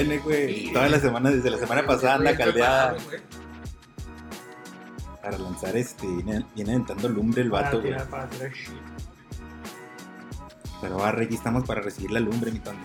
[0.00, 0.54] viene, güey.
[0.66, 1.00] Sí, Toda la güey.
[1.00, 2.96] semana, desde la semana pasada anda caldeada.
[5.22, 6.06] Para lanzar este.
[6.06, 7.94] Viene, viene aventando lumbre el vato, güey.
[10.80, 12.78] Pero barre, aquí estamos para recibir la lumbre, mi Tony.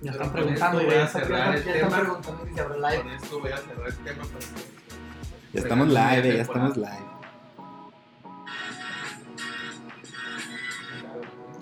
[0.00, 2.00] Ya están preguntando, voy a cerrar el ya están tema.
[2.02, 3.02] preguntando si se abre live.
[3.02, 4.22] Con esto voy a cerrar el tema.
[4.24, 7.08] para que- Ya estamos live, ya estamos live.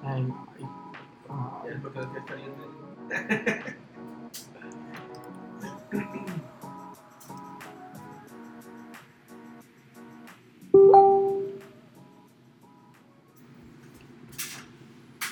[0.04, 0.66] Ay, no, ay.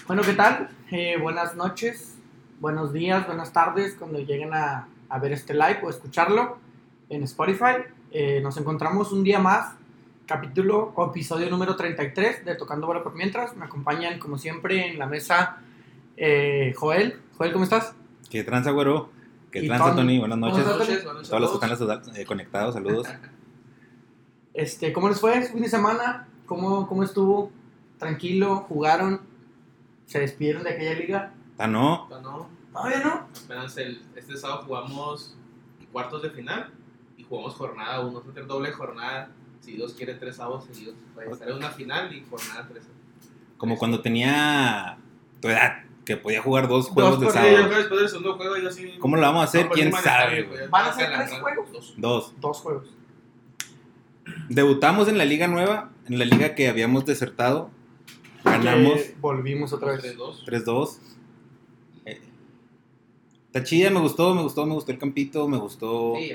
[0.07, 0.69] Bueno, ¿qué tal?
[0.91, 2.15] Eh, buenas noches,
[2.61, 4.87] buenos días, buenas tardes cuando lleguen a,
[5.21, 6.59] ver este live o escucharlo
[7.09, 7.83] en Spotify.
[8.11, 9.75] Eh, nos encontramos un día más,
[10.27, 13.57] capítulo o episodio número 33 de Tocando Bola por Mientras.
[13.57, 15.59] Me acompañan, como siempre, en la mesa
[16.17, 17.21] eh, Joel.
[17.37, 17.95] Joel, ¿cómo estás?
[18.31, 18.71] ¿Qué tranza?
[19.55, 19.97] ¿Qué Y tranza, Tony.
[19.97, 20.19] Tony?
[20.19, 20.65] Buenas ¿Cómo noches.
[20.65, 23.07] Buenas noches, buenas noches Todos los que están eh, conectados, saludos.
[24.53, 26.29] Este, ¿Cómo les fue su fin de semana?
[26.47, 27.51] ¿Cómo, ¿Cómo estuvo?
[27.99, 28.57] ¿Tranquilo?
[28.69, 29.21] ¿Jugaron?
[30.07, 31.35] ¿Se despidieron de aquella liga?
[31.59, 32.09] Ah, no.
[32.13, 33.29] Ah, No, Todavía no.
[33.45, 35.37] apenas el, este sábado jugamos
[35.93, 36.71] cuartos de final
[37.17, 38.09] y jugamos jornada 1.
[38.13, 39.31] Vamos a tener doble jornada.
[39.61, 40.95] Si Dios quiere, tres sábados seguidos.
[41.19, 42.89] Va a estar en una final y jornada 13.
[43.57, 44.99] Como cuando tenía
[45.41, 47.51] tu edad, que podía jugar dos juegos de sábado.
[47.51, 48.95] yo creo que después del segundo juego yo sí.
[48.99, 49.63] ¿Cómo lo vamos a hacer?
[49.63, 50.43] No, pues, ¿Quién sabe?
[50.43, 50.69] güey.
[50.69, 51.73] ¿Van a ser tres juegos?
[51.73, 51.95] dos.
[51.97, 52.35] Dos.
[52.41, 52.89] Dos juegos.
[54.49, 57.71] Debutamos en la liga nueva, en la liga que habíamos desertado.
[58.43, 60.17] Ganamos Que volvimos otra vez.
[60.17, 60.45] 3-2.
[60.47, 60.99] 3-2.
[62.07, 62.21] Eh,
[63.47, 66.33] Está chida, me gustó, me gustó, me gustó el campito, me gustó Sí,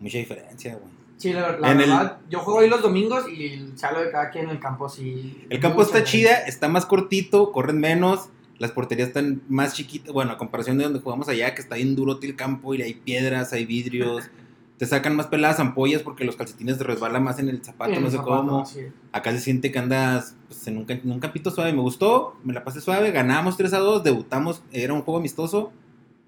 [0.00, 0.96] mucha diferencia, güey.
[1.18, 4.30] Sí, la, la el- verdad, yo juego ahí los domingos y se habla de cada
[4.30, 4.88] quien en el campo.
[4.88, 10.12] Sí, El campo está chida, está más cortito, corren menos, las porterías están más chiquitas,
[10.12, 12.94] bueno, a comparación de donde jugamos allá, que está bien duro el campo y hay
[12.94, 14.30] piedras, hay vidrios,
[14.78, 18.10] te sacan más peladas ampollas porque los calcetines te resbalan más en el zapato, no
[18.10, 18.64] sé cómo.
[19.12, 21.72] Acá se siente que andas pues, en, un, en un campito suave.
[21.72, 25.72] Me gustó, me la pasé suave, ganamos 3 a 2, debutamos, era un juego amistoso,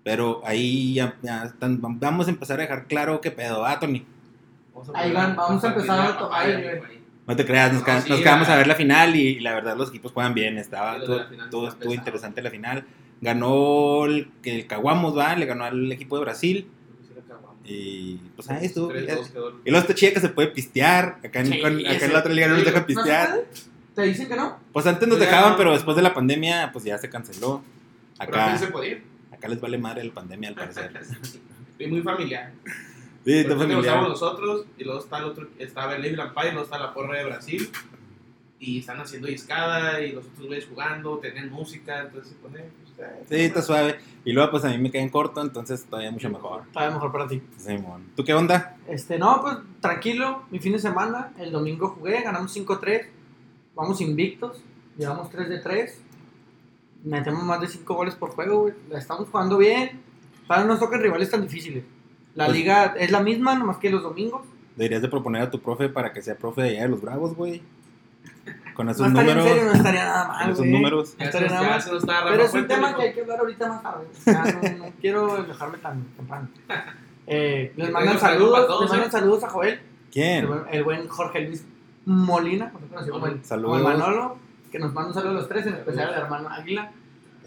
[0.04, 4.06] pero ahí ya, ya están- vamos a empezar a dejar claro qué pedo, ah, Tony.
[4.72, 6.18] Vamos Ahí van, vamos a empezar a.
[7.28, 9.54] No te creas, nos, No, ca- sí, nos quedamos a ver la final y, la
[9.54, 12.84] verdad los equipos juegan bien, estaba todo, todo estuvo interesante la final.
[13.20, 15.36] Ganó el, el Caguamos, ¿va?
[15.36, 16.68] Le ganó al equipo de Brasil
[17.64, 18.90] y pues ahí estuvo.
[18.90, 19.50] 3-2 quedó.
[19.64, 22.18] Y luego está chida que se puede pistear, acá en, Sí, con- acá en la
[22.20, 23.28] otra liga no nos dejan ¿No se pistear.
[23.30, 23.46] puede?
[23.94, 24.58] ¿Te dicen que no?
[24.72, 27.62] Pues antes nos Pues dejaban, pero después de la pandemia pues ya se canceló.
[28.18, 29.02] Pero Acá, se podía ir.
[29.32, 30.92] acá les vale madre la pandemia al parecer.
[31.78, 32.52] Y muy familiar.
[33.28, 33.80] Sí, está familiar.
[33.80, 36.94] estamos nosotros y luego está el otro, estaba el Levi Lampay y luego está la
[36.94, 37.68] porra de Brasil.
[38.58, 42.64] Y están haciendo discada y los otros güeyes jugando, tenían música, entonces se pone.
[42.96, 43.98] pues, eh, Sí, está suave.
[44.24, 46.62] Y luego pues a mí me quedan corto, entonces todavía mucho mejor.
[46.72, 47.42] Todavía mejor para ti.
[47.58, 48.06] Simón.
[48.16, 48.78] ¿Tú qué onda?
[48.88, 53.08] Este, no, pues tranquilo, mi fin de semana, el domingo jugué, ganamos 5-3,
[53.74, 54.62] vamos invictos,
[54.96, 56.00] llevamos 3 de 3,
[57.04, 60.00] metemos más de 5 goles por juego, güey, la estamos jugando bien,
[60.46, 61.84] para no nos tocan rivales tan difíciles.
[62.34, 64.42] La Pues- liga es la misma, nomás que los domingos.
[64.76, 67.34] Deberías de proponer a tu profe para que sea profe de allá de los Bravos,
[67.34, 67.62] güey.
[68.74, 69.44] Con esos no números.
[69.44, 70.70] en serio, no estaría nada con mal, esos güey.
[70.70, 71.08] números.
[71.18, 72.24] Se Estaría nada mal.
[72.30, 74.06] Pero es un tema que hay que hablar ahorita más tarde.
[74.06, 76.48] O sea, no, no quiero dejarme tan temprano.
[77.26, 79.12] Eh, les mandan saludos todos, les mandan ¿eh?
[79.12, 79.80] saludos a Joel, el
[80.12, 80.48] ¿Quién?
[80.70, 81.64] el buen Jorge Luis
[82.06, 83.78] Molina, conocido como el, Saludos.
[83.82, 84.38] como el Manolo,
[84.72, 86.90] que nos manda un saludo a los tres, en especial al hermano Águila.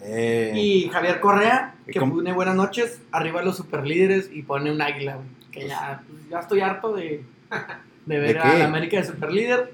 [0.03, 2.15] Eh, Y Javier Correa, ¿Y que cómo?
[2.15, 5.27] pone buenas noches, arriba los superlíderes y pone un águila, güey.
[5.51, 7.23] Que ya, pues, ya estoy harto de,
[8.05, 9.73] de ver ¿De a la América de superlíder.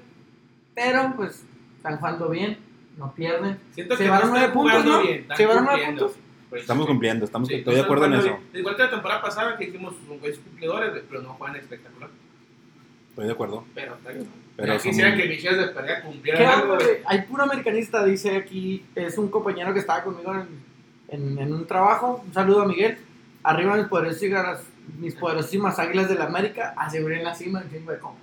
[0.74, 1.44] Pero pues
[1.76, 2.58] están jugando bien,
[2.96, 3.58] no pierden.
[3.72, 5.02] Siento Se que llevaron nueve puntos, ¿no?
[5.02, 6.12] bien, Se llevaron nueve puntos.
[6.50, 6.88] Pues, estamos sí.
[6.92, 8.22] cumpliendo, estamos Sí, estoy de acuerdo en eso.
[8.24, 8.38] bien.
[8.54, 12.10] Igual que la temporada pasada que dijimos, son güeyes cumplidores, pero no juegan espectacular.
[13.10, 13.64] Estoy de acuerdo.
[13.74, 14.26] Pero está bien.
[14.58, 16.76] Pero ya quisiera que Michelle de Perea ¿Qué cumpliera algo.
[17.06, 18.84] Hay puro americanista, dice aquí.
[18.96, 20.48] Es un compañero que estaba conmigo en,
[21.08, 22.22] en- en un trabajo.
[22.26, 22.98] Un saludo a Miguel.
[23.44, 24.60] Arriba mis poderosísimas,
[24.98, 26.74] mis poderosísimas águilas de la América.
[26.76, 28.18] Aseguren la cima en fin de comas.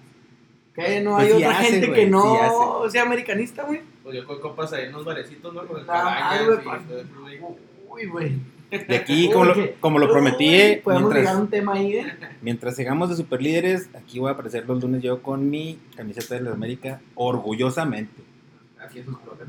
[0.75, 3.81] Que no Pues hay otra hace, gente güey, que sí no sea americanista, güey.
[4.03, 5.65] Pues yo con copas ahí en unos barecitos, ¿no?
[5.65, 7.39] Con el Ah, cabañas güey, y pa- todo eso, güey.
[7.87, 8.31] Uy, güey.
[8.79, 11.93] De aquí, como lo, como lo prometí, Uy, Podemos llegar a mientras, un tema ahí,
[11.97, 12.13] ¿eh?
[12.41, 16.41] mientras sigamos de superlíderes, aquí voy a aparecer los lunes yo con mi camiseta de
[16.41, 18.23] la América, orgullosamente.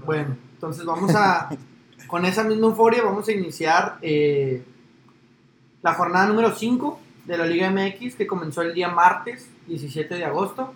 [0.04, 1.50] Bueno, entonces vamos a,
[2.06, 4.62] con esa misma euforia, vamos a iniciar eh,
[5.82, 10.24] la jornada número 5 de la Liga MX que comenzó el día martes 17 de
[10.24, 10.72] agosto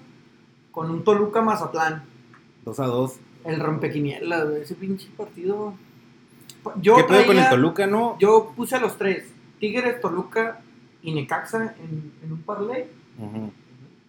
[0.70, 2.04] con un Toluca Mazatlán.
[2.64, 3.12] 2 a 2.
[3.44, 4.62] El rompequinielas, güey.
[4.62, 5.74] Ese pinche partido.
[6.80, 8.16] Yo ¿Qué pedo con el traía- Toluca, no?
[8.18, 10.60] Yo puse a los tres: Tigres, Toluca
[11.02, 12.86] y Necaxa en, en un parlay.
[13.18, 13.52] Ujú,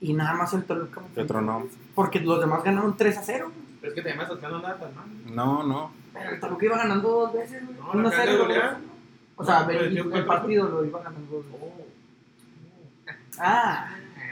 [0.02, 1.02] Y nada más el Toluca.
[1.02, 1.68] me ¿Qué otro no?
[1.96, 3.52] Porque los demás ganaron 3 a 0.
[3.80, 5.06] Pero es que te llamas tocando nada tan mal.
[5.36, 5.92] No, no.
[6.14, 7.66] Pero el Toluca iba ganando dos veces.
[7.66, 7.78] güey.
[7.80, 8.32] No, 1 la a cara 0.
[8.38, 8.80] de goleada.
[9.38, 11.60] O sea, No, el, el partido lo iba ganando dos veces.
[11.62, 11.86] Oh.
[13.40, 13.90] Ah,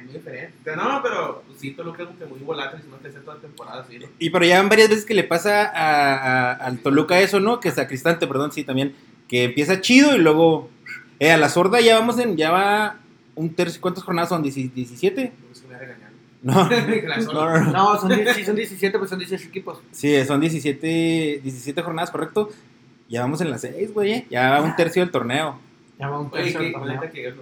[0.09, 0.75] muy diferente.
[0.75, 3.37] No, pero pues, sí, Toluca es como que muy volátil, si no te hace toda
[3.37, 4.07] temporada así, ¿no?
[4.19, 7.59] Y pero ya van varias veces que le pasa a, a- al Toluca eso, ¿no?
[7.59, 8.95] Que Sacristante, perdón, sí, también.
[9.27, 10.69] Que empieza chido y luego.
[11.19, 12.35] Eh, a la sorda ya vamos en.
[12.37, 12.97] Ya va
[13.35, 13.79] un tercio.
[13.81, 14.43] ¿Cuántas jornadas son?
[14.43, 14.49] ¿17?
[14.51, 16.09] No es que me va a regañar.
[16.41, 16.69] No.
[17.07, 17.71] La No, no, no.
[17.71, 19.81] no, son, sí, son 17, pues son 18 equipos.
[19.91, 22.49] Sí, son 17, 17 jornadas, correcto.
[23.09, 24.11] Ya vamos en las 6, güey.
[24.13, 24.27] eh.
[24.29, 25.59] Ya va un tercio del torneo.
[25.99, 27.01] Ya va un Oye, tercio del que torneo.
[27.11, 27.33] que.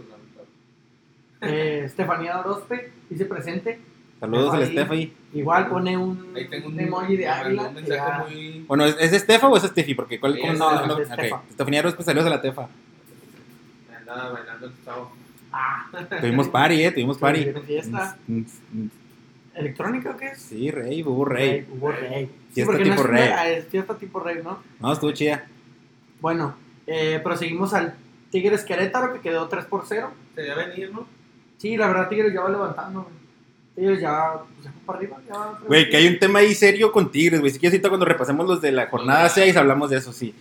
[1.41, 3.79] Eh, Estefanía Orozpe dice presente.
[4.19, 4.71] Saludos al Ahí.
[4.71, 5.13] Steffi.
[5.33, 7.71] Igual pone un, Ahí tengo un, emoji de águila.
[7.75, 8.65] Que ya- muy.
[8.67, 9.93] Bueno, ¿es, ¿es Estefa o es Steffi?
[9.93, 10.71] Porque ¿cuál, Sí, cómo es no?
[10.71, 11.35] Estefa, no, es Estefa.
[11.35, 11.43] ok.
[11.51, 12.67] Estefanía Rospe, saludos a la Tefa.
[13.89, 15.11] Me andaba bailando el chavo.
[15.51, 15.85] Ah,
[16.19, 17.39] Tuvimos party, eh, tuvimos party.
[17.41, 18.17] Tuvieron fiesta.
[18.27, 18.89] Mm, mm,
[19.55, 20.39] ¿Electrónica o qué es?
[20.39, 21.65] Sí, rey, hubo rey.
[21.71, 22.25] Hubo rey.
[22.49, 23.29] Sí, Fiesta porque no tipo es una- rey.
[23.35, 24.59] ah, es fiesta tipo rey, ¿no?
[24.79, 25.45] No, estuvo chida.
[26.21, 26.55] Bueno,
[26.87, 27.93] eh, proseguimos al
[28.31, 30.11] Tigres Querétaro que quedó 3 por 0.
[30.35, 31.07] Se debe venir, ¿no?
[31.57, 33.17] Sí, la verdad Tigres ya va levantando, güey.
[33.89, 35.17] Ellos ya, pues, ya para arriba.
[35.27, 35.35] Ya,
[35.67, 37.51] Güey, que hay un tema ahí serio con Tigres, güey.
[37.51, 40.33] Si quieres, ahorita cuando repasemos los de la jornada 6, hablamos de eso, sí.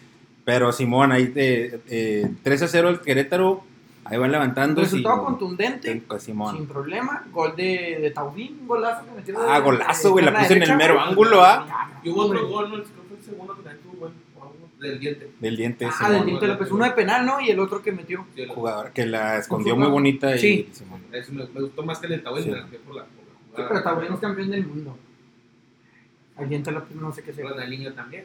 [0.44, 3.62] Pero Simón, ahí de eh, 3 a 0 el Querétaro,
[4.04, 4.80] ahí van levantando.
[4.80, 5.24] Resultado sí.
[5.24, 6.56] contundente, Sí, pues, Simón.
[6.56, 7.24] sin problema.
[7.32, 9.38] Gol de, de Taubín, un golazo que metió.
[9.38, 11.90] de- Ah, golazo, güey, la pierna puse en el mero ángulo, ¿ah?
[12.02, 12.74] Y hubo otro gol, ¿no?
[12.76, 14.12] Creo que fue el segundo que también tuvo, güey.
[14.38, 14.54] o algo
[14.86, 15.30] Del diente.
[15.40, 16.12] Del diente, Ah, Simón.
[16.12, 16.70] del Diente López.
[16.70, 17.40] Uno de penal, ¿no?
[17.40, 18.26] Y el otro que metió.
[18.34, 20.34] Sí, el- Jugador que la escondió muy bonita.
[20.36, 20.68] Y, Sí.
[21.12, 22.50] Eso me, me gustó más que el de Taubín, Sí.
[22.50, 24.98] por la, por la Sí, pero Taubín es campeón del mundo.
[26.38, 27.48] El Diente López no sé qué sea.
[27.48, 28.24] Ronaldinho también.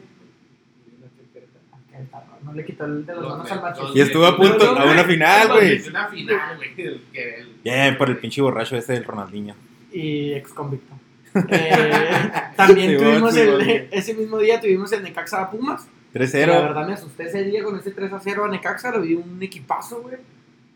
[2.44, 3.82] No le quitó el de las Los manos al macho.
[3.82, 5.88] los Y estuvo a punto, a una final, güey.
[5.88, 6.70] Una final, güey.
[6.78, 9.54] el que el- Bien, por el pinche borracho ese del Ronaldinho.
[9.92, 10.94] y ex convicto.
[11.48, 13.72] Eh, también Sí, tuvimos sí, el, sí.
[13.90, 15.86] ese mismo día tuvimos el Necaxa Pumas.
[16.12, 16.46] Que La 3-0.
[16.62, 19.42] verdad me asusté ese día con ese 3 a 0 a Necaxa, lo vi un
[19.42, 20.16] equipazo, güey.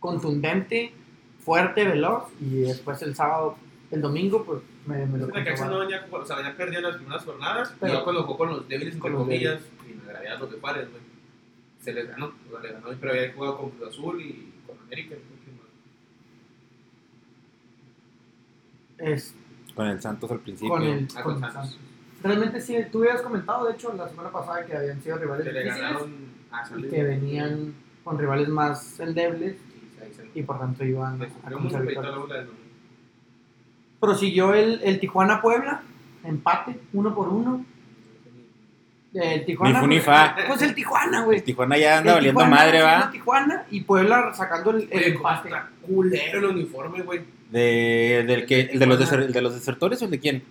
[0.01, 0.93] Contundente,
[1.45, 2.25] fuerte, veloz.
[2.41, 3.57] Y después el sábado,
[3.91, 6.99] el domingo, pues me, me lo La Necaxa no venía, o sea, venía perdiendo las
[6.99, 10.53] primeras jornadas, Pero- y cuando jugó con los débiles, entre comillas, y me agradaba los
[10.53, 11.03] de Juárez, güey.
[11.81, 14.77] Se les ganó, o sea, le ganó, pero había jugado con Cruz Azul y con
[14.87, 15.15] América.
[18.99, 19.35] Es,
[19.75, 20.71] Con el Santos al principio.
[20.71, 21.71] con el, Ah, con con el Santos.
[21.73, 21.86] Santos.
[22.23, 25.63] Realmente sí, tú habías comentado, de hecho, la semana pasada que habían sido rivales le
[25.63, 26.03] difíciles
[26.51, 29.57] a y que venían con rivales más endebles
[30.35, 31.95] Y por tanto iban a la del
[32.47, 32.67] domingo.
[34.01, 35.83] Prosiguió el, el Tijuana Puebla,
[36.25, 37.65] empate, uno por uno.
[39.23, 39.75] El Tijuana.
[39.75, 40.37] Ni fu ni fa.
[40.47, 41.39] Pues el Tijuana, güey.
[41.39, 43.11] El Tijuana ya anda El valiendo Tijuana madre, va.
[43.11, 45.51] Tijuana y Puebla sacando el, el empate.
[45.83, 47.21] culero el uniforme, güey.
[47.51, 50.43] De, del que, el, de los deser- el de los desertores o el de quién?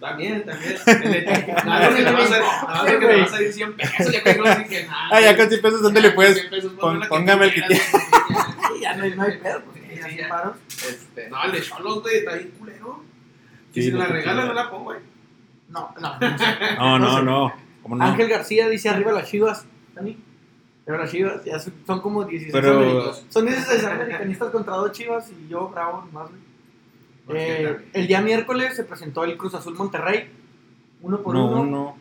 [0.00, 0.76] También, también.
[0.86, 3.72] El de- Nada que te vas a- nada más que te vas a ir 100
[3.76, 5.08] pesos, ya que no dije nada.
[5.10, 6.34] Ah, ya con 100 pesos, ¿dónde le puedes?
[6.38, 8.80] 100 pesos, pon- ponme la que póngame el que quieras, güey.
[8.82, 10.54] Ya no hay, no hay pedo, porque Sí, ya se paró.
[10.88, 13.02] Este, no, el de Cholos, güey, está bien culero.
[13.74, 14.98] Y si la regalan, no la pongo, güey.
[15.68, 16.18] No, no.
[16.20, 16.44] no sé.
[16.78, 17.22] No, no, sé.
[17.24, 18.04] no.
[18.04, 19.66] Ángel García dice arriba las chivas.
[19.94, 20.16] Dani.
[20.86, 21.44] Arriba las chivas.
[21.44, 23.26] Ya son, son como 16 Pero- americanos.
[23.28, 26.30] Son 16 americanistas contra dos chivas y yo, bravo, más.
[27.30, 30.30] Eh, el día miércoles se presentó el Cruz Azul Monterrey.
[31.02, 31.60] Uno por No, uno.
[31.60, 31.96] uno.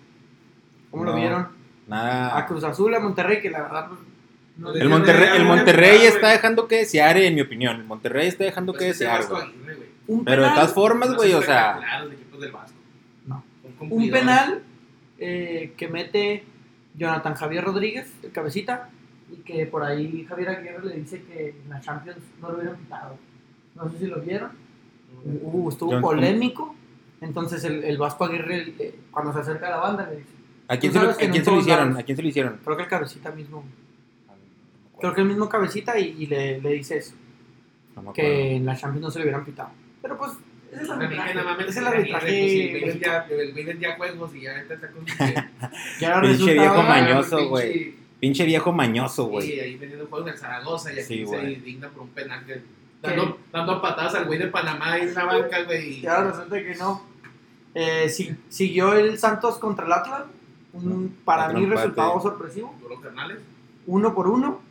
[0.90, 1.12] ¿Cómo no.
[1.12, 1.42] lo vieron?
[1.42, 1.50] A
[1.88, 2.46] Nada.
[2.46, 3.88] Cruz Azul, a Monterrey, que la verdad.
[3.90, 4.00] pues,
[4.58, 7.76] no El El Monterrey, el Monterrey está dejando que desear, en mi opinión.
[7.82, 9.26] El Monterrey está dejando que Pues ese desear,
[10.08, 10.24] güey.
[10.26, 11.80] Pero de todas formas, güey, o sea.
[12.12, 12.77] equipos del Vasco.
[13.80, 13.90] No.
[13.90, 14.64] Son un penal
[15.20, 16.44] eh, que mete
[16.96, 18.90] Jonathan Javier Rodríguez, el cabecita,
[19.32, 22.78] y que por ahí Javier Aguirre le dice que en la Champions no lo hubieran
[22.78, 23.18] quitado.
[23.76, 24.52] No sé si lo vieron.
[25.26, 26.76] Uh, estuvo John- polémico.
[27.22, 30.30] Entonces el, el Vasco Aguirre, eh, cuando se acerca a la banda, le dice,
[30.68, 31.88] ¿A quién se lo, a no quién se lo hicieron?
[31.90, 32.00] lados.
[32.00, 32.60] ¿A quién se lo hicieron?
[32.64, 33.64] creo que el cabecita mismo,
[35.00, 37.16] creo que el mismo cabecita y, y le, le dice eso,
[37.96, 39.70] No que en la Champions no se le hubieran pitado.
[40.02, 40.32] Pero pues,
[40.82, 41.32] ese es no arbitraje.
[41.32, 43.42] es el pues, sí, arbitraje.
[43.42, 45.06] El juegos y ya está con
[46.02, 47.96] Y Pinche viejo mañoso, güey.
[48.20, 49.60] Pinche viejo mañoso, Sí, güey.
[49.60, 51.54] ahí vendiendo juegos en Zaragoza y aquí Sí, se güey.
[51.54, 52.62] indigna por un penal que
[53.02, 56.00] dando, dando patadas al güey de Panamá ahí en la banca, güey.
[56.00, 57.06] Y ahora resulta que no.
[57.76, 60.24] Eh, si- siguió el Santos contra el Atlas.
[60.74, 62.76] Un, para mí, resultado sorpresivo.
[63.86, 64.62] Uno por uno.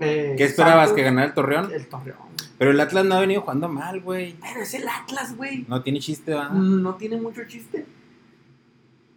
[0.00, 0.88] Eh, ¿Qué esperabas?
[0.88, 1.72] Santos, ¿Que ganara el Torreón?
[1.72, 2.18] El Torreón.
[2.58, 4.34] Pero el Atlas no ha venido jugando mal, güey.
[4.40, 5.64] Pero es el Atlas, güey.
[5.68, 6.48] No tiene chiste, ¿va?
[6.50, 7.84] No tiene mucho chiste.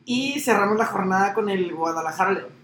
[0.06, 2.58] Y cerramos la jornada con el Guadalajara León.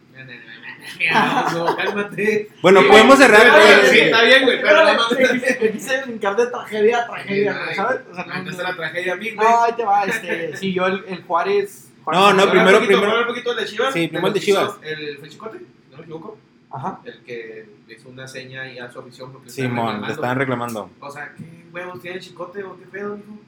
[1.54, 2.50] No, cálmate.
[2.62, 3.42] Bueno, Sí, podemos cerrar.
[3.42, 3.90] Sí, güey.
[3.92, 7.58] sí, está bien, güey, pero no me quise- me quise brincar de tragedia a tragedia,
[7.64, 8.02] güey, ¿sabes?
[8.12, 9.48] O sea, no, no, no es la tragedia a mí, güey.
[9.48, 11.90] no, ahí te va, este, siguió el, el Juárez.
[12.04, 13.94] Juárez No, no, primero- un poquito, primero- un poquito de Chivas.
[13.94, 14.72] Sí, primero el de Chivas.
[14.82, 15.58] El fue Chicote,
[15.92, 16.38] no me equivoco.
[16.74, 17.00] Ajá.
[17.06, 20.90] El que le hizo una seña y a su afición porque Simón, le estaban reclamando.
[21.00, 23.40] O sea, ¿qué huevos tiene Chicote o qué pedo, hijo?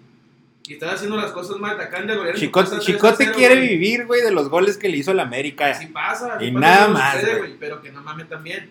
[0.67, 2.35] Y estaba haciendo las cosas mal, atacando a golear.
[2.35, 5.71] Chicote, Chicote quiere vivir, güey, de los goles que le hizo el América.
[5.71, 6.37] Así pasa.
[6.39, 7.55] Y nada más, sucede, güey.
[7.59, 8.69] Pero que no mames también.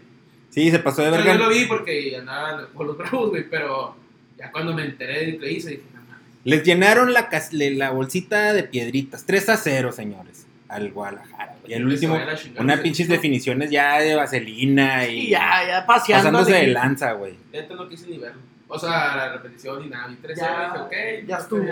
[0.51, 1.33] Sí, se pasó de verga.
[1.33, 3.97] yo lo vi porque andaba con los bravos, güey, pero
[4.39, 6.27] ya cuando me enteré de lo que hice, dije, no mames.
[6.45, 9.27] Les llenaron la, la bolsita de piedritas.
[9.27, 10.44] 3 a 0, señores.
[10.75, 11.57] Al Guadalajara.
[11.61, 11.73] güey.
[11.73, 12.19] Y el último,
[12.59, 15.29] unas se- pinches definiciones ya de vaselina y.
[15.29, 16.31] Ya, ya paseando.
[16.31, 17.35] pasándose de- de lanza, güey.
[17.53, 18.41] Neta no quise ni verlo.
[18.69, 20.11] O sea, la repetición y nada.
[20.11, 20.93] Y 3 Ya, ok.
[21.27, 21.65] ya estuvo.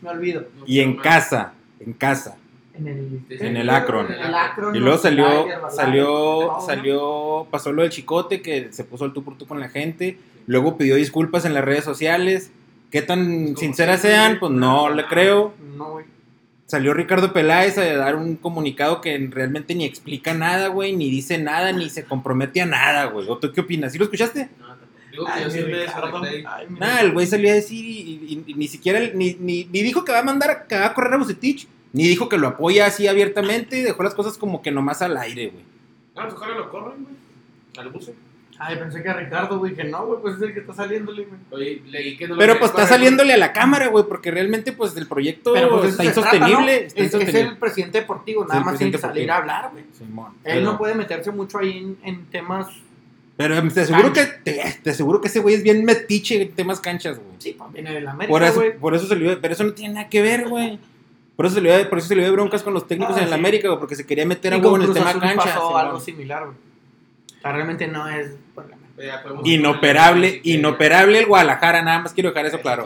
[0.00, 0.40] Me olvido.
[0.58, 2.36] no Y en casa, en casa.
[2.74, 4.06] En el, En el Akron.
[4.12, 4.74] En el Akron.
[4.74, 9.36] Y luego salió, salió, salió, pasó lo del chicote que se puso al tú por
[9.36, 10.18] tú con la gente.
[10.46, 12.50] Luego pidió disculpas en las redes sociales.
[12.90, 14.38] ¿Qué tan sinceras sean?
[14.38, 15.54] Pues no le creo.
[15.76, 16.06] No, güey.
[16.68, 21.38] Salió Ricardo Peláez a dar un comunicado que realmente ni explica nada, güey, ni dice
[21.38, 23.26] nada, ni se compromete a nada, güey.
[23.26, 23.90] ¿O tú qué opinas?
[23.90, 24.50] ¿Sí lo escuchaste?
[24.60, 24.76] No.
[25.10, 25.86] Digo que Ay, yo siempre
[26.78, 30.04] Nada, el güey salió a decir y, y- y ni siquiera, ni, ni, ni dijo
[30.04, 32.46] que va a mandar, a- que va a correr a Bucetich, ni dijo que lo
[32.48, 35.64] apoya así abiertamente, dejó las cosas como que nomás al aire, güey.
[36.16, 37.14] Ah, pues ojalá lo corren, güey.
[37.78, 38.12] Al buce.
[38.60, 41.26] Ay, pensé que a Ricardo, güey, que no, güey, pues es el que está saliéndole,
[41.26, 41.40] güey.
[41.52, 44.72] Oye, leí que no lo Pero pues está saliéndole a la cámara, güey, porque realmente
[44.72, 46.78] pues el proyecto Pero pues está insostenible.
[46.88, 47.04] trata, ¿no?
[47.04, 49.84] está es, el presidente deportivo, nada más tiene que presidente salir a hablar, güey.
[49.96, 52.66] Simón, Él pero- no puede meterse mucho ahí en, en temas.
[53.36, 56.80] Pero te aseguro que, te, te aseguro que ese güey es bien metiche en temas
[56.80, 57.36] canchas, güey.
[57.38, 58.76] Sí, pues viene del América, Por eso, güey.
[58.76, 60.80] por eso se le pero eso no tiene nada que ver, güey.
[61.36, 63.18] Por eso se le dio, por eso se le dio broncas con los técnicos Ah,
[63.18, 63.34] en el sí.
[63.36, 65.36] América, güey, porque se quería meter a huevo con en el tema cancha.
[65.36, 66.56] pasó algo similar, güey.
[67.38, 68.36] O sea, realmente no es
[69.44, 72.84] Inoperable, inoperable el Guadalajara, nada más quiero dejar eso claro.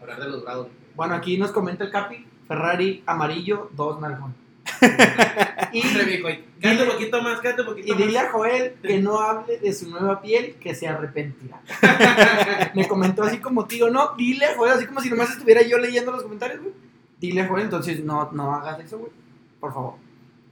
[0.00, 0.68] grados.
[0.96, 4.34] Bueno, aquí nos comenta el Capi, Ferrari amarillo, dos nalgón.
[5.72, 8.74] y, Hombre, mijo, y Quédate un poquito más, quédate un poquito y dile a Joel
[8.82, 11.60] que no hable de su nueva piel, que se arrepentirá.
[12.74, 15.78] Me comentó así como tío, no, dile a Joel, así como si nomás estuviera yo
[15.78, 16.74] leyendo los comentarios, güey.
[17.20, 19.12] Dile a Joel, entonces no, no hagas eso, güey.
[19.60, 19.94] Por favor.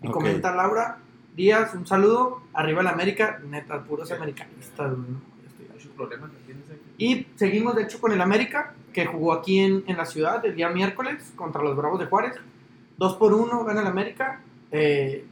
[0.02, 0.12] Y Ok.
[0.12, 0.98] comenta Laura
[1.34, 2.42] Díaz, un saludo.
[2.52, 5.10] Arriba el América, neta, puros americanistas, güey.
[5.10, 5.20] no,
[6.98, 10.54] y seguimos, de hecho, con el América, que jugó aquí en, en la ciudad el
[10.54, 12.34] día miércoles contra los Bravos de Juárez.
[12.98, 14.40] 2 por 1 gana el América.
[14.70, 15.24] Eh,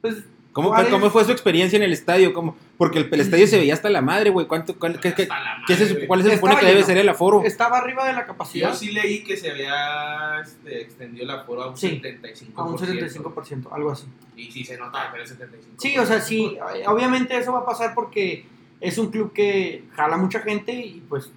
[0.00, 2.32] pues, ¿Cómo, Juárez- ¿Cómo fue su experiencia en el estadio?
[2.32, 2.56] ¿Cómo?
[2.78, 4.46] Porque el, el estadio se veía hasta la madre, güey.
[4.46, 6.06] ¿Cuánto, cuál, qué, qué- se, madre, sup- güey.
[6.06, 6.86] ¿Cuál se supone que debe lleno.
[6.86, 7.42] ser el aforo?
[7.44, 11.62] estaba arriba de la capacidad Yo sí leí que se había este, extendido la aforo
[11.64, 12.52] a un Sí, 75%.
[12.54, 14.06] a un 75%, algo así.
[14.36, 15.48] Y sí se nota, pero el 75%.
[15.78, 16.56] Sí, o sea, sí,
[16.86, 18.46] obviamente eso va a pasar porque
[18.80, 21.32] es un club que jala mucha gente y pues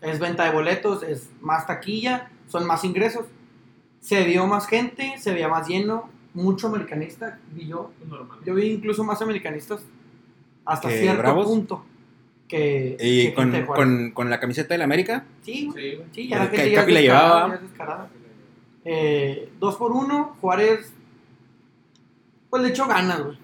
[0.00, 3.26] es venta de boletos, es más taquilla, son más ingresos.
[4.00, 7.92] Se vio más gente, se veía más lleno, mucho americanista, vi yo.
[8.08, 8.38] Normal.
[8.46, 9.82] Yo vi incluso más americanistas
[10.66, 11.46] hasta ¿Que cierto Bravos?
[11.46, 11.86] punto
[12.48, 15.24] que, ¿Y que con, con, con la camiseta del América?
[15.42, 16.00] Sí, güey.
[16.12, 17.60] Sí, ya El la gente ya llevaba.
[17.78, 18.08] ya.
[18.84, 20.92] Eh, dos por uno, Juárez,
[22.50, 23.38] pues le echó ganas, güey.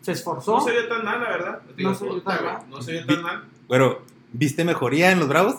[0.00, 0.54] Se esforzó.
[0.54, 1.60] No se vio tan mal, la verdad.
[1.76, 2.58] Digo, No se vio tan mal.
[2.70, 3.44] No se vio tan mal.
[3.68, 4.02] Pero,
[4.32, 5.56] ¿viste mejoría en los Bravos?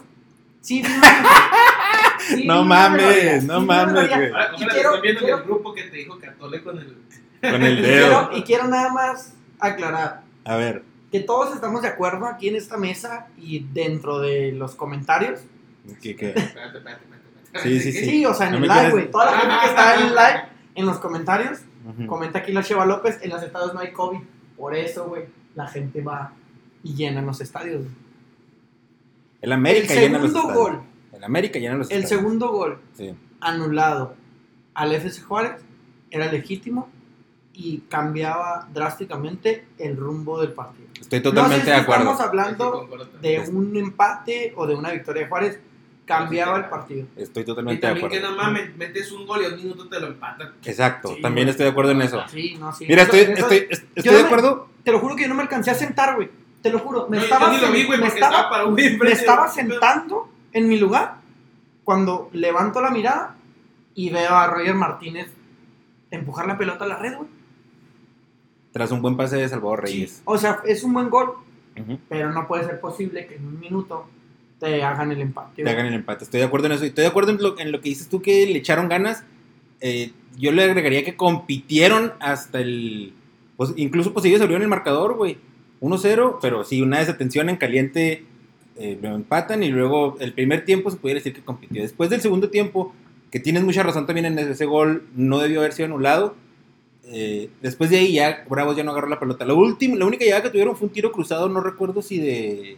[0.61, 0.81] Sí,
[2.45, 4.27] No mames, no mames, güey.
[4.31, 6.97] Ahora, Y quiero- viendo en quiero- el grupo que te dijo que atole con el.
[7.41, 8.07] Con el Y dedo.
[8.29, 12.55] quiero, y quiero nada más aclarar A ver, que todos estamos de acuerdo aquí en
[12.55, 15.39] esta mesa y dentro de los comentarios.
[16.01, 16.29] ¿qué, qué?
[16.29, 16.39] Espérate,
[16.77, 17.03] espérate, espérate.
[17.45, 17.69] espérate.
[17.69, 18.25] Sí, sí, Sí, sí.
[18.25, 19.11] o sea, en No el live, güey.
[19.11, 20.43] Toda la gente que está en el live,
[20.75, 21.59] en los comentarios,
[22.07, 24.19] comenta aquí la Cheva López, en los estados no hay COVID.
[24.57, 25.23] Por eso, güey,
[25.55, 26.33] la gente va
[26.83, 27.85] y llena los estadios.
[29.41, 30.77] El América el llena los segundo estadios.
[30.77, 30.83] gol,
[31.13, 32.21] El América llena los el estadios.
[32.21, 33.15] segundo gol Sí.
[33.39, 34.15] anulado
[34.73, 35.61] al FC Juárez
[36.11, 36.89] era legítimo
[37.59, 40.87] y cambiaba drásticamente el rumbo del partido.
[41.01, 42.03] Estoy No sé totalmente si de acuerdo.
[42.11, 45.59] Estamos hablando de un empate o de una victoria de Juárez,
[46.05, 47.07] cambiaba el partido.
[47.15, 48.35] Estoy Y totalmente de también que acuerdo.
[48.37, 50.53] nada más me- metes un gol y a un minuto te lo empatan.
[50.63, 51.51] Exacto, Sí, también güey.
[51.51, 52.23] estoy de acuerdo en eso.
[52.29, 52.85] Sí, no, sí.
[52.87, 54.69] Mira, estoy, eso- estoy, est- estoy de me- acuerdo.
[54.83, 56.29] Te lo juro que yo no me alcancé a sentar, güey.
[56.61, 57.07] Te lo juro.
[57.09, 59.47] Me No, estaba, yo ni lo vi, güey, me estaba- estaba para un me estaba
[59.49, 61.15] sentando en mi lugar
[61.83, 63.35] cuando levanto la mirada
[63.95, 65.27] y veo a Roger Martínez
[66.11, 67.36] empujar la pelota a la red, güey.
[68.77, 70.21] Tras un buen pase de Salvador Reyes.
[70.25, 71.33] O sea, es un buen gol,
[72.07, 74.05] pero no puede ser posible que en un minuto
[74.59, 75.63] te hagan el empate.
[75.63, 76.25] Te hagan el empate.
[76.25, 76.85] Estoy de acuerdo en eso.
[76.85, 79.23] Y estoy de acuerdo en lo, en lo que dices tú que le echaron ganas.
[79.81, 83.13] eh, yo le agregaría que compitieron hasta el.
[83.55, 85.37] Pues, incluso pues ellos abrieron el marcador, güey.
[85.81, 88.25] 1-0, pero sí, una desatención en caliente
[88.75, 91.81] eh, lo empatan y luego el primer tiempo se pudiera decir que compitió.
[91.81, 92.93] Después del segundo tiempo,
[93.31, 96.35] que tienes mucha razón también en ese gol, no debió haber sido anulado.
[97.09, 99.45] Eh, después de ahí ya Bravos ya no agarró la pelota.
[99.45, 102.77] La, última, la única llegada que tuvieron fue un tiro cruzado, no recuerdo si de...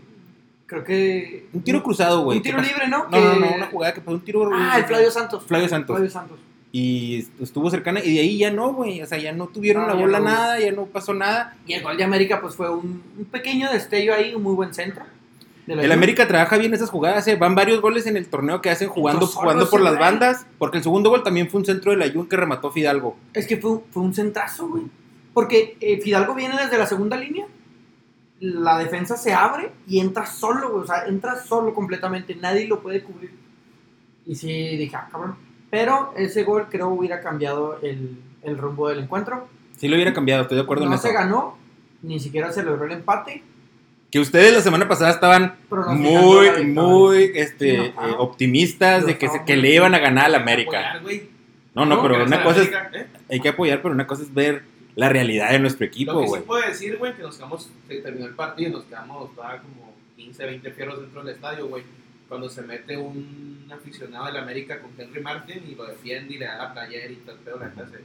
[0.68, 1.48] Creo que.
[1.52, 2.38] Un tiro cruzado, güey.
[2.38, 3.08] Un tiro libre, ¿no?
[3.10, 4.48] No, no, Que- no, una jugada que fue un tiro...
[4.54, 5.44] Ah, el Flavio Santos.
[5.48, 5.96] Flavio Santos.
[5.96, 6.38] Flavio Santos.
[6.72, 9.02] Y estuvo cercana y de ahí ya no, güey.
[9.02, 10.26] O sea, ya no tuvieron No, la bola no.
[10.26, 11.58] nada, ya no pasó nada.
[11.66, 14.72] Y el gol de América, pues fue un, un pequeño destello ahí, un muy buen
[14.76, 15.04] centro.
[15.78, 15.92] El.
[15.92, 17.36] América trabaja bien esas jugadas, eh.
[17.36, 20.78] van varios goles en el torneo que hacen jugando, Entonces, jugando por las bandas, porque
[20.78, 23.16] el segundo gol también fue un centro de la Jun que remató Fidalgo.
[23.34, 24.84] Es que fue, un- fue un centrazo, güey.
[25.34, 27.46] Porque eh, Fidalgo viene desde la segunda línea,
[28.40, 30.84] la defensa se abre y entra solo, güey.
[30.84, 33.32] O sea, entra solo completamente, nadie lo puede cubrir.
[34.26, 34.48] Y sí,
[34.78, 35.36] dije, ah, cabrón.
[35.70, 39.48] Pero ese gol creo hubiera cambiado el, el rumbo del encuentro.
[39.78, 41.08] Sí lo hubiera cambiado, estoy de acuerdo no en eso.
[41.08, 41.58] se ganó,
[42.02, 43.44] ni siquiera se logró el empate.
[44.12, 49.18] Que ustedes la semana pasada estaban muy, muy este, Sí, no, eh, optimistas No, de
[49.18, 49.62] que, se- no, que no.
[49.62, 50.94] le iban a ganar al que América.
[50.94, 51.22] apoyar.
[51.76, 53.08] No, no, pero que una cosa es, ¿eh?
[53.30, 54.64] hay que apoyar, pero una cosa es ver
[54.96, 56.42] la realidad de nuestro Lo equipo, que güey.
[56.42, 59.58] sí puedo decir, güey, que nos quedamos, se terminó el partido y nos quedamos, estaba
[59.60, 61.84] como 15, 20 fierros dentro del estadio, güey.
[62.28, 66.46] Cuando se mete un aficionado del América con Henry Martin y lo defiende y le
[66.46, 68.04] da la playera y todo el pedo, la neta se, le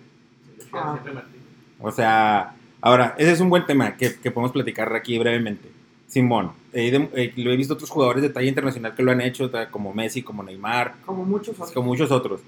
[0.72, 0.96] Ah.
[1.00, 1.40] Henry Martin.
[1.80, 5.70] O sea, ahora, ese es un buen tema que, que podemos platicar aquí brevemente.
[6.14, 9.50] Simón, eh, eh, lo he visto otros jugadores de talla internacional que lo han hecho,
[9.72, 11.72] como Messi, como Neymar, Como muchos otros.
[11.72, 12.40] como muchos otros.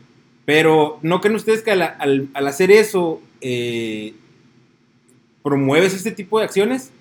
[0.45, 4.15] Pero ¿no creen ustedes que al, al- al hacer eso eh,
[5.43, 6.93] promueves este tipo de acciones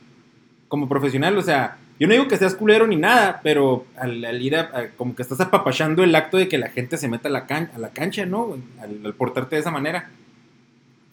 [0.68, 1.38] como profesional?
[1.38, 4.62] O sea, yo no digo que seas culero ni nada, pero al, al ir a,
[4.62, 7.46] a- como que estás apapachando el acto de que la gente se meta a la,
[7.46, 8.58] can- a la cancha, ¿no?
[8.82, 10.10] al portarte de esa manera.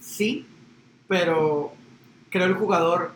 [0.00, 0.46] Sí,
[1.08, 1.72] pero
[2.30, 3.12] creo el jugador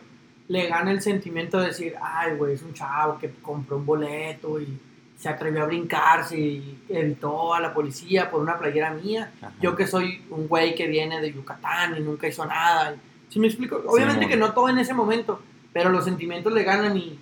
[0.47, 4.61] le gana el sentimiento de decir, ay, güey, es un chavo que compró un boleto
[4.61, 4.79] y
[5.17, 9.31] se atrevió a brincarse y evitó a la policía por una playera mía.
[9.41, 9.53] Ajá.
[9.61, 12.95] Yo que soy un güey que viene de Yucatán y nunca hizo nada.
[13.29, 13.81] ¿Sí me explico?
[13.87, 15.41] Obviamente que no todo en ese momento,
[15.73, 17.19] pero los sentimientos le ganan y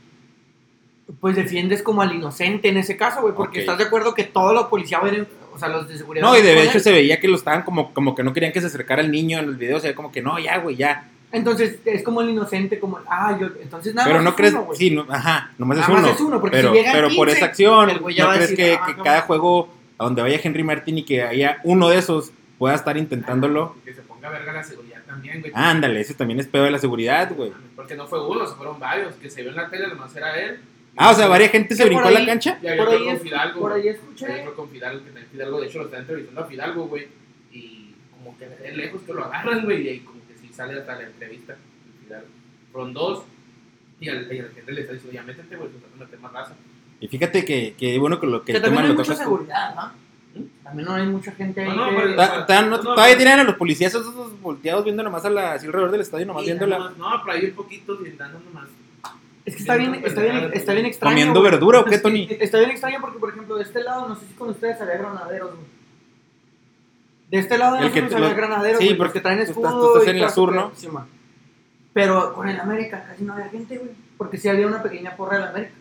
[1.19, 4.53] pues defiendes como al inocente en ese caso, güey, porque estás de acuerdo que todos
[4.53, 5.01] los policías,
[5.53, 6.25] o sea, los de seguridad...
[6.25, 8.59] No, y de hecho se veía que lo estaban como, como que no querían que
[8.59, 11.09] se acercara el niño en el video, o sea, como que no, ya, güey, ya.
[11.35, 14.53] Entonces es como el inocente, como, ah, yo, entonces nada Pero más no es crees,
[14.53, 14.77] uno, güey.
[14.77, 16.13] sí, no, ajá, nomás es Nada más uno.
[16.13, 18.29] es uno, porque pero, si llegan pero por 15, esa acción, el güey ya ¿no
[18.29, 21.23] a crees decir, que, ah, que cada juego a donde vaya Henry Martin y que
[21.23, 23.75] haya uno de esos pueda estar intentándolo?
[23.83, 25.51] Que se ponga verga la seguridad también, güey.
[25.55, 27.51] Ándale, ese también es pedo de la seguridad, güey.
[27.75, 29.13] Porque no fue uno, se fueron varios.
[29.15, 30.59] Que se vio en la tele, nomás era él.
[30.97, 32.57] Ah, o sea, varias gente se brincó a la ahí- cancha.
[32.63, 33.59] Y había Por ahí con es- Fidalgo.
[33.59, 34.25] por ahí escuché.
[34.31, 37.07] Hay otro con Fidalgo, que Fidalgo, de hecho, lo está entrevistando a Fidalgo, güey.
[37.51, 39.81] Y como que de lejos que lo agarran, güey.
[39.85, 39.99] Y ahí
[40.55, 41.55] sale hasta la entrevista.
[42.03, 42.27] Fidalgo.
[42.71, 43.23] Fueron dos.
[43.99, 46.19] Y al, y al gente le está diciendo, ya métete, güey, te vas a meter
[46.19, 46.53] más raza.
[46.99, 49.75] Y fíjate que, que bueno que lo que Que el tema hay lo mucha seguridad,
[49.75, 50.05] ¿no?
[50.63, 52.83] También no hay mucha gente ahí No, no, que- pero- Ta- ta- no- No, no,
[52.93, 53.17] todavía no.
[53.17, 56.25] tienen a los policías esos, esos volteados viendo nomás a la, así alrededor del estadio,
[56.25, 58.67] nomás viendo la, nomás- No, ahí un poquito y dando nomás.
[59.45, 61.13] Es que está bien, está bien, está bien extraño.
[61.15, 62.27] comiendo verdura o qué, Tony.
[62.39, 64.97] Está bien extraño porque, por ejemplo, de este lado, no sé si con ustedes había
[64.97, 65.65] granaderos, güey.
[67.35, 70.19] De este lado de El nosotros había granaderos, sí, porque tú estás- tú estás en
[70.19, 70.27] ¿no?
[70.27, 70.71] pedo.
[70.75, 71.05] Sí, man.
[71.93, 73.91] Pero con el América casi no había gente, güey.
[74.17, 75.71] Porque sí había una pequeña porra del América.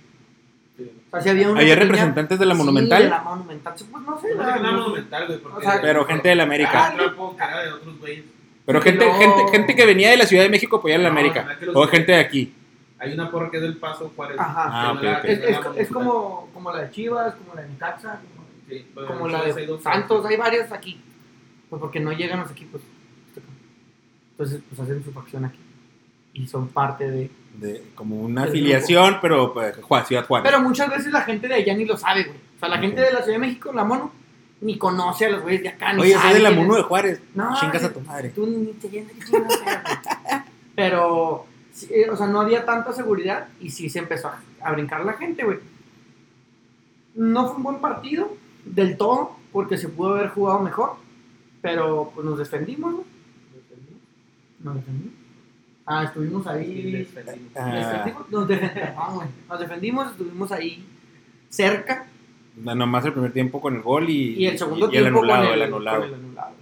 [0.77, 3.75] O sea, sí había una Había pequeña- representantes de la Sí, Monumental, de la Monumental.
[3.75, 4.75] Pues no sé, No la- sé que nada no sé.
[4.83, 5.39] monumental, güey.
[5.39, 6.87] porque- O sea, pero gente de la América.
[6.87, 8.25] Ah, de otros güeyes.
[8.67, 11.03] pero gente, no- gente, gente que venía de la Ciudad de México a apoyar a
[11.05, 11.47] la No, América.
[11.75, 12.55] O gente de aquí.
[12.99, 14.37] Hay una porra que es del Paso Juárez.
[14.39, 14.93] Ajá.
[14.95, 15.21] Ah,
[15.77, 19.43] Es, como, como la de Chivas, como la de Necaxa, como, Sí, bueno, como la
[19.43, 21.01] de Santos, hay varios aquí.
[21.75, 22.81] Pues porque no llegan los equipos.
[24.31, 25.59] Entonces, pues hacen su facción aquí.
[26.33, 27.31] Y son parte de...
[27.59, 30.49] De, como una afiliación, pero pues, Juárez, Ciudad Juárez.
[30.49, 32.37] Pero muchas veces la gente de allá ni lo sabe, güey.
[32.37, 34.13] O sea, la gente de la Ciudad de México, la mono,
[34.61, 35.93] ni conoce a los güeyes de acá.
[35.95, 36.53] Ni Oye, soy de la.
[36.53, 37.21] Mono de Juárez.
[37.35, 38.29] No, Chingas a güey, tu madre.
[38.29, 39.13] Tú ni te llenas.
[40.77, 44.71] Pero, sí, eh, o sea, no había tanta seguridad y sí se empezó a, a
[44.71, 45.59] brincar la gente, güey.
[47.17, 48.33] No fue un buen partido
[48.65, 51.04] del todo, porque se pudo haber jugado mejor,
[51.65, 53.05] pero pues nos defendimos, ¿no?
[54.63, 55.15] Nos defendimos.
[55.87, 57.09] Ah, estuvimos ahí.
[57.57, 57.65] Ah.
[57.75, 60.85] defendimos, nos, defendimos, no, nos defendimos, estuvimos ahí
[61.49, 62.07] cerca.
[62.57, 65.45] Nomás el primer tiempo con el gol y, Y el segundo y el tiempo anulado,
[65.45, 66.01] con el, el anulado.
[66.01, 66.55] con el anulado.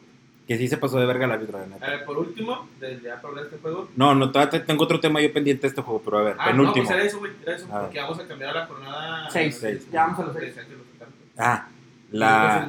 [0.46, 1.86] Que sí se pasó de verga el árbitro, la neta.
[1.86, 3.88] A ver, por último, desde ya para este juego.
[3.96, 6.36] No, no, todavía te- tengo otro tema yo pendiente de este juego, pero a ver,
[6.38, 6.86] Ah, no, penúltimo.
[6.86, 7.32] pues era eso, güey.
[7.42, 7.66] Era eso.
[7.70, 7.80] Ah.
[7.82, 9.30] Porque vamos a cambiar a la jornada.
[9.30, 9.88] Seis, seis.
[9.92, 10.46] ya vamos a los seis.
[10.56, 11.14] Decía que lo sacaron.
[11.38, 11.68] Ah,
[12.12, 12.68] La,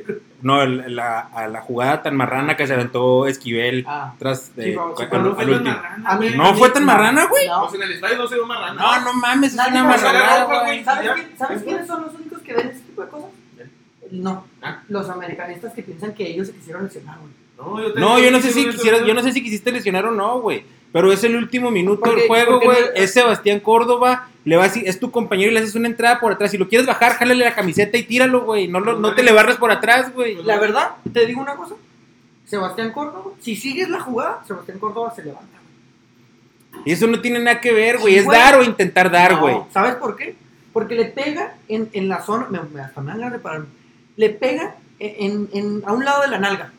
[0.42, 4.12] no, el- la, a la jugada tan marrana que se aventó Esquivel Ah.
[4.18, 5.62] tras de, Sí, al- No al fue tan último.
[5.74, 6.30] marrana, mí-.
[6.36, 7.46] No fue tan marrana, güey.
[7.48, 7.60] No.
[7.62, 8.74] Pues en el estadio no se vio marrana.
[8.82, 10.84] No, no mames, es una va a sacar marranada, ropa, güey.
[10.84, 11.14] ¿Sabes, Ya.
[11.14, 13.30] quién- ¿Sabes quiénes son los únicos que ven ese tipo de cosas?
[14.10, 14.82] No, Ah.
[14.88, 17.32] los americanistas que piensan que ellos se quisieron lesionar, güey.
[17.56, 20.10] No, yo, No, yo no sé si quisieras, yo no sé si quisiste lesionar o
[20.10, 20.64] no, güey.
[20.92, 22.80] Pero es el último minuto del juego, güey.
[22.80, 26.32] no- Es Sebastián Córdoba, le vas, es tu compañero y le haces una entrada por
[26.32, 26.50] atrás.
[26.50, 28.68] Si lo quieres bajar, jálale la camiseta y tíralo, güey.
[28.68, 30.42] No, lo- no te le barres por atrás, güey.
[30.42, 31.74] La verdad, te digo una cosa.
[32.44, 35.46] Sebastián Córdoba, si sigues la jugada, Sebastián Córdoba se levanta.
[36.84, 38.12] Y eso no tiene nada que ver, güey.
[38.14, 38.38] Sí, Es güey.
[38.38, 39.56] dar o intentar dar, No, güey.
[39.72, 40.34] ¿Sabes por qué?
[40.74, 43.66] Porque le pega en, en la zona, me, me- hasta me dan ganas de pararme.
[44.16, 46.72] Le pega en, en- a un lado de la nalga.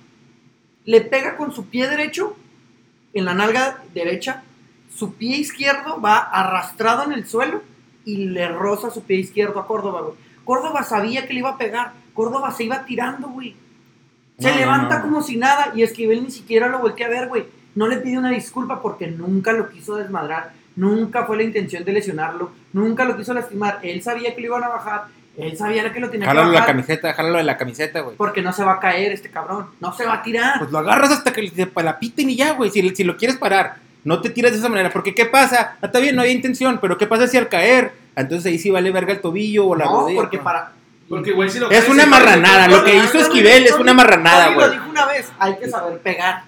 [0.85, 2.35] Le pega con su pie derecho
[3.13, 4.43] en la nalga derecha.
[4.95, 7.61] Su pie izquierdo va arrastrado en el suelo
[8.05, 10.13] y le roza su pie izquierdo a Córdoba, güey.
[10.43, 11.93] Córdoba sabía que le iba a pegar.
[12.13, 13.55] Córdoba se iba tirando, güey.
[14.39, 15.03] Se No, no, levanta no.
[15.03, 17.45] como si nada y Esquivel ni siquiera lo voltea a ver, güey.
[17.75, 21.93] No le pide una disculpa porque nunca lo quiso desmadrar, nunca fue la intención de
[21.93, 23.79] lesionarlo, nunca lo quiso lastimar.
[23.81, 25.05] Él sabía que lo iban a bajar,
[25.37, 28.15] él sabía que lo tenía Jálalo que la bajar camiseta, jálalo de la camiseta, güey.
[28.17, 30.59] porque no se va a caer este cabrón, no se va a tirar.
[30.59, 32.69] Pues lo agarras hasta que se la piten y ya, güey.
[32.69, 34.91] Si, si lo quieres parar, no te tiras de esa manera.
[34.91, 35.77] Porque, ¿qué pasa?
[35.81, 37.93] Ah, está bien, no había intención, pero ¿qué pasa si al caer?
[38.15, 40.21] Entonces ahí sí vale verga el tobillo o la no, rodilla.
[40.21, 40.43] porque ¿no?
[40.43, 40.71] para...
[41.09, 44.67] Porque, güey, si lo Es una marranada, lo que hizo Esquivel es una marranada, güey.
[44.67, 46.43] lo dijo una vez, hay que saber pegar.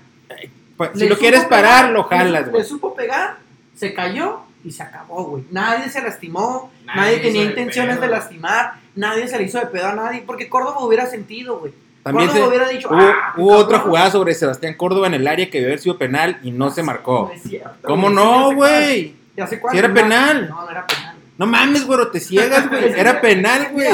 [0.94, 2.62] Si lo quieres parar, pegar, lo jalas, güey.
[2.62, 3.38] Le supo pegar,
[3.76, 5.44] se cayó y se acabó, güey.
[5.52, 9.68] Nadie se lastimó, nadie, Nadie tenía de intenciones de lastimar, nadie se le hizo de
[9.68, 11.72] pedo a nadie, porque Córdoba hubiera sentido, güey.
[12.04, 13.82] También Córdoba se- hubiera dicho, hubo, "Ah, hubo otra cabrón".
[13.90, 16.84] jugada sobre Sebastián Córdoba en el área que debió haber sido penal y no se
[16.84, 17.28] marcó.
[17.30, 19.16] No es cierto, ¿Cómo güey, no, güey?
[19.38, 19.72] Ya sé cuál.
[19.74, 20.50] Si era No, penal.
[20.50, 21.16] No, no era penal.
[21.38, 22.94] No mames, güero, te ciegas, güey.
[22.98, 23.90] Era penal, güey.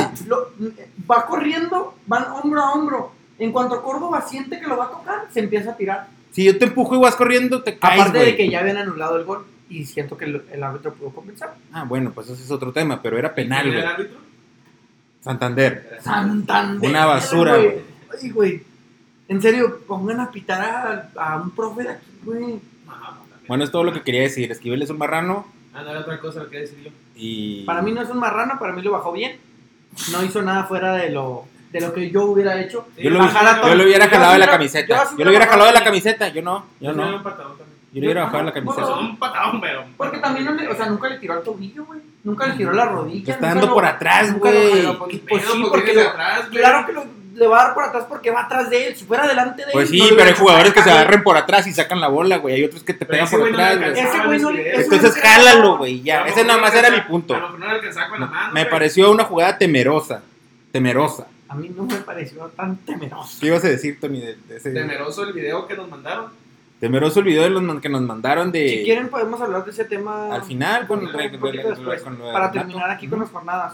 [1.09, 3.11] Va corriendo, van hombro a hombro.
[3.39, 6.07] En cuanto Córdoba siente que lo va a tocar, se empieza a tirar.
[6.31, 9.17] Si yo te empujo y vas corriendo, te caes, Aparte de que ya habían anulado
[9.17, 11.55] el gol y siento que el, el árbitro pudo compensar.
[11.73, 13.95] Ah, bueno, pues ese es otro tema, pero era penal, ¿Quién era el güey.
[14.05, 14.19] árbitro?
[15.21, 15.99] Santander.
[16.01, 16.89] Santander.
[16.89, 17.65] Una basura, güey.
[17.67, 17.81] güey.
[18.21, 18.63] Ay, güey.
[19.27, 20.61] En serio, pongan a pitar
[21.15, 22.59] a, a un profe de aquí, güey.
[23.47, 24.51] Bueno, es todo lo que quería decir.
[24.51, 26.91] Esquivel es un marrano Ah, no era otra cosa lo que decir yo.
[27.15, 27.63] y...
[27.63, 29.37] Para mí no es un marrano, para mí lo bajó bien.
[30.11, 32.87] No hizo nada fuera de lo, de lo que yo hubiera hecho.
[32.97, 35.07] Yo lo, yo lo hubiera jalado de la camiseta.
[35.17, 36.27] yo lo hubiera jalado de la camiseta.
[36.29, 37.23] Yo no, yo no.
[37.93, 38.93] Yo le hubiera bajado la O sea, camiseta.
[38.99, 39.83] un patadón, pero.
[39.97, 41.99] Porque también, no le- o sea, nunca le tiró al tobillo, güey.
[42.23, 43.25] Nunca le tiró la rodilla.
[43.25, 44.97] Te está dando lo- por atrás, güey.
[44.97, 48.05] Pues, pues sí, porque lo- atrás, claro que lo, le va a dar por atrás
[48.07, 48.95] porque va atrás de él.
[48.95, 49.73] Si fuera delante de él.
[49.73, 52.37] Pues sí, no pero hay jugadores que se agarren por atrás y sacan la bola,
[52.37, 52.55] güey.
[52.55, 53.91] Hay otros que te pegan por atrás, güey.
[53.99, 54.75] Ese güey no le.
[54.81, 56.01] Entonces jálalo, güey.
[56.01, 57.35] Ya, ese nada más era mi punto.
[57.35, 58.53] A lo mejor no le alcanzaba con la mano.
[58.53, 60.21] Me pareció una jugada temerosa.
[60.71, 61.27] Temerosa.
[61.49, 63.37] A mí no me pareció tan temeroso.
[63.41, 64.21] ¿Qué ibas a decir, Tony?
[64.21, 66.27] De, de ese- Temeroso el video que nos mandaron.
[66.81, 68.67] Temeroso el video de los que nos mandaron de...
[68.69, 70.33] Si quieren, podemos hablar de ese tema.
[70.33, 73.73] Al final, con, re- poquito re- después, con para terminar aquí con las jornadas.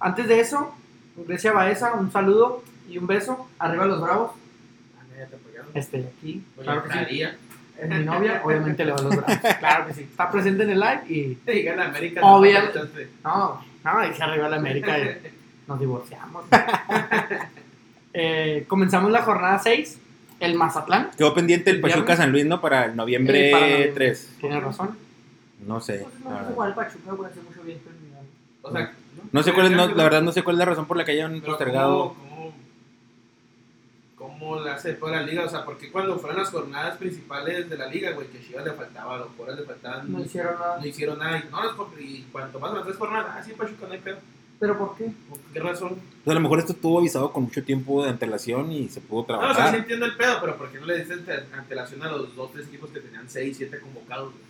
[0.00, 0.74] Antes de eso,
[1.16, 3.48] Grecia Baeza, un saludo y un beso.
[3.60, 4.32] Arriba los bravos.
[5.72, 6.42] Este, aquí.
[6.60, 7.22] Claro que sí.
[7.80, 9.38] Es mi novia, obviamente le va a los bravos.
[9.60, 10.02] Claro que sí.
[10.02, 11.34] Está presente en el live y.
[11.36, 12.20] Te diga la América.
[12.24, 13.08] Obviamente.
[13.22, 13.62] no.
[13.84, 15.16] No, no, dice arriba la América y
[15.68, 16.44] nos divorciamos.
[18.20, 19.98] Eh, comenzamos la jornada 6.
[20.40, 21.10] El Mazatlán.
[21.16, 22.16] Quedó pendiente el El Pachuca.
[22.16, 22.60] San Luis, ¿no?
[22.60, 23.92] Para el noviembre Eh, para noviembre.
[23.94, 24.30] 3.
[24.40, 24.96] Tienes razón.
[25.66, 26.06] No sé.
[26.22, 27.80] Pues no igual Pachuca, mucho bien.
[28.62, 28.92] O sea,
[29.32, 31.04] No sé cuál es, no, la verdad no sé cuál es la razón por la
[31.04, 32.14] que hayan postergado.
[32.14, 32.52] ¿cómo,
[34.16, 35.44] cómo, cómo la hace toda la liga?
[35.44, 38.72] O sea, porque cuando fueron las jornadas principales de la liga, güey, que Chivas le
[38.72, 40.78] faltaba, a los jugadores le faltaban, No hicieron nada.
[40.78, 41.38] no hicieron nada.
[41.38, 44.18] Y, no, porque, y cuanto más las tres jornadas, ah, sí, Pachuca no hay pedo.
[44.60, 45.10] ¿Pero por qué?
[45.30, 45.96] ¿Por qué razón?
[46.24, 49.24] Pues a lo mejor esto estuvo avisado con mucho tiempo de antelación y se pudo
[49.28, 49.78] No, o sea, sí trabajar.
[49.78, 52.90] entiendo el pedo, pero ¿por qué no le ante- antelación a los dos, tres equipos
[52.90, 54.32] que tenían seis, siete convocados?
[54.32, 54.48] güey?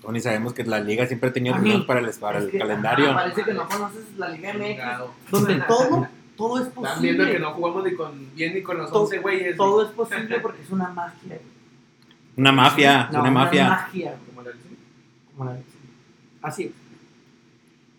[0.00, 2.58] Tony, sabemos que la liga siempre ha tenido problemas para el, para Es el que,
[2.58, 3.06] calendario.
[3.10, 7.30] ajá, parece que no conoces la Liga MX, donde todo, todo es Están viendo que
[7.32, 7.38] posible.
[7.40, 9.56] no jugamos ni con, bien ni con los Todo- 11 güeyes.
[9.56, 11.38] Todo es posible porque es una magia.
[12.36, 13.68] Una mafia, No, una mafia.
[13.68, 14.76] magia, Como la dicen.
[15.36, 15.58] como la-
[16.42, 16.70] Así es.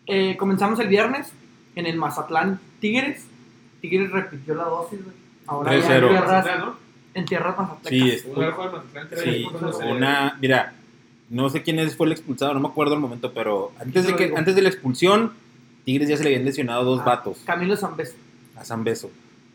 [0.10, 1.32] Eh, comenzamos el viernes
[1.76, 3.26] en el Mazatlán Tigres.
[3.82, 5.16] Tigres repitió la dosis, güey.
[5.48, 6.10] Ahora ya en 3-0.
[6.10, 6.46] tierras,
[7.14, 7.90] en tierras mazatlecas.
[7.90, 9.48] Sí, es- Sí,
[9.90, 10.74] una, mira,
[11.30, 14.16] no sé quién es, fue el expulsado, no me acuerdo el momento, pero antes de
[14.16, 14.38] que, digo.
[14.38, 15.34] antes de la expulsión,
[15.86, 18.16] Tigres ya se le habían lesionado dos Ah, vatos Camilo Zambés.
[18.56, 19.10] a San Beso.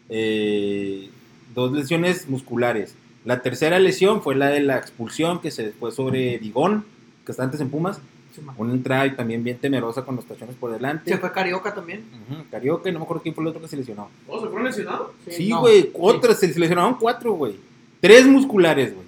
[0.08, 1.10] Eh,
[1.54, 2.94] dos lesiones musculares.
[3.24, 6.84] La tercera lesión fue la de la expulsión que se fue sobre Vigón,
[7.24, 8.00] que está antes en Pumas.
[8.34, 8.40] Sí.
[8.56, 11.10] Una entrada y también bien temerosa con los tachones por delante.
[11.10, 12.04] Se fue Carioca también.
[12.50, 14.10] Carioca, y no me acuerdo quién fue el otro que se lesionó.
[14.26, 15.10] ¿Oh, se fueron lesionados?
[15.28, 15.90] Sí, güey, sí.
[15.94, 17.56] otras, se lesionaron cuatro, güey.
[18.00, 19.03] Tres musculares, güey.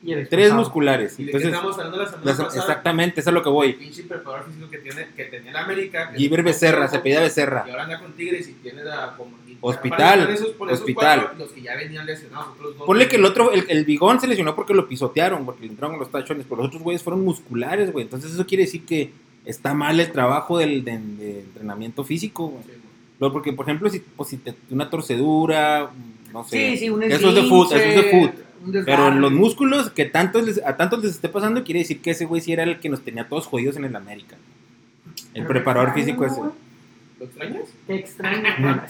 [0.00, 1.18] Y el Tres musculares.
[1.18, 2.60] ¿Y de qué Entonces, estamos hablando la semana pasada?
[2.60, 3.72] exactamente, eso es lo que El voy.
[3.72, 6.12] pinche preparador físico que, tiene, que tenía la América.
[6.16, 7.64] Giver Becerra, se pedía Becerra.
[7.66, 9.14] Y ahora anda con Tigres y tiene la.
[9.16, 11.20] Como, y Hospital, esos- hospital.
[11.22, 12.48] cuatro, los que ya venían lesionados.
[12.54, 15.62] Otros dos, Ponle que el otro, el, el bigón se lesionó porque lo pisotearon, porque
[15.62, 18.04] le entraron los tachones, pero los otros güeyes fueron musculares, güey.
[18.04, 19.10] Entonces eso quiere decir que
[19.44, 22.62] está mal el trabajo del de, de entrenamiento físico, güey.
[22.62, 22.70] Sí,
[23.18, 23.32] güey.
[23.32, 25.90] Porque, por ejemplo, si, pues, si te, una torcedura,
[26.32, 26.70] no sé.
[26.72, 28.84] Sí, sí, un Eso es de foot, eso es de esguince, foot.
[28.84, 32.10] Pero en los músculos, que tantos les- a tantos les esté pasando, quiere decir que
[32.10, 34.36] ese güey sí era el que nos tenía todos jodidos en el América.
[35.34, 37.18] El Pero preparador físico extraño, ese.
[37.20, 37.62] ¿Lo extrañas?
[37.86, 38.82] Qué extraño.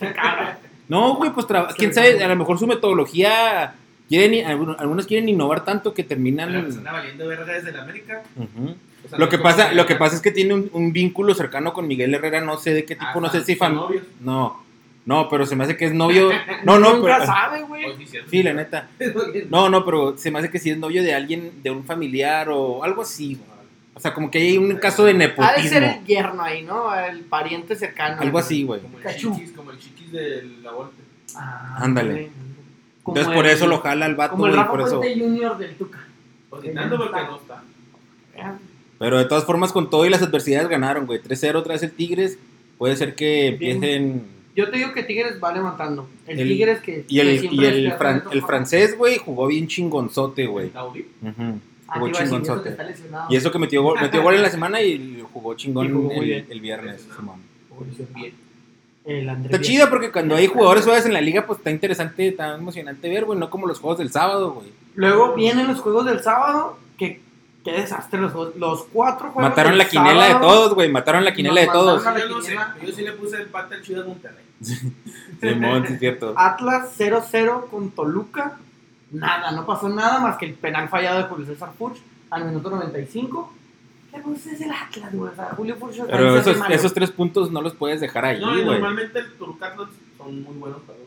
[0.88, 3.72] No, güey, pues traba- quién sabe, a lo mejor su metodología,
[4.08, 6.50] quieren, algunos, quieren innovar tanto que terminan...
[6.50, 8.22] Pero pues valiendo verga desde la América.
[8.36, 8.74] Ujú.
[9.06, 11.72] O sea, Lo que pasa, lo que pasa es que tiene un, un vínculo cercano
[11.72, 14.02] con Miguel Herrera, no sé de qué tipo, Ah, no sé son- si novios.
[14.20, 14.62] No,
[15.04, 16.30] no, pero se me hace que es novio.
[16.64, 17.26] No, no, Nunca pero.
[17.26, 17.84] sabe, güey.
[17.86, 17.94] Oh,
[18.30, 18.88] sí, la neta.
[19.50, 22.48] No, no, pero se me hace que sí es novio de alguien, de un familiar
[22.50, 23.34] o algo así.
[23.34, 23.52] güey.
[23.94, 25.68] O sea, como que hay un caso de Ha de nepotismo.
[25.68, 26.94] ser el yerno ahí, ¿no?
[26.94, 28.20] El pariente cercano.
[28.22, 28.80] Algo así, güey.
[28.80, 29.34] Como el Cachú.
[29.34, 31.02] chiquis, como el chiquis de la Volpe.
[31.36, 32.10] Ah, Ándale.
[32.12, 32.28] güey.
[33.02, 34.98] Como Entonces por eso lo jala el vato Como el y Rafa por eso.
[35.00, 35.98] Puente Junior del Tuca.
[36.48, 37.62] Cositando porque no está.
[38.98, 41.20] Pero de todas formas, con todo y las adversidades ganaron, güey.
[41.20, 42.38] 3-0 otra vez el Tigres.
[42.78, 43.74] Puede ser que Bien.
[43.74, 44.26] empiecen.
[44.54, 46.06] Yo te digo que Tigres va levantando.
[46.26, 47.04] El, El- Tigres que.
[47.08, 50.70] Y el, que y el, fran- el francés, güey, jugó bien chingonzote, güey.
[50.74, 50.84] Ah,
[51.94, 52.76] Jugó chingonzote.
[53.30, 56.12] Y eso que metió gol, metió gol en la semana y jugó chingón Y jugó
[56.12, 56.46] el, bien.
[56.50, 57.06] el viernes.
[58.14, 58.34] Bien.
[59.44, 63.08] Está chido porque cuando hay jugadores suaves en la liga, pues está interesante, está emocionante
[63.08, 64.68] ver, güey, no como los juegos del sábado, güey.
[64.94, 66.78] Luego vienen los juegos del sábado.
[66.96, 67.20] Que,
[67.64, 68.56] qué desastre los juegos.
[68.56, 69.50] Los cuatro juegos.
[69.50, 70.52] Mataron la quinela de sábado.
[70.52, 72.04] todos, güey, mataron la quinela de todos.
[72.04, 72.56] Yo no sé.
[72.84, 74.44] Yo sí le puse el empate al Chivas Monterrey.
[75.40, 76.34] Simón, sí es cierto.
[76.36, 78.58] Atlas 0-0 con Toluca.
[79.10, 81.98] Nada, no pasó nada más que el penal fallado de Julio César Furch
[82.30, 83.52] al minuto 95.
[84.10, 85.32] ¿Qué pues es el Atlas, güey?
[85.32, 88.52] O sea, Julio ahí Pero esos, esos tres puntos no los puedes dejar ahí, No,
[88.58, 88.74] y güey.
[88.74, 91.02] normalmente el Toluca Atlas son muy buenos juegos.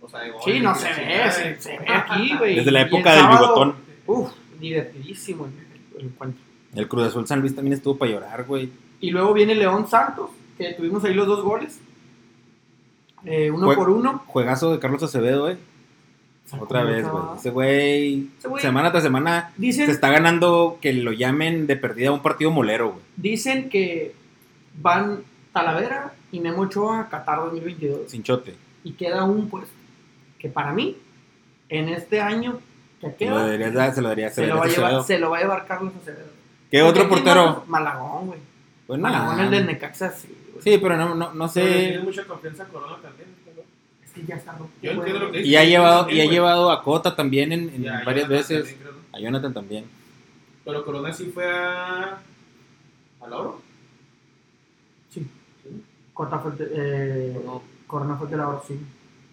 [0.00, 2.56] O sea, de goles, Sí, no se ve, se, se ve aquí, güey.
[2.56, 3.74] Desde la época del sábado, bigotón.
[4.06, 4.30] Uf,
[4.60, 6.42] divertidísimo el, el encuentro.
[6.74, 8.70] El Cruz Azul San Luis también estuvo para llorar, güey.
[9.00, 11.80] Y luego viene León Santos, que tuvimos ahí los dos goles.
[13.24, 14.22] Eh, uno por uno.
[14.26, 15.56] Juegazo de Carlos Acevedo, güey.
[16.58, 17.24] Otra vez, güey.
[17.36, 21.76] Ese güey, Ese güey- semana tras semana, Dicen, se está ganando que lo llamen de
[21.76, 23.02] perdida un partido molero, güey.
[23.16, 24.14] dicen que
[24.80, 25.20] van
[25.52, 28.10] Talavera y Memo Ochoa a Qatar 2022.
[28.10, 28.54] Sin chote.
[28.82, 29.70] Y queda un puesto.
[30.38, 30.96] Que para mí,
[31.68, 32.58] en este año
[33.00, 35.30] que Se lo deberías dar, se lo deberías se, lo va a llevar, se lo
[35.30, 36.26] va a llevar Carlos Acevedo.
[36.70, 37.64] ¿Qué Porque otro portero?
[37.66, 38.38] Malagón, güey.
[38.86, 40.28] Pues Malagón, el del Necaxa, sí.
[40.52, 40.62] güey.
[40.62, 41.62] Sí, pero no, no, no sé.
[41.62, 43.28] Tiene mucha confianza a Corona también.
[44.04, 44.70] Es que ya está roto.
[44.82, 47.84] Yo entiendo lo que Y ha llevado, y ha llevado a Cota también en, en
[47.84, 48.58] Y a varias Jonathan veces.
[48.58, 49.16] también, creo, ¿no?
[49.16, 49.84] A Jonathan también.
[50.64, 52.18] Pero Corona sí fue a.
[53.22, 53.62] ¿Al oro?
[55.12, 55.26] Sí.
[56.12, 58.78] Cota fue el de- eh, No, Corona fue el de la hora, sí.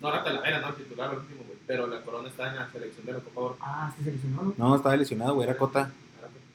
[0.02, 1.57] no era Talavera, no, titular el último, güey.
[1.68, 3.58] Pero la Corona está en la selección de la Copa Oro.
[3.62, 4.54] Ah, sí se lesionó, ¿no?
[4.58, 5.48] No, estaba lesionado, güey.
[5.50, 5.92] Era Cota.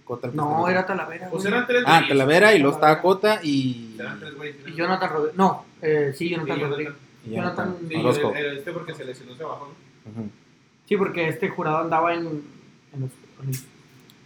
[0.05, 2.03] Cota el No, estaba- era Talavera, Pues eran tres Ah.
[2.09, 3.95] Talavera y luego estaba Cota y.
[3.99, 4.57] Eran tres güeyes.
[4.67, 5.37] Y Jonathan Rodríguez.
[5.39, 6.95] No, eh, sí, Sí, Jonathan Rodríguez.
[7.27, 7.77] Jonathan.
[7.89, 8.33] Sí, Orozco.
[8.35, 9.69] el- el- este porque se lesionó se bajó.
[10.07, 10.11] ¿no?
[10.23, 10.31] Ujú.
[10.89, 12.27] Sí, porque este jurado andaba en,
[12.95, 13.11] en los.
[13.45, 13.73] en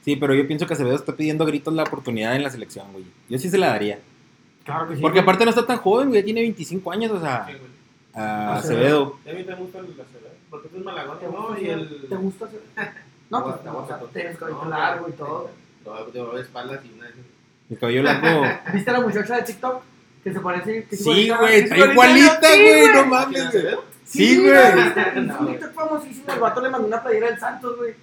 [0.05, 2.91] Sí, pero yo pienso que Acevedo está pidiendo a gritos la oportunidad en la selección,
[2.93, 3.05] güey.
[3.29, 3.99] Yo sí se la daría.
[4.65, 5.03] Claro que sí.
[5.03, 5.23] Porque güey.
[5.25, 6.23] aparte no está tan joven, güey.
[6.23, 7.65] Tiene 25 años, o sea, Sí, güey.
[8.15, 9.17] a Acevedo.
[9.17, 9.19] Acevedo.
[9.27, 11.49] Y a mí me gusta el Acevedo, Porque tú es Malagón, ¿Te ¿no?
[11.49, 12.07] gusta, Y el.
[12.09, 12.61] ¿Te gusta hacer?
[13.29, 15.51] No, pues, Te no, gusta, te cabello No, largo y todo.
[15.85, 17.11] Lo de espaldas y una.
[17.69, 18.43] El cabello largo.
[18.73, 19.83] ¿Viste a la muchacha de TikTok?
[20.23, 20.85] Que se parece.
[20.85, 22.87] Que Sí, güey, es está igualita, güey.
[22.87, 23.55] No ¿Quién, mames?
[24.05, 24.55] Sí, güey.
[24.57, 26.33] Es un No, TikTok famosísimo.
[26.33, 27.95] El vato le mandó una playera del Santos, güey.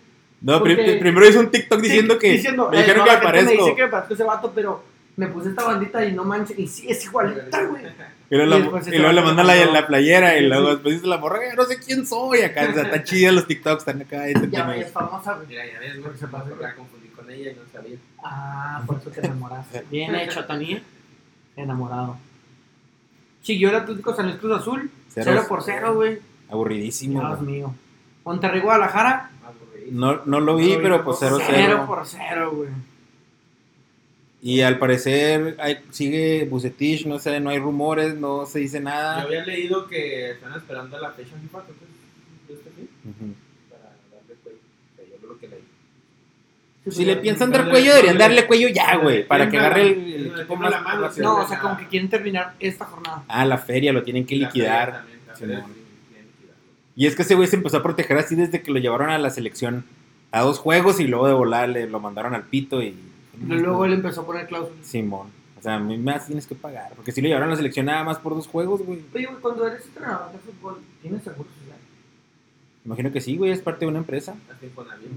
[0.41, 2.31] No, primero hizo un TikTok diciendo que.
[2.31, 4.83] Diciendo, me dijeron no, que la me dice que me parezco ese vato, pero
[5.15, 6.59] me puse esta bandita y no manches.
[6.59, 7.83] Y sí, es igualita, güey.
[8.29, 10.69] Y luego, Y la- y luego le vato manda le la, la playera y luego
[10.71, 12.67] después dice la morra, "Ay, no sé quién soy acá.
[12.69, 14.17] O sea, están chidas los TikToks, están acá.
[14.17, 14.67] Ya entretenidos.
[14.69, 15.47] ves, famosa, güey.
[15.47, 16.17] Mira, ya ves, güey.
[16.17, 16.61] Se pasa, güey.
[16.61, 17.97] La confundí con ella y no sabía.
[18.23, 19.83] Ah, por eso te enamoraste.
[19.91, 20.81] Bien hecho, Tani.
[21.55, 22.17] Enamorado.
[23.43, 24.89] Siguió el Atlético San Luis Cruz Azul.
[25.09, 26.19] Cero- 0 por 0, güey.
[26.49, 27.19] Aburridísimo.
[27.19, 27.51] Dios güey.
[27.57, 27.75] mío.
[28.25, 29.29] Monterrey Guadalajara.
[29.91, 31.43] No, no lo vi, No lo vi pero pues tampoco.
[31.45, 31.85] 0 0-0.
[31.87, 32.69] por 0, güey.
[34.45, 38.83] Y al parecer hay- sigue Bucetich, no sé, no hay rumores, no se dice Yo
[38.83, 39.21] nada.
[39.21, 41.59] había leído que están esperando la fecha FIFA,
[42.49, 42.69] de este
[43.69, 44.55] para darle play.
[44.55, 45.63] O sea, yo lo que leí.
[46.91, 49.25] Si le piensan dar cuello, deberían darle cuello ya, güey.
[49.25, 51.17] Para que agarre el, el equipo más.
[51.19, 53.23] No, o sea, como que quieren terminar esta jornada.
[53.29, 55.05] Ah, la feria, lo tienen que liquidar.
[56.97, 59.17] Y es que ese güey se empezó a proteger así desde que lo llevaron a
[59.17, 59.85] la selección
[60.31, 62.93] a dos juegos y luego de volar le lo mandaron al pito y...
[63.43, 64.85] Y luego él empezó a poner cláusulas.
[64.85, 65.27] Simón.
[65.57, 66.91] O sea, a mí más tienes que pagar.
[66.95, 68.99] Porque si lo llevaron a la selección nada más por dos juegos, güey.
[69.13, 71.77] Oye, güey, cuando eres entrenador de fútbol, ¿tienes seguro social?
[72.85, 74.35] Imagino que sí, güey, es parte de una empresa.
[74.53, 75.11] Así con alguien.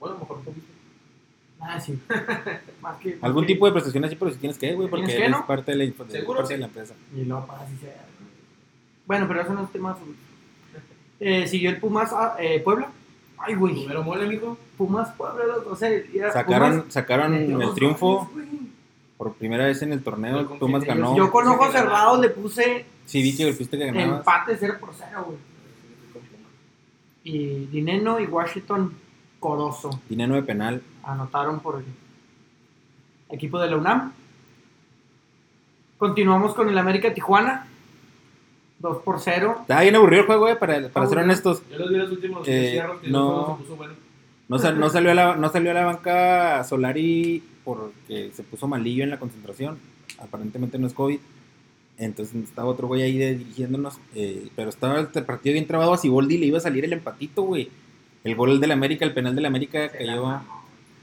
[0.00, 0.66] Bueno, a lo mejor un poquito.
[1.60, 1.98] Ah, sí.
[2.80, 5.26] Más que, Algún tipo de prestación así, pero si tienes que, güey, porque ¿Tienes que,
[5.26, 5.46] es no?
[5.46, 6.94] parte de la, de- Seguro parte de la empresa.
[7.14, 8.06] Y luego para así sea.
[9.06, 10.16] Bueno, pero eso no es tema de fútbol.
[11.20, 12.90] Eh, siguió el Pumas ah, eh, Puebla.
[13.38, 13.74] Ay, güey.
[13.74, 14.56] Primero mole, mijo.
[14.76, 18.48] Pumas Puebla, loco, o sea, era- Sacaron, Pumas sacaron el triunfo goles,
[19.16, 20.42] por primera vez en el torneo.
[20.42, 21.16] Yo Pumas ganó.
[21.16, 24.18] Yo con ojos cerrados le puse Sí, vi que golpeaste que ganabas.
[24.18, 25.38] empate 0 por 0, güey.
[27.24, 28.94] Y Dineno y Washington
[29.40, 30.82] Corozo Dinero de penal.
[31.02, 31.84] anotaron por el
[33.30, 34.12] equipo de la UNAM.
[35.98, 37.66] Continuamos con el América Tijuana.
[38.80, 39.56] 2 por 0.
[39.62, 41.20] Estaba bien aburrido el juego, güey, para, para ser Aburrido.
[41.24, 41.62] honestos.
[41.70, 43.30] Yo los vi los últimos Eh, cierros que no.
[43.48, 43.94] no se puso bueno.
[44.48, 48.66] No, sal- no salió a la, no salió a la banca Solari porque se puso
[48.68, 49.78] malillo en la concentración.
[50.18, 51.18] Aparentemente no es COVID.
[51.98, 53.98] Entonces estaba otro güey ahí de- dirigiéndonos.
[54.14, 55.92] eh, pero estaba el partido bien trabado.
[55.92, 57.68] A Siboldi le iba a salir el empatito, güey.
[58.24, 60.22] El gol del América, el penal del América Se que la yo.
[60.24, 60.58] mamó.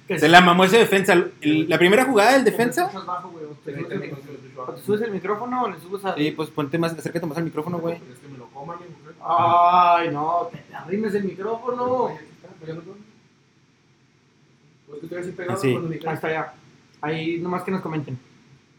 [0.08, 1.14] Que Se la mamó ese defensa.
[1.42, 2.90] El- la primera jugada del defensa.
[3.06, 3.46] bajo, güey,
[4.74, 6.16] te subes te el- te micrófono o le subes a...
[6.16, 7.96] Sí, pues ponte más, acércate más al micrófono, güey.
[7.96, 9.16] Es que me lo coma, mi mujer.
[9.24, 12.10] Ay, no, te, te arrimes el micrófono.
[14.88, 16.54] Pues que estoy así pegado con el Ahí está ya.
[17.02, 18.18] Ahí nomás que nos comenten.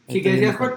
[0.08, 0.56] Sí, que decías.
[0.56, 0.74] Juan.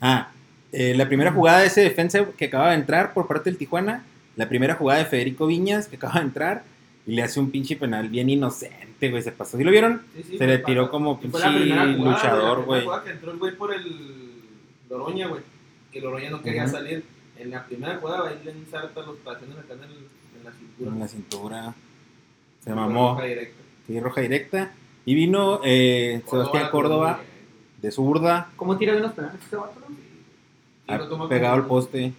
[0.00, 0.30] Ah,
[0.72, 4.04] eh, la primera jugada de ese defensa que acaba de entrar por parte del Tijuana.
[4.36, 6.62] La primera jugada de Federico Viñas que acaba de entrar.
[7.06, 9.22] Y le hace un pinche penal bien inocente, güey.
[9.22, 9.56] Se pasó.
[9.58, 10.02] ¿Sí lo vieron?
[10.14, 12.82] Sí, sí, Se le tiró como pinche luchador, la primera güey.
[12.84, 14.29] jugada que entró el güey por el
[14.90, 15.42] Loroña, güey.
[15.92, 17.04] Que Loroña no quería salir.
[17.38, 19.90] En la primera jugada, ahí le inserta los tachones acá en, el,
[20.36, 20.90] en la cintura.
[20.90, 21.74] En la cintura.
[22.62, 23.12] Se mamó.
[23.12, 23.62] roja directa.
[23.86, 24.72] Sí, roja directa.
[25.06, 27.80] Y vino eh, Sebastián Córdoba muy bien.
[27.80, 28.50] de zurda.
[28.56, 29.80] ¿Cómo tira bien los penales este vato?
[31.16, 31.28] no?
[31.28, 32.12] Pegado al poste.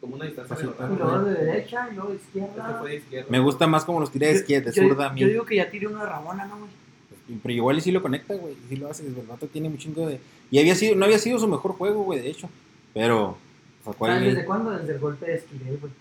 [0.00, 2.48] Como una distancia Así de de derecha y luego de Este
[2.80, 3.26] fue de izquierda.
[3.30, 5.20] Me gusta más como los tira de izquierda, de yo, zurda a mí.
[5.20, 6.70] yo digo que ya tire uno de Rabona, ¿no, güey?
[7.42, 8.54] Pero igual y sí lo conecta, güey.
[8.68, 9.06] Sí lo hace.
[9.06, 10.20] El vato tiene un chingo de.
[10.50, 12.48] Y había sido, no había sido su mejor juego, güey, de hecho.
[12.94, 13.36] Pero.
[13.98, 14.70] ¿Sabes desde cuándo?
[14.70, 15.92] Desde el golpe de Esquivel, güey.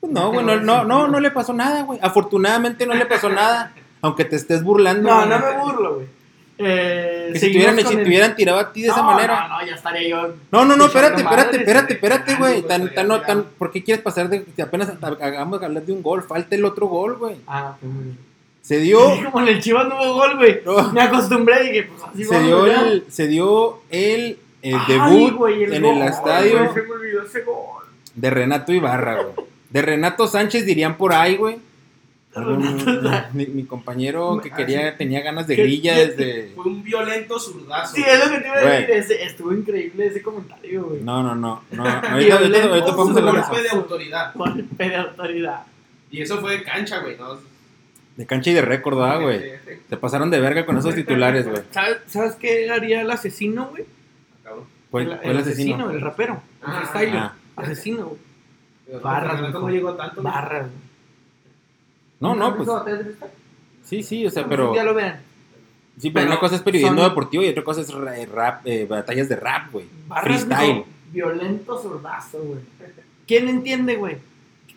[0.00, 1.98] Pues no, güey, no, no, no, no le pasó nada, güey.
[2.02, 3.72] Afortunadamente no le pasó nada.
[4.02, 5.08] Aunque te estés burlando.
[5.08, 5.28] No, güey.
[5.28, 6.06] no me burlo, güey.
[6.60, 9.02] Eh, Que si te seguimos hubieran, con si el- hubieran tirado a ti de esa
[9.02, 9.48] manera.
[9.48, 10.34] No, no, ya estaría yo.
[10.50, 12.62] No, no, no, espérate, espérate, espérate, espérate, güey.
[12.62, 16.02] Tan, tan, no, tan, ¿Por qué quieres pasar de que apenas hagamos hablar de un
[16.02, 16.22] gol?
[16.24, 17.36] Falta el otro gol, güey.
[17.46, 18.18] Ah, ok, muy bien.
[18.68, 18.98] Se dio,
[19.32, 20.60] Como en el Chivas no hubo gol, güey.
[20.66, 20.92] No.
[20.92, 22.86] Me acostumbré y dije, pues así se dio ¿verdad?
[22.92, 26.90] el, se dio el, el Ay, debut güey, en gol, el estadio güey, se me
[26.92, 27.84] olvidó ese gol.
[28.14, 29.46] de Renato Ibarra, güey.
[29.70, 31.56] De Renato Sánchez dirían por ahí, güey.
[32.34, 36.52] Renato Mi, mi compañero que quería, tenía ganas de ¿Qué- grilla desde.
[36.54, 37.96] Fue un violento zurdazo.
[37.96, 38.90] Sí, es lo que te iba a decir.
[38.90, 41.00] ese- estuvo increíble ese comentario, güey.
[41.02, 41.62] No, no, no.
[41.70, 41.82] no.
[41.88, 44.32] Ahorita, ahorita, ahorita podemos hablar golpe de autoridad.
[44.34, 45.62] Golpe de autoridad.
[46.10, 47.16] Y eso fue de cancha, güey.
[47.16, 47.38] ¿no?
[48.18, 49.52] De cancha y de récord, ¿verdad, güey?
[49.88, 51.62] Se pasaron de verga con esos titulares, güey.
[51.70, 53.84] ¿Sabes, ¿Sabes qué haría el asesino, güey?
[54.90, 55.90] Fue, el, asesino.
[55.90, 56.42] el rapero.
[56.62, 57.16] El Ah, freestyler.
[57.16, 57.34] ah.
[57.56, 58.06] Asesino,
[58.88, 59.00] güey.
[59.02, 60.20] Barras, no llegó tanto.
[60.22, 60.88] Barras, güey.
[62.20, 62.68] No, ¿Nunca no, pues.
[62.84, 63.30] freestyle?
[63.84, 64.74] Sí, sí, o sea, pero.
[64.74, 65.20] Ya lo vean.
[65.98, 68.62] Sí, pero pero una cosa es periodismo son- deportivo y otra cosa es ra- rap,
[68.66, 69.86] eh, batallas de rap, güey.
[70.22, 70.84] Freestyle.
[71.12, 72.60] Violento zurdazo, güey.
[73.28, 74.16] ¿Quién entiende, güey?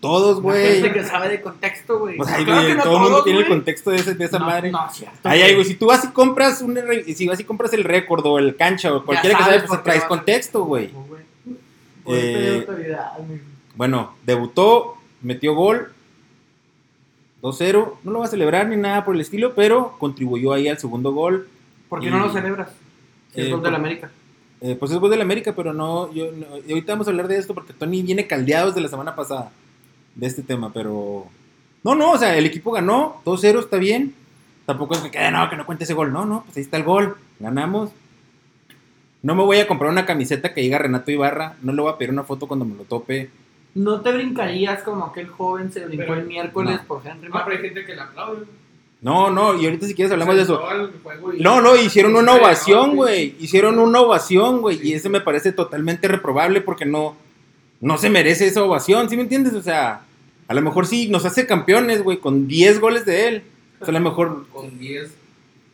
[0.01, 0.93] Todos, La gente güey.
[0.93, 2.19] que sabe de contexto, güey.
[2.19, 3.57] O sea, Claro güey, que no todo el mundo tiene el güey.
[3.57, 4.71] contexto de, ese- de esa No, madre.
[4.71, 5.17] No, cierto.
[5.29, 6.77] Ay, güey, si tú vas y compras un
[7.15, 10.03] si vas y compras el récord o el cancha o cualquiera que por pues traes
[10.05, 10.89] contexto, güey.
[12.07, 13.39] Eh, autoridad, güey.
[13.75, 15.93] Bueno, debutó, metió gol
[17.41, 20.77] 2-0, no lo va a celebrar ni nada por el estilo, pero contribuyó ahí al
[20.77, 21.47] segundo gol.
[21.89, 22.69] ¿Por qué y- no lo celebras?
[23.33, 24.11] Si es Eh, gol de la por- América.
[24.61, 27.27] Eh, pues es gol del América, pero no, yo, no- y ahorita vamos a hablar
[27.27, 29.51] de esto porque Tony viene caldeado desde la semana pasada
[30.15, 31.25] de este tema, pero...
[31.83, 34.13] No, no, o sea, el equipo ganó, 2-0 está bien.
[34.65, 36.13] Tampoco es que quede, no, que no cuente ese gol.
[36.13, 37.89] No, no, pues ahí está el gol, ganamos.
[39.23, 41.97] No me voy a comprar una camiseta que diga Renato Ibarra, no le voy a
[41.97, 43.29] pedir una foto cuando me lo tope.
[43.73, 46.87] ¿No te brincarías como aquel joven se brincó Pero- el miércoles no.
[46.87, 48.45] por Henry Ah, pero hay gente que le aplaude.
[49.01, 50.61] No, no, y ahorita si quieres hablamos de eso.
[51.39, 53.35] No, no, hicieron una ovación, no, güey.
[53.39, 54.79] Hicieron una ovación, güey.
[54.87, 57.15] Y eso me parece totalmente reprobable porque no,
[57.81, 59.53] no se merece esa ovación, ¿sí me entiendes?
[59.53, 60.01] O sea,
[60.47, 63.43] a lo mejor sí nos hace campeones, güey, con 10 goles de él.
[63.79, 65.11] O sea, a lo mejor Con 10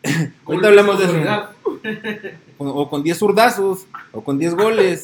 [0.46, 1.18] Ahorita hablamos de eso.
[2.60, 5.04] O, con 10 zurdazos, o con 10 goles.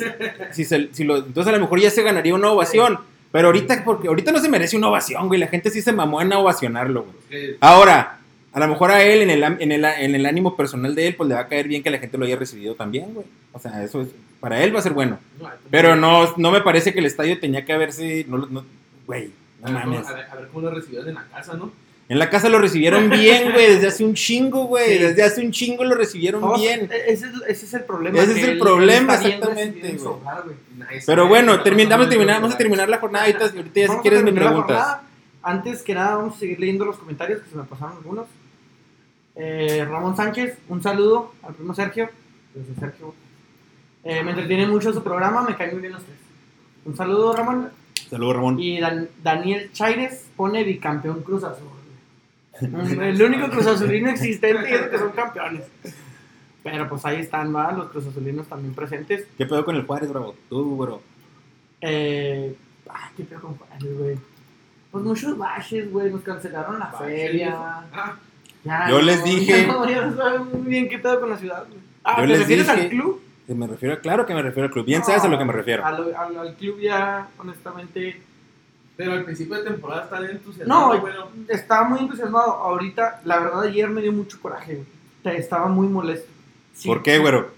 [0.54, 2.98] Si se- si lo- entonces a lo mejor ya se ganaría una ovación.
[3.32, 5.40] Pero ahorita, porque ahorita no se merece una ovación, güey.
[5.40, 7.16] La gente sí se mamó en ovacionarlo, güey.
[7.60, 8.20] Ahora,
[8.54, 11.16] a lo mejor a él, en el, en, el, en el ánimo personal de él,
[11.16, 13.26] pues le va a caer bien que la gente lo haya recibido también, güey.
[13.52, 15.20] O sea, eso es, para él va a ser bueno.
[15.42, 18.64] no, Pero no, no me parece que el estadio tenía que haberse, no, no-
[19.08, 19.32] güey,
[19.64, 20.08] no mames.
[20.08, 21.72] a ver, a ver cómo lo recibieron en la casa, ¿no?
[22.10, 24.98] En la casa lo recibieron bien, güey, desde hace un chingo, güey.
[24.98, 25.04] Sí.
[25.04, 26.90] Desde hace un chingo lo recibieron bien.
[26.92, 28.20] e- Ese es, ese es el problema.
[28.22, 30.16] Ese es el problema, exactamente, güey.
[31.06, 33.26] Pero bueno, no, termin- no, vamos, a terminar, no, vamos a no, terminar la jornada
[33.26, 34.66] ahorita, ahorita ya si quieres me preguntas.
[34.68, 35.04] jornada.
[35.42, 38.28] Antes que nada, vamos a seguir leyendo los comentarios que se me pasaron algunos.
[39.36, 42.10] Eh, Ramón Sánchez, un saludo al primo Sergio.
[42.54, 43.14] Desde Sergio.
[44.04, 46.18] Eh, me entretiene mucho su programa, me caen muy bien los tres.
[46.86, 47.70] Un saludo, Ramón.
[48.10, 48.60] Saludos, Ramón.
[48.60, 51.68] Y Dan- Daniel Chaires pone bicampeón Cruz Azul.
[52.62, 55.64] El único Cruz Azulino existente y es que son campeones.
[56.62, 57.72] Pero pues ahí están, ¿va?
[57.72, 59.26] Los Cruz Azulinos también presentes.
[59.38, 60.36] ¿Qué pedo con el Juárez, bravo?
[60.50, 61.02] Tú, bro.
[61.82, 62.56] Eh,
[62.90, 64.18] ah, qué pedo con Juárez, güey.
[64.92, 66.12] Pues muchos baches, güey.
[66.12, 67.54] Nos cancelaron la Baches, feria.
[67.92, 68.16] Ah,
[68.64, 71.66] Ya, Yo les dije- No, ya no saben muy bien qué pedo con la ciudad,
[71.68, 71.80] güey.
[72.04, 73.22] Ah, Yo ¿te les refieres al dije- club?
[73.48, 74.86] Que Me refiero, claro que me refiero al club.
[74.86, 75.86] Bien sabes a lo que me refiero.
[75.86, 78.22] Al, al- al club ya, honestamente.
[78.96, 81.28] pero al principio de temporada está bien entusiasmado, No, bueno.
[81.50, 82.52] estaba muy entusiasmado.
[82.54, 84.86] Ahorita, la verdad, ayer me dio mucho coraje, güey.
[85.24, 86.30] Te- Estaba muy molesto.
[86.74, 87.50] Sí, ¿Por qué, güero?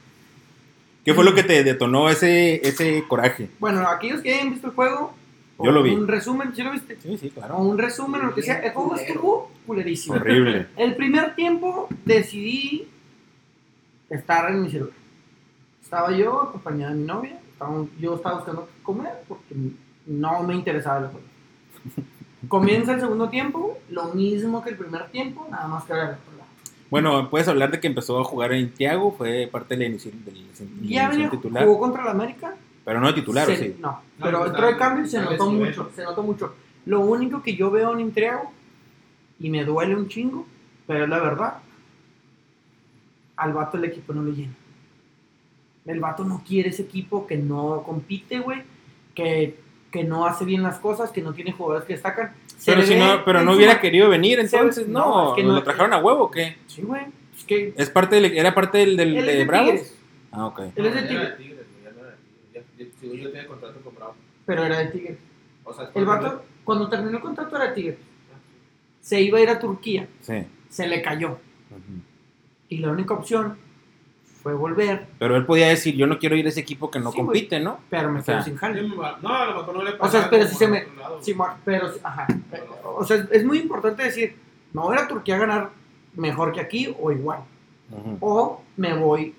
[1.03, 3.49] ¿Qué fue lo que te detonó ese, ese coraje?
[3.59, 5.13] Bueno, aquellos que hayan visto el juego,
[5.59, 5.91] Yo lo o vi.
[5.95, 6.97] Un resumen, ¿sí lo viste?
[7.01, 7.57] Sí, sí, O claro.
[7.59, 8.59] un resumen, o lo que sea.
[8.59, 10.15] El juego estuvo culerísimo.
[10.15, 10.67] Horrible.
[10.75, 12.87] El primer tiempo decidí
[14.09, 14.93] estar en mi celular.
[15.83, 17.39] Estaba yo acompañada de mi novia.
[17.53, 19.55] estaba- yo estaba buscando qué comer porque
[20.07, 21.25] no me interesaba el juego.
[22.49, 26.17] Comienza el segundo tiempo, lo mismo que el primer tiempo, nada más que lado.
[26.89, 30.11] Bueno, puedes hablar de que empezó a jugar en Tiago, fue parte de la inicio-
[30.25, 32.55] de la inicio- de la Ya venía, inicio titular, jugó contra el América.
[32.85, 33.75] Pero no de titular, ¿o se- sí.
[33.79, 36.55] No, No, pero pues, entró de está- cambio y se notó mucho, se notó mucho.
[36.85, 38.51] Lo único que yo veo en Intriago,
[39.39, 40.45] y me duele un chingo,
[40.87, 41.55] pero es la verdad,
[43.37, 44.53] al vato el equipo no le llena.
[45.85, 48.61] El vato no quiere ese equipo que no compite, güey,
[49.13, 49.57] que,
[49.91, 52.33] que no hace bien las cosas, que no tiene jugadores que destacan.
[52.57, 55.43] Se Pero si no, pero no hubiera querido venir, Se- entonces, no, no, es que
[55.43, 56.57] no- ¿lo trajeron a huevo o qué?
[56.67, 57.03] Sí, güey,
[57.37, 57.73] es que...
[57.77, 59.71] ¿Es parte del, ¿Era parte del, del- de de Bravos?
[59.71, 59.91] Tigres,
[60.31, 60.59] Ah, ok.
[60.75, 61.33] Él es de Tigres.
[62.99, 64.15] Según yo tenía contrato con Bravo.
[64.45, 65.17] pero era de.
[65.63, 67.97] O sea, El vato, cuando terminó el contrato era de Tigres.
[68.33, 68.37] Ah,
[69.01, 70.43] Se iba a ir a Turquía, Sí.
[70.69, 71.37] se le cayó.
[72.69, 73.57] Y la única opción
[74.41, 77.11] fue volver, Pero él podía decir, yo no quiero ir a ese equipo que no
[77.11, 77.79] Sí, compite, ¿no?
[77.89, 78.87] pero me O sea, quedo sin jale.
[78.87, 81.47] No, a lo mejor no le O sea, pero si se me- lado, Sí, güey.
[81.49, 82.27] ma- pero, ajá.
[82.83, 84.35] O sea, es muy importante decir,
[84.73, 85.69] me voy a ir a Turquía a ganar
[86.15, 87.39] mejor que aquí o igual.
[88.19, 89.33] O me voy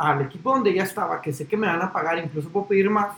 [0.00, 2.88] al equipo donde ya estaba, que sé que me van a pagar, incluso puedo pedir
[2.88, 3.08] más.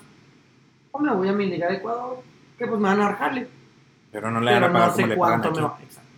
[0.91, 2.19] O me voy a mi liga de Ecuador,
[2.59, 3.49] que pues me van a dar jale.
[4.11, 5.57] Pero no le van a pagar no como sé le pagan cuánto aquí.
[5.61, 5.79] me va.
[5.83, 6.09] Exacto.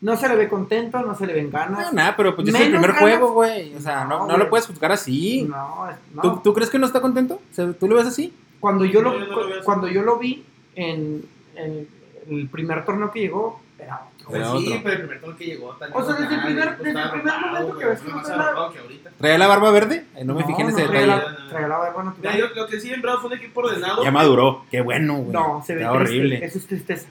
[0.00, 1.86] No se le ve contento, no se le ven ganas.
[1.86, 3.00] No, nada, pero pues ya es el primer ganas.
[3.02, 3.74] juego, güey.
[3.74, 5.42] O sea, no, No, no lo puedes juzgar así.
[5.42, 6.22] No, no.
[6.22, 7.34] ¿Tú, tú crees que no está contento?
[7.50, 8.32] O sea, ¿Tú lo ves así?
[8.60, 10.44] Cuando yo lo, yo cuando yo lo vi
[10.76, 11.24] en,
[11.56, 11.88] en
[12.30, 13.60] el primer torneo que llegó.
[13.78, 14.80] Era Pues sí, otro.
[14.82, 15.66] pero el primer torneo que llegó.
[15.92, 19.10] O sea, desde el primer- desde el primer momento que ves fue que.
[19.18, 20.04] ¿Traía la barba verde?
[20.16, 21.38] Eh, no me fijé en ese traía detalle.
[21.40, 22.36] la- traía la barba natural.
[22.38, 24.02] Yo lo que sí en Bravos fue un equipo ordenado.
[24.04, 24.64] Ya maduró.
[24.70, 25.32] Qué bueno, güey.
[25.32, 26.44] No, se ve Está triste, horrible.
[26.44, 27.06] Eso es tristeza.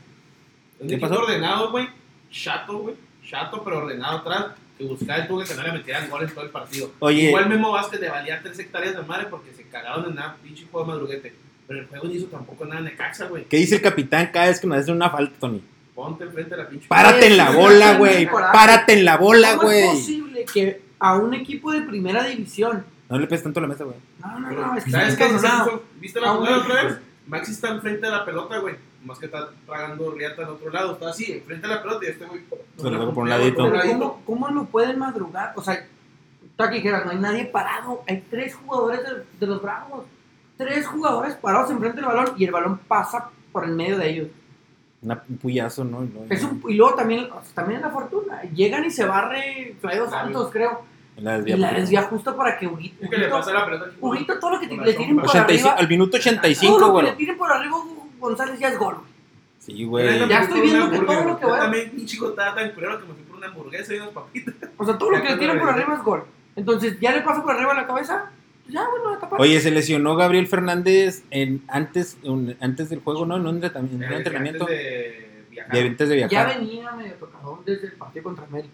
[0.79, 1.21] Un ¿Qué equipo pasó?
[1.21, 1.87] ordenado, güey.
[2.31, 2.95] Chato, güey.
[3.27, 4.45] Chato, pero ordenado atrás.
[4.77, 6.91] Que buscaba el tuve que no le metieran goles todo el partido.
[6.99, 7.27] Oye.
[7.29, 10.65] Igual Memo Vázquez le valía 3 hectáreas de madre porque se cagaron en una pinche
[10.71, 11.33] juego de madruguete.
[11.67, 13.45] Pero el juego no hizo tampoco nada de caxa, güey.
[13.45, 15.61] ¿Qué dice el capitán cada vez que nos hace una falta, Tony?
[15.95, 16.87] Ponte enfrente de la pinche.
[16.87, 18.27] Párate en la bola, güey.
[18.29, 19.95] Párate en la bola, ¿Cómo es güey.
[19.95, 22.85] posible que a un equipo de primera división...
[23.09, 23.97] No le peses tanto a la mesa, güey.
[24.19, 25.25] No, no, no, es que ¿Sabes qué?
[25.99, 26.97] ¿Viste la jugada otra vez?
[27.27, 28.75] Maxi está enfrente de la pelota, güey.
[29.03, 30.93] Más que está tragando riata al otro lado.
[30.93, 32.41] Está así, enfrente de la pelota y este güey.
[32.77, 33.71] Se lo por un ladito.
[33.71, 35.53] ¿cómo, ¿Cómo lo pueden madrugar?
[35.55, 35.85] O sea,
[36.57, 38.03] tú aquí dijeras, no hay nadie parado.
[38.07, 40.05] Hay tres jugadores de, de los Bravos.
[40.57, 44.27] Tres jugadores parados enfrente del balón y el balón pasa por el medio de ellos.
[45.03, 46.01] Una- un puyazo, ¿no?
[46.01, 48.41] No, Es un, y luego también, o sea, también es la fortuna.
[48.53, 50.09] Llegan y se barre Flavio.
[50.09, 50.81] Santos, creo.
[51.17, 53.65] La Y desvía la por- desvía justo para que Huguito, Es que le pasa la
[53.65, 54.17] pelota güey.
[54.17, 56.79] Huguito, todo lo que te- le la tiren por 85 arriba, al minuto todo 85,
[56.79, 57.05] lo que güey.
[57.05, 57.77] le tiren por arriba
[58.19, 58.95] González ya es gol.
[58.95, 59.07] güey.
[59.59, 60.27] Sí, güey.
[60.29, 62.71] Ya estoy viendo que todo lo que Yo voy a- también, pinche chico, estaba tan
[62.71, 64.55] culero que me fui por una hamburguesa y unas papitas.
[64.77, 66.23] O sea, todo lo que le tiren por arriba es gol.
[66.55, 68.31] Entonces, ya le paso por arriba la cabeza,
[68.67, 69.39] ya, bueno, a tapar.
[69.41, 73.37] Oye, se lesionó Gabriel Fernández en, antes, un- antes del juego, ¿no?
[73.37, 75.77] En un, entretam- en un entrenamiento antes de, de viajar.
[75.77, 76.59] antes de ya viajar.
[76.59, 78.73] venía medio tocadón desde el partido contra América.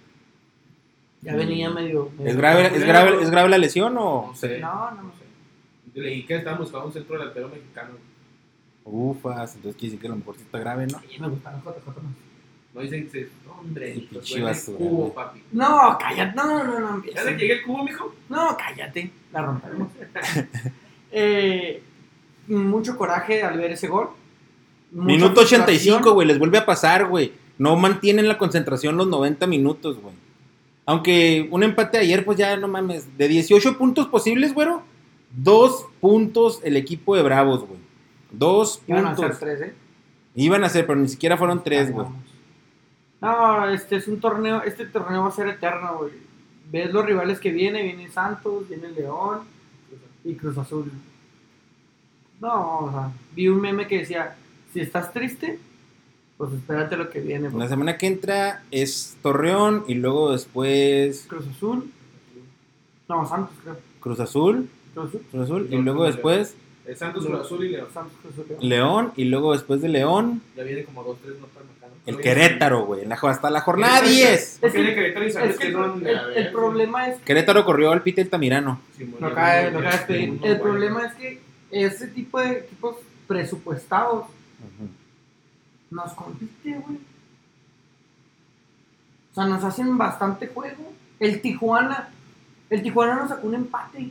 [1.21, 2.11] Ya venía medio.
[2.17, 4.27] medio- ¿Es grave, es, grave, ¿Es grave la lesión o...?
[4.27, 4.59] No sé.
[4.59, 5.99] No, no, no sé.
[5.99, 7.95] Leí que estaban buscando un centro delantero mexicano.
[8.85, 10.99] Ufas, entonces quiere decir que a lo mejor sí está grave, ¿no?
[11.01, 12.13] Sí, me gustan los JJ más.
[12.73, 14.07] No dicen que hombre, el
[14.77, 15.43] cubo, papi.
[15.51, 16.35] No, cállate.
[16.35, 17.03] No, no, no, no.
[17.03, 18.15] ¿Ya le llegué el cubo, mijo?
[18.29, 19.11] No, cállate.
[19.32, 19.89] La rompemos.
[21.11, 21.84] eh,
[22.47, 24.09] mucho coraje al ver ese gol.
[24.91, 25.61] Minuto frustración.
[25.61, 27.34] 85, güey, les vuelve a pasar, güey.
[27.57, 30.15] No mantienen la concentración los 90 minutos, güey.
[30.86, 33.17] Aunque un empate ayer, pues ya no mames.
[33.17, 34.82] De 18 puntos posibles, güero,
[35.32, 37.80] dos puntos el equipo de Bravos, güey.
[38.32, 39.38] Dos Iban a puntos.
[39.38, 39.73] ser tres, ¿eh?
[40.36, 42.07] Iban a ser, pero ni siquiera fueron tres, güey.
[43.21, 46.11] No, este es un torneo, este torneo va a ser eterno, güey.
[46.72, 49.39] Ves los rivales que viene, viene Santos, viene León
[50.24, 50.91] y Cruz Azul.
[52.39, 54.36] No, o sea, vi un meme que decía,
[54.72, 55.59] si estás triste,
[56.38, 57.45] pues espérate lo que viene.
[57.45, 61.91] La porque semana que entra es Torreón y luego después Cruz Azul,
[63.09, 63.78] no, Santos creo.
[63.99, 66.55] Cruz Azul, Cruz Azul, Cruz Azul y luego después
[66.95, 67.88] Santos, Cruz Azul y León.
[67.93, 68.45] Santos, Cruz Azul.
[68.47, 68.70] León.
[68.70, 71.65] León y luego después de León Ya viene como dos, tres marcadas.
[72.06, 73.02] El Querétaro, güey.
[73.10, 74.16] Hasta la jornada Querétaro.
[74.32, 74.60] 10.
[74.64, 77.91] Es que- Viene Querétaro y sabes Es que que el, problema es que Querétaro corrió
[77.91, 78.82] al Pite Altamirano.
[79.20, 79.30] Uno,
[80.43, 81.41] El problema es que
[81.72, 82.95] ese tipo de equipos
[83.28, 84.26] presupuestados
[85.91, 86.97] nos compite, güey.
[89.32, 90.91] O sea, nos hacen bastante juego.
[91.20, 92.10] El Tijuana,
[92.70, 94.10] el Tijuana nos sacó un empate.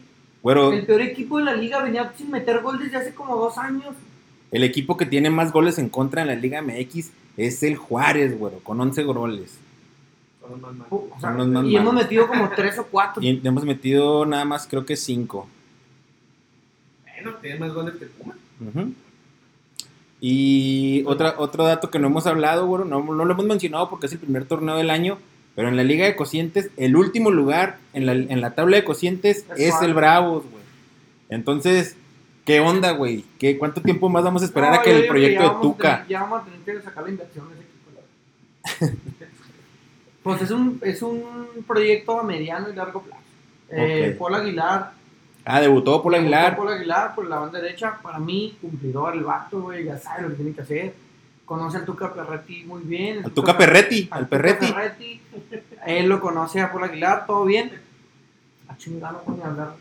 [0.73, 3.95] El peor equipo de la liga venía sin meter gol desde hace como dos años.
[4.51, 8.37] el equipo que tiene más goles en contra en la Liga MX es el Juárez,
[8.37, 9.59] güero, con 11 goles.
[10.41, 10.91] Son los más malos.
[10.91, 13.23] O sea, Son los más y hemos metido como tres o cuatro.
[13.23, 15.49] Y hemos metido nada más, creo que 5.
[17.05, 18.35] Bueno, tiene más goles que el Puma.
[20.21, 24.07] Y otra, otro dato que no hemos hablado, güero, no, no lo hemos mencionado porque
[24.07, 25.19] es el primer torneo del año,
[25.55, 28.85] pero en la Liga de Cocientes, el último lugar en la, en la tabla de
[28.85, 30.65] Cocientes Es es, el Bravos, güey.
[31.29, 31.97] Entonces,
[32.49, 33.25] ¿qué onda, güey?
[33.39, 35.93] ¿Qué, ¿Cuánto tiempo más vamos a esperar No, a que el proyecto de Tuca?
[35.97, 39.09] tener- ya vamos a tener que sacar la inversión de ese equipo.
[40.23, 41.23] pues es un, es un
[41.67, 43.23] proyecto a mediano y largo plazo.
[43.71, 44.17] Eh.
[44.19, 44.93] Paul Aguilar.
[45.45, 46.57] Ah, debutó Paul Aguilar.
[46.57, 47.99] Paul Aguilar por la banda derecha.
[48.03, 49.85] Para mí, cumplidor el vato, güey.
[49.85, 50.95] Ya sabe lo que tiene que hacer.
[51.45, 53.25] Conoce al Tuca Perretti muy bien.
[53.25, 54.67] Al Tuca Perretti, al Perretti.
[54.73, 55.21] Perretti.
[55.87, 57.71] Él lo conoce a Paul Aguilar, todo bien.
[58.69, 59.75] A chingar no pueden hablar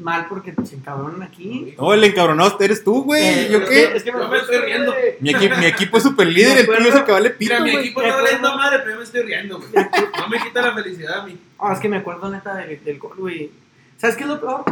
[0.00, 1.74] mal porque se encabronan aquí.
[1.78, 3.22] No, el encabronado eres tú, güey.
[3.26, 3.96] Eh, ¿Yo qué?
[3.96, 4.94] es que Yo me estoy riendo.
[5.20, 7.54] Mi, equi- mi equipo es super líder, Me el tuyo es el que vale pito,
[7.54, 9.70] Mira, mi equipo me está valiendo madre, pero yo me estoy riendo, güey.
[9.74, 11.38] No me quita la felicidad a mí.
[11.58, 13.50] Ah, es que me acuerdo neta de- del gol, güey.
[13.96, 14.64] ¿Sabes qué es lo peor?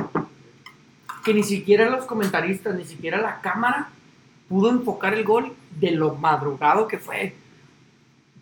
[1.24, 3.88] Que ni siquiera los comentaristas, ni siquiera la cámara
[4.48, 7.34] pudo enfocar el gol de lo madrugado que fue.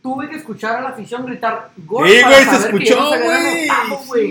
[0.02, 2.06] Tuve que escuchar a la afición gritar gol.
[2.06, 3.68] Sí, güey, se escuchó, güey.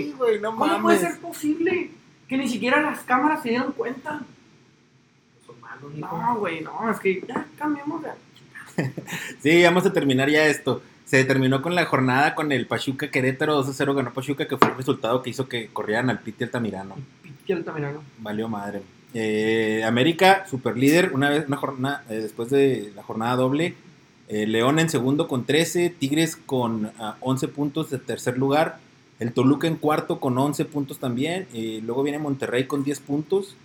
[0.04, 1.90] Sí, güey, no ¿Cómo puede ser posible
[2.28, 4.22] que ni siquiera las cámaras se dieron cuenta?
[5.46, 6.16] Son malos, mijo.
[6.16, 8.10] No, güey, no, es que ya cambiamos de.
[9.42, 10.82] Sí, vamos a terminar ya esto.
[11.04, 14.76] Se terminó con la jornada con el Pachuca Querétaro 2-0 ganó Pachuca, que fue el
[14.76, 16.96] resultado que hizo que corrieran al Piti Altamirano.
[17.22, 18.02] Piti Altamirano.
[18.18, 18.82] Valió madre.
[19.12, 23.74] Eh, América, super líder, una vez, una jornada, eh, después de la jornada doble.
[24.28, 28.78] Eh, León en segundo con 13, Tigres con ah, 11 puntos de tercer lugar,
[29.20, 31.46] el Toluca en cuarto con 11 puntos también,
[31.84, 33.56] luego viene Monterrey con 10 puntos,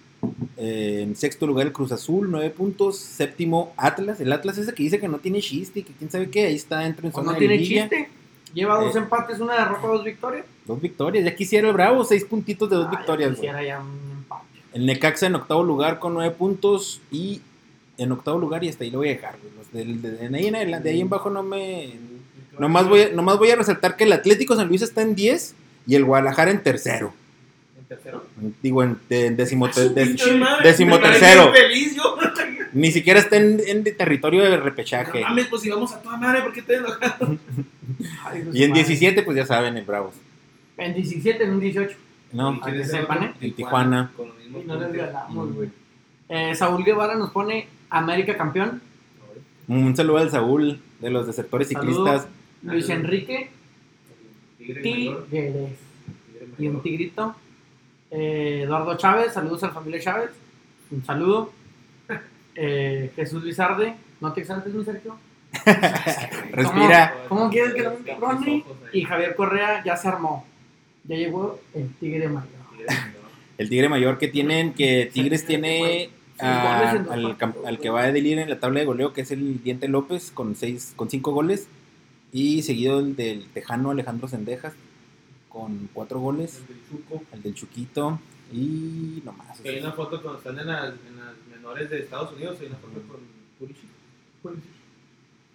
[0.58, 4.84] eh, en sexto lugar el Cruz Azul, 9 puntos, séptimo Atlas, el Atlas ese que
[4.84, 7.24] dice que no tiene chiste y que quién sabe qué, ahí está dentro en Pues
[7.26, 8.10] zona no de tiene chiste.
[8.54, 9.00] Lleva dos Eh.
[9.00, 10.46] empates, una derrota, dos victorias.
[10.66, 13.30] Dos victorias, ya quisiera el Bravo, seis puntitos de dos Ah, ya victorias.
[13.30, 13.36] güey.
[13.42, 14.44] quisiera ya un empate.
[14.74, 17.42] El Necaxa en octavo lugar con nueve puntos y
[17.98, 19.36] en octavo lugar y hasta ahí lo voy a dejar.
[19.58, 21.94] Los del- de, de ahí en de ahí en abajo no me...
[22.60, 25.56] Nomás voy, a, nomás voy a resaltar que el Atlético San Luis está en 10
[25.88, 27.14] y el Guadalajara en tercero.
[27.80, 28.26] En tercero.
[28.62, 30.16] Digo, en, de- décimo, Ah, de-
[30.64, 31.52] décimo tercero.
[31.54, 32.18] feliz yo.
[32.74, 35.22] ni siquiera está en, en territorio de No repechaje.
[35.22, 36.90] mames, pues si vamos a toda madre, ¿por qué te Dios
[38.54, 38.84] Y en madre.
[38.84, 40.14] 17, pues ya saben, el Bravos.
[40.78, 41.98] En 17, en un 18.
[42.32, 43.24] No, ¿Y quién que sepan?
[43.24, 43.34] ¿eh?
[43.42, 44.12] En Tijuana.
[44.16, 45.54] Con los mismos Y no les ganamos, Mm.
[45.56, 45.70] güey.
[46.30, 48.82] Eh, Saúl Guevara nos pone América campeón.
[49.68, 52.06] un saludo al Saúl de los desertores Saludo.
[52.06, 52.28] ciclistas.
[52.64, 53.50] Luis Enrique
[54.58, 55.18] Tigre Tigres.
[55.30, 55.68] tigre
[56.58, 57.36] Y un tigrito.
[58.12, 60.32] Eh, Eduardo Chávez, saludos a la familia Chávez.
[60.92, 61.52] Un saludo.
[62.62, 65.16] Eh, Jesús Lizarde, no te exaltes, mi Sergio.
[66.52, 67.16] Respira.
[67.30, 68.66] ¿Cómo quieres que ojos ahí.
[68.92, 70.46] Y Javier Correa ya se armó.
[71.06, 72.50] Ya llegó el Tigre Mayor.
[73.58, 76.90] El Tigre Mayor que tienen, que Tigres tiene a-
[77.66, 80.32] al, que va a delir en la tabla de goleo, que es el Diente López,
[80.32, 81.70] con seis, con cinco goles.
[82.32, 84.74] Y seguido el del Tejano Alejandro Sendejas.
[85.50, 86.60] con cuatro goles.
[86.62, 87.24] El del Chuco.
[87.34, 88.20] El del Chuquito.
[88.52, 89.60] Y no más.
[89.60, 92.68] Que hay una foto cuando están en las, en las menores de Estados Unidos, hay
[92.68, 93.20] una foto con
[93.60, 93.90] Pulisic.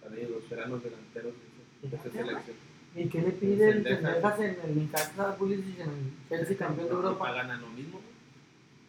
[0.03, 1.33] También los veranos delanteros
[1.81, 2.55] de esa selección.
[2.95, 4.39] ¿Y qué le pide el Sendejas.
[4.39, 7.31] En el Newcastle Pulisic en el Chelsea campeón de Europa?
[7.33, 7.99] Ganan lo mismo.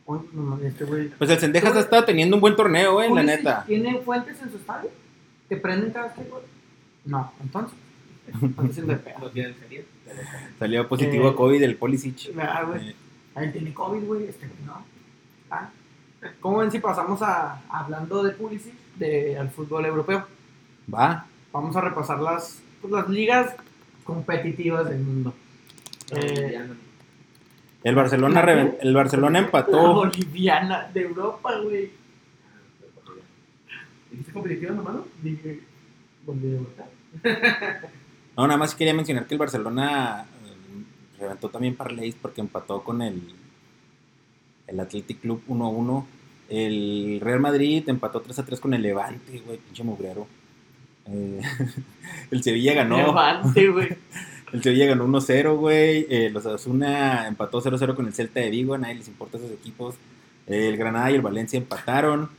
[0.07, 1.09] Uy, no mames, este güey.
[1.09, 3.65] Pues el Sendejas ha estado teniendo un buen torneo, eh, la ¿Pulisic neta.
[3.67, 4.91] ¿Tiene fuentes en su estadio?
[5.49, 6.23] ¿Te prenden cada vez que?
[7.07, 7.79] No, entonces.
[9.33, 9.85] Tienen serie.
[10.59, 12.33] Salió positivo Eh, a COVID del Pulisic.
[12.39, 12.91] Ah, güey.
[12.91, 12.95] Eh,
[13.35, 14.25] Ahí tiene COVID, güey.
[14.25, 14.85] Este, no.
[15.51, 15.71] Ah.
[16.41, 20.27] ¿Cómo ven si pasamos a hablando de Pulisic, de, al fútbol europeo?
[20.93, 21.27] va.
[21.53, 23.55] Vamos a repasar las, pues, las ligas
[24.05, 25.35] competitivas del mundo.
[26.13, 26.61] Eh,
[27.85, 29.95] El Barcelona, ¿La reven- el Barcelona La empató.
[29.95, 31.91] boliviana de Europa, güey.
[34.11, 35.05] ¿Dijiste competitiva nomás, no?
[35.23, 35.61] Dije,
[36.25, 36.59] Bolivia,
[38.37, 43.01] No, nada más quería mencionar que el Barcelona eh, reventó también parlays porque empató con
[43.03, 43.23] el,
[44.67, 46.05] el Athletic Club 1-1.
[46.49, 50.27] El Real Madrid empató 3-3 con el Levante, güey, pinche mugrero.
[51.09, 51.41] Eh,
[52.31, 52.97] el Sevilla ganó.
[52.99, 53.89] Levante, güey.
[54.53, 56.07] El Sevilla ganó 1-0, güey.
[56.09, 58.75] Eh, los Asuna empató 0-0 con el Celta de Vigo.
[58.75, 59.97] A nadie les importa esos equipos.
[60.47, 62.31] Eh, el Granada y el Valencia empataron.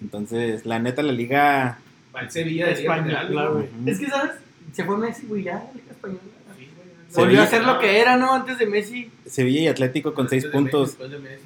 [0.00, 1.78] Entonces, la neta, la liga.
[2.14, 3.66] Va el Sevilla de España, General, claro, güey.
[3.86, 4.32] Es que, ¿sabes?
[4.72, 6.20] Se fue Messi, güey, ya, la Liga Española.
[6.58, 6.68] Sí.
[7.16, 8.32] Volvió a ser lo que era, ¿no?
[8.34, 9.10] Antes de Messi.
[9.26, 10.88] Sevilla y Atlético con 6 Después de Messi, puntos.
[10.98, 11.44] después de Messi.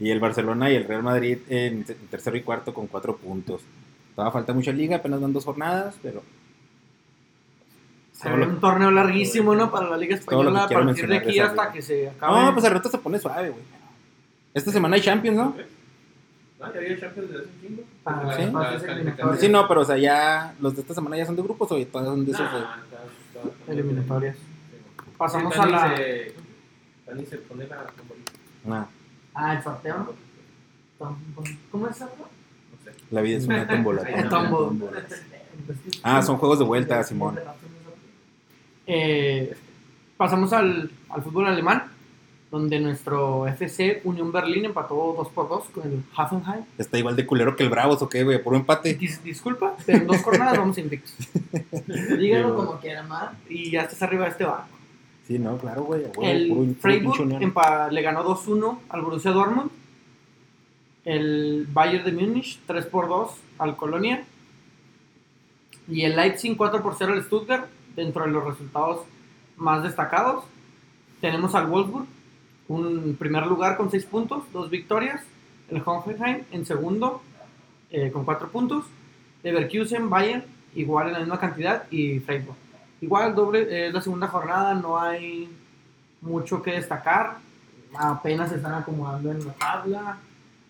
[0.00, 3.16] Y el Barcelona y el Real Madrid en, te- en tercero y cuarto con 4
[3.16, 3.62] puntos.
[4.14, 6.22] Todavía falta mucha liga, apenas van dos jornadas, pero.
[8.12, 9.70] Se Todo ve lo- un torneo larguísimo, ¿no?
[9.70, 11.48] Para la Liga Todo lo que Española a quiero partir de mencionar de aquí esa
[11.50, 11.72] hasta liga.
[11.72, 12.40] que se acabe.
[12.42, 13.62] No, pues al rato se pone suave, güey.
[14.54, 15.44] Esta semana hay Champions, ¿no?
[16.60, 17.82] No, ya había Champions desde hace un chingo.
[19.40, 19.48] Sí.
[19.48, 22.24] no, pero o sea, ya los de esta semana ya son de grupos o son
[22.24, 22.52] de esos.
[22.52, 24.36] de- Nah, Eliminatorias.
[25.16, 25.96] Pasamos Sí, a la.
[25.96, 26.34] se-
[27.06, 27.86] Dani se pone la.
[28.70, 28.86] Ah,
[29.34, 30.14] Ah, el sorteo.
[31.70, 32.06] ¿Cómo es eso?
[32.06, 32.98] No sé.
[33.10, 34.02] la vida es una tómbola.
[36.02, 37.38] Ah, son juegos de vuelta, Simón.
[38.86, 39.54] Eh,
[40.16, 41.84] pasamos al, al fútbol alemán,
[42.50, 46.64] donde nuestro FC Unión Berlín empató 2 por 2 con el Hoffenheim.
[46.78, 48.42] Está igual de culero que el Bravos, ¿o qué, güey?
[48.42, 48.98] Puro empate.
[48.98, 51.14] Dis- disculpa, pero en dos jornadas vamos invictos.
[52.18, 53.32] Díganlo como quieran, ¿verdad?
[53.50, 54.68] Y ya estás arriba de este barco.
[55.26, 56.04] Sí, no, claro, güey.
[56.22, 59.70] El puro Freiburg le ganó 2-1 al Borussia Dortmund.
[61.04, 64.24] El Bayern de Múnich 3 por 2 al Colonia.
[65.86, 69.00] Y el Leipzig 4 por 0 al Stuttgart, dentro de los resultados
[69.56, 70.44] más destacados.
[71.20, 72.06] Tenemos al Wolfsburg,
[72.68, 75.22] un primer lugar con 6 puntos, 2 victorias.
[75.70, 77.22] El Hoffenheim en segundo
[77.90, 78.84] eh, con 4 puntos.
[79.42, 80.44] Leverkusen, Bayern,
[80.74, 81.90] igual en la misma cantidad.
[81.90, 82.56] Y Freiburg.
[83.00, 85.48] Igual doble, eh, es la segunda jornada, no hay
[86.20, 87.38] mucho que destacar.
[87.96, 90.18] Apenas se están acomodando en la tabla,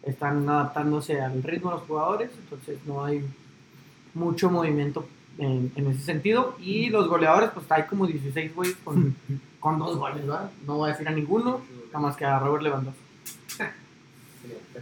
[0.03, 3.25] están adaptándose al ritmo de los jugadores, entonces no hay
[4.15, 6.55] mucho movimiento en, en ese sentido.
[6.61, 9.17] Y los goleadores, pues hay como 16 güeyes con,
[9.61, 10.51] con dos goles, ¿verdad?
[10.67, 13.01] No voy a decir a ninguno, nada más que a Robert Lewandowski.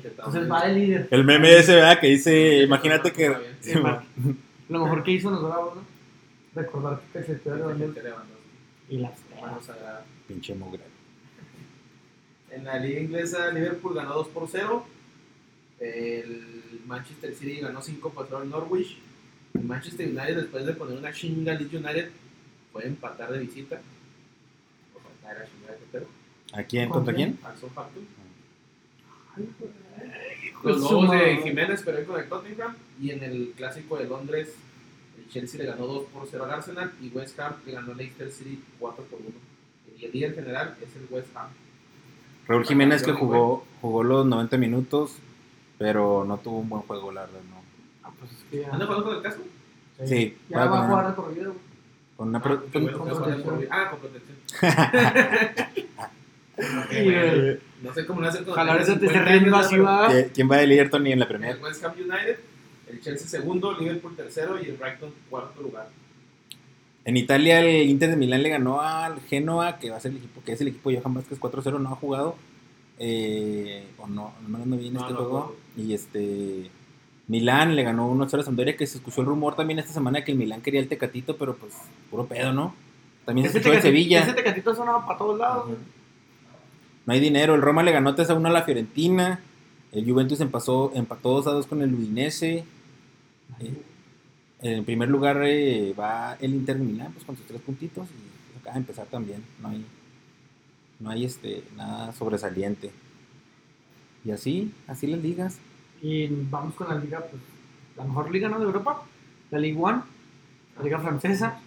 [0.04, 1.08] Entonces va de líder.
[1.10, 1.98] El meme ese, ¿verdad?
[2.00, 3.34] Que dice, imagínate que...
[3.60, 3.74] Sí.
[4.68, 5.82] Lo mejor que hizo los bravos, ¿no?
[6.54, 8.02] Recordar que se te Lewandowski.
[8.88, 10.04] y las Mano sagrada.
[10.26, 10.82] Pinche mugre.
[12.50, 14.86] En la liga inglesa, Liverpool ganó 2 por 0.
[15.78, 18.98] El Manchester City ganó 5 por 0 al Norwich.
[19.54, 22.10] El Manchester United, después de poner una chinga al Leeds United,
[22.72, 23.80] fue empatar de visita.
[24.94, 25.44] O de pero
[26.52, 26.88] ¿A quién?
[26.88, 27.38] ¿Con ¿Contra quién?
[27.44, 28.06] al Southampton.
[30.62, 31.36] Pues Los Lobos de.
[31.42, 32.74] Jiménez perdió con el Tottenham.
[33.00, 34.54] Y en el clásico de Londres,
[35.18, 36.92] el Chelsea le ganó 2 por 0 al Arsenal.
[37.00, 39.28] Y West Ham le ganó al Leicester City 4 por 1.
[39.98, 41.48] Y el líder general es el West Ham.
[42.48, 45.16] Raúl Jiménez que jugó, jugó los 90 minutos,
[45.78, 47.56] pero no tuvo un buen juego, la verdad, no.
[48.04, 49.42] Ah, pues es que ya- ¿Anda jugando con el casco?
[50.04, 51.58] Sí, Ya va va a con jugar una, de por vida, güey.
[52.16, 53.66] con una Ah, pro- con- con juega protección.
[53.70, 54.36] Ah, con protección.
[56.56, 57.58] Güey.
[57.82, 60.08] No sé cómo lo hacen con Ojalá ahorita te 50 esté riendo años, así, va.
[60.08, 61.52] ¿Quién- ¿Quién va de líder, Tony, en la primera?
[61.52, 62.38] El West Ham United,
[62.90, 65.88] el Chelsea segundo, Liverpool tercero y el Brighton cuarto lugar.
[67.04, 70.18] En Italia el Inter de Milán le ganó al Genoa, que va a ser el
[70.18, 72.36] equipo, que es el equipo de Johan Vázquez 4-0, no ha jugado.
[72.98, 75.56] Eh, o no, no me ando bien No, este no juego.
[75.76, 76.70] Y este
[77.28, 80.32] Milán le ganó 1-0 a Sampdoria, que se escuchó el rumor también esta semana que
[80.32, 81.74] el Milán quería el Tecatito, pero pues
[82.10, 82.74] puro pedo, ¿no?
[83.24, 84.22] También se Ese escuchó el Sevilla.
[84.22, 85.66] Ese tecatito sonaba para todos lados.
[85.66, 85.78] güey.
[87.06, 87.54] No hay dinero.
[87.54, 89.40] El Roma le ganó 3 a 1 a la Fiorentina.
[89.92, 92.64] El Juventus empazó, empató 2 a 2 con el Udinese.
[93.60, 93.74] Eh,
[94.60, 98.06] en primer lugar eh, va el Inter Milán pues, con sus tres puntitos.
[98.08, 99.42] Y acaba de empezar también.
[99.62, 99.86] No hay,
[100.98, 102.90] No hay este, nada sobresaliente.
[104.24, 105.58] Y así, así las ligas.
[106.02, 107.40] Y vamos con la liga, pues,
[107.96, 108.58] la mejor liga, ¿no?
[108.58, 109.02] De Europa,
[109.50, 110.04] la Ligue 1,
[110.78, 111.60] la liga francesa,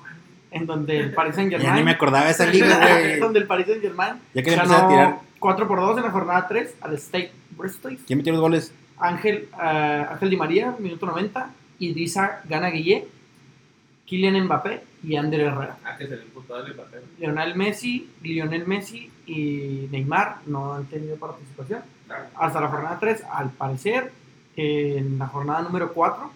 [0.52, 3.20] en donde el Paris Saint Ya ni me Germain, acordaba de esa liga, güey.
[3.20, 5.20] donde el Paris Saint Germain Ya quería empezar a tirar.
[5.40, 7.98] 4 por 2 en la jornada 3 al State Bristol.
[8.06, 8.74] ¿Quién metió los goles?
[9.00, 13.08] Ángel, eh, Ángel Di María, minuto 90, Idrissa Gana Guillé,
[14.06, 15.78] Kylian Mbappé y Ander Herrera.
[15.86, 17.02] Ah, que se le imputó el papel.
[17.20, 21.82] Lionel Messi, Lionel Messi y Neymar no han tenido participación.
[22.36, 24.12] hasta la jornada 3, al parecer,
[24.56, 26.32] en la jornada número 4,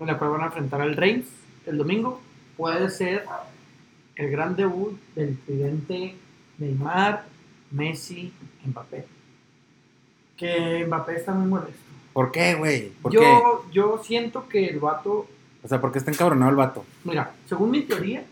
[0.00, 1.26] en la cual van a enfrentar al Reims
[1.66, 2.20] el domingo,
[2.56, 3.24] puede ser
[4.16, 6.16] el gran debut del tridente
[6.58, 7.24] Neymar,
[7.70, 8.32] Messi,
[8.64, 9.06] Mbappé.
[10.36, 11.80] Que Mbappé está muy molesto.
[12.12, 12.92] ¿Por qué, güey?
[13.10, 15.26] Yo, yo siento que el vato,
[15.62, 16.84] O sea, ¿por qué está encabronado el vato?
[17.04, 18.24] mira, según mi teoría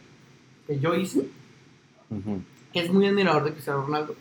[0.67, 1.29] que yo hice,
[2.11, 2.41] Ujú.
[2.73, 4.15] es muy admirador de Cristiano Ronaldo.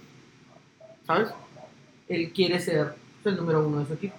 [1.06, 1.30] ¿Sabes?
[2.10, 2.96] Él quiere ser
[3.26, 4.16] el número uno de su equipo.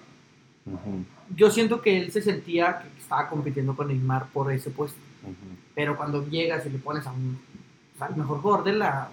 [1.37, 4.99] Yo siento que él se sentía que estaba compitiendo con Neymar por ese puesto.
[5.75, 7.39] Pero cuando llegas y le pones a un
[8.01, 9.09] al mejor jugador de la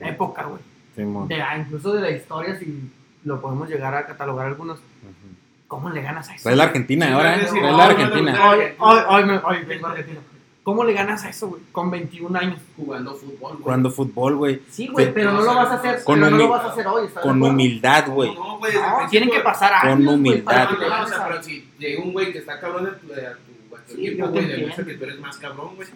[0.00, 0.60] época, güey.
[0.96, 1.28] Simón.
[1.28, 2.90] De, ah, incluso de la historia, si
[3.24, 4.78] lo podemos llegar a catalogar algunos.
[4.78, 5.34] Ujú.
[5.68, 6.42] ¿Cómo le ganas a eso?
[6.42, 7.48] Trae la Argentina Sí, ahora, sí, ¿eh?
[7.52, 8.48] sí, no, la Argentina.
[8.50, 10.20] Hoy, hoy, hoy, hoy vengo argentino.
[10.64, 11.62] ¿Cómo le ganas a eso, güey?
[11.72, 12.60] Con 21 años.
[12.76, 13.62] Jugando fútbol, güey.
[13.64, 14.62] Jugando fútbol, güey.
[14.70, 15.12] Sí, güey, Sí.
[15.14, 16.04] pero no lo vas a hacer.
[16.04, 17.06] Con pero no lo vas a hacer hoy.
[17.06, 18.32] ¿estás de Con humildad, güey.
[18.34, 21.28] No, güey, No, tienen que pasar Con años, güey, humildad, que No, o sea, a-
[21.28, 24.06] pero si llega un güey que está cabrón a tu, a tu, a tu Sí,
[24.06, 25.88] equipo, güey, demuestra que tú eres más cabrón, güey.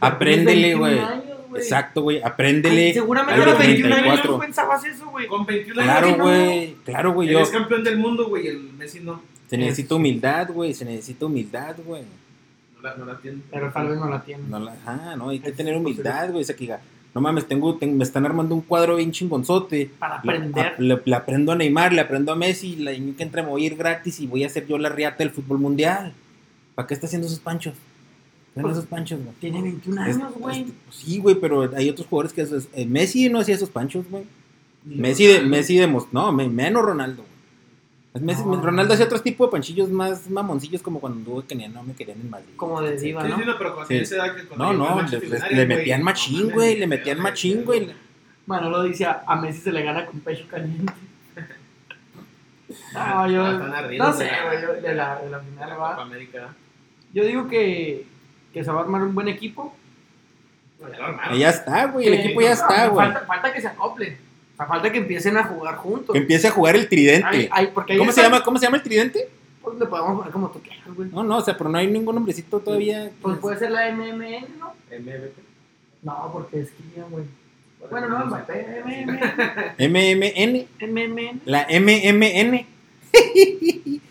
[0.00, 0.94] Apréndele, güey.
[0.94, 1.62] 21 años, güey.
[1.62, 2.16] Exacto, güey.
[2.18, 2.92] Ay, Apréndele.
[2.94, 4.32] Seguramente a los los 21 años 34.
[4.32, 5.26] no pensabas eso, güey.
[5.26, 5.92] Con 21 años.
[5.92, 6.24] Claro, no.
[6.24, 6.76] güey.
[6.84, 7.28] Claro, güey.
[7.28, 7.38] Yo.
[7.38, 9.22] Eres campeón del mundo, güey, el Messi no.
[9.48, 10.74] Se necesita humildad, güey.
[10.74, 12.02] Se necesita humildad, güey.
[12.76, 13.38] No la, no la tiene.
[13.50, 14.42] Pero tal vez no la tiene.
[14.48, 16.42] No, la, ajá, no, hay que Es tener humildad, güey.
[16.42, 16.80] O sea, que diga,
[17.14, 19.90] no mames, tengo, tengo- me están armando un cuadro bien chingonzote.
[19.98, 20.66] Para Le, aprender.
[20.66, 23.62] a- le- le aprendo a Neymar, le aprendo a Messi, la que entra me voy
[23.62, 26.12] a ir gratis y voy a ser yo la riata del fútbol mundial.
[26.74, 27.72] ¿Para qué está haciendo esos panchos?
[28.56, 29.34] ¿Qué son Pues, esos panchos, güey?
[29.38, 30.60] Tiene 21 Es- años, güey.
[30.62, 33.68] este, pues sí, güey, pero hay otros jugadores que hacen- eh, Messi no hacía esos
[33.68, 34.24] panchos, güey.
[34.84, 37.36] Messi, de, Messi demos- no, me- menos Ronaldo, güey.
[38.14, 38.58] Es Messi- No.
[38.62, 41.92] Ronaldo hacía otro tipo de panchillos más mamoncillos como cuando anduvo que ni- no me
[41.92, 42.48] querían en Madrid.
[42.56, 43.06] Como de Sí.
[43.08, 43.38] diva, Sí, ¿no?
[43.38, 43.94] sí, no, pero cuando Sí.
[43.94, 45.02] tienes edad que cuando No, no,
[45.50, 47.90] le, metían machín, güey, le metían machín, güey.
[48.46, 50.90] Manolo dice, a Messi se le gana con pecho caliente.
[52.94, 53.44] No, yo...
[53.44, 56.08] Ah, No sé, de güey, de la, de la de final va.
[57.12, 58.06] Yo digo que,
[58.56, 59.76] que se va a armar un buen equipo.
[60.80, 61.36] No, ya lo armaron.
[61.36, 63.06] Y ya está, güey, el Que- equipo ya no, está, no, güey.
[63.06, 64.16] Falta, falta que se acoplen.
[64.54, 66.14] O sea, falta que empiecen a jugar juntos.
[66.14, 67.28] Que empiece a jugar el tridente.
[67.30, 68.42] Ay, ay, porque ¿Cómo se llama?
[68.42, 69.28] ¿Cómo se llama el tridente?
[69.60, 71.10] Pues le podemos poner como tú quieras, güey.
[71.10, 73.10] No, no, o sea, pero no hay ningún nombrecito todavía.
[73.20, 74.72] Pues puede ser la MMN, ¿no?
[74.90, 75.34] MVP.
[76.02, 77.24] No, porque es Kylian, güey.
[77.90, 79.20] Bueno, no, MMN.
[79.78, 80.66] MMN.
[80.80, 81.40] MMN.
[81.44, 82.66] La MMN.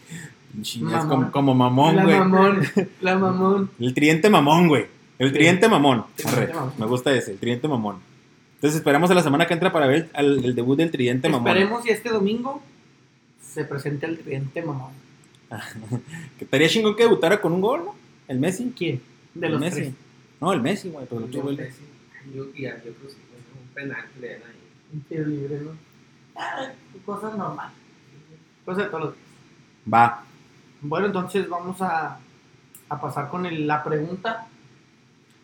[0.82, 1.08] Mamón.
[1.10, 2.18] como, como mamón, La güey.
[2.20, 2.62] mamón,
[3.02, 3.70] la mamón.
[3.80, 4.86] El tridente mamón, güey.
[5.20, 5.34] El Sí.
[5.36, 6.06] tridente mamón.
[6.26, 6.74] Arre, mamón.
[6.78, 7.98] Me gusta ese, el tridente mamón.
[8.56, 11.48] Entonces esperamos a la semana que entra para ver el, el debut del tridente mamón.
[11.48, 12.62] Esperemos si este domingo
[13.42, 14.92] se presente el tridente mamón.
[16.38, 17.96] Que estaría chingón que debutara con un gol, ¿no?
[18.28, 18.74] El Messi.
[18.76, 19.02] ¿Quién?
[19.34, 19.82] De el los Messi.
[19.82, 19.94] tres.
[20.42, 21.06] No, el Messi, güey.
[21.06, 21.82] Pero el otro Yo, güey- Messi,
[22.36, 24.56] yo, y a- yo creo que un penal que le dan ahí.
[24.94, 25.72] Un tiro libre, ¿no?
[26.36, 26.72] Ah,
[27.06, 27.74] cosas normales.
[28.66, 29.94] Cosas de todos los días.
[29.94, 30.25] Va.
[30.88, 32.18] Bueno, entonces vamos a,
[32.90, 34.48] a pasar con el- la pregunta.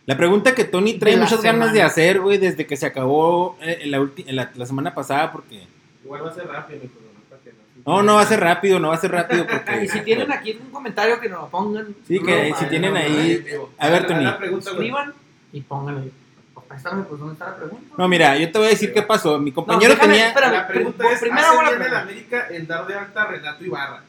[0.06, 3.80] La pregunta que Tony trae muchas ganas de hacer, güey, desde que se acabó eh,
[3.82, 5.68] en la, ulti- en la, la semana pasada, porque...
[6.04, 7.98] Igual va a ser rápido, mi no no.
[7.98, 9.84] No, no va a ser rápido, no va a ser rápido, porque...
[9.86, 11.96] Y si tienen aquí un comentario que nos lo pongan.
[12.08, 13.60] Sí, que no, si madre, tienen no, ahí- madre.
[13.78, 14.26] A ver, Tony.
[14.60, 15.14] Escriban
[15.54, 16.12] y pónganle.
[16.54, 17.96] Pues, pues, ¿dónde está la pregunta?
[17.98, 19.38] No, mira, yo te voy a decir qué pasó.
[19.40, 20.28] Mi compañero déjame, tenía...
[20.30, 22.02] espérame, La pregunta es, primero ¿hace bien el pregunta.
[22.02, 24.04] América en dar de alta a Renato Ibarra?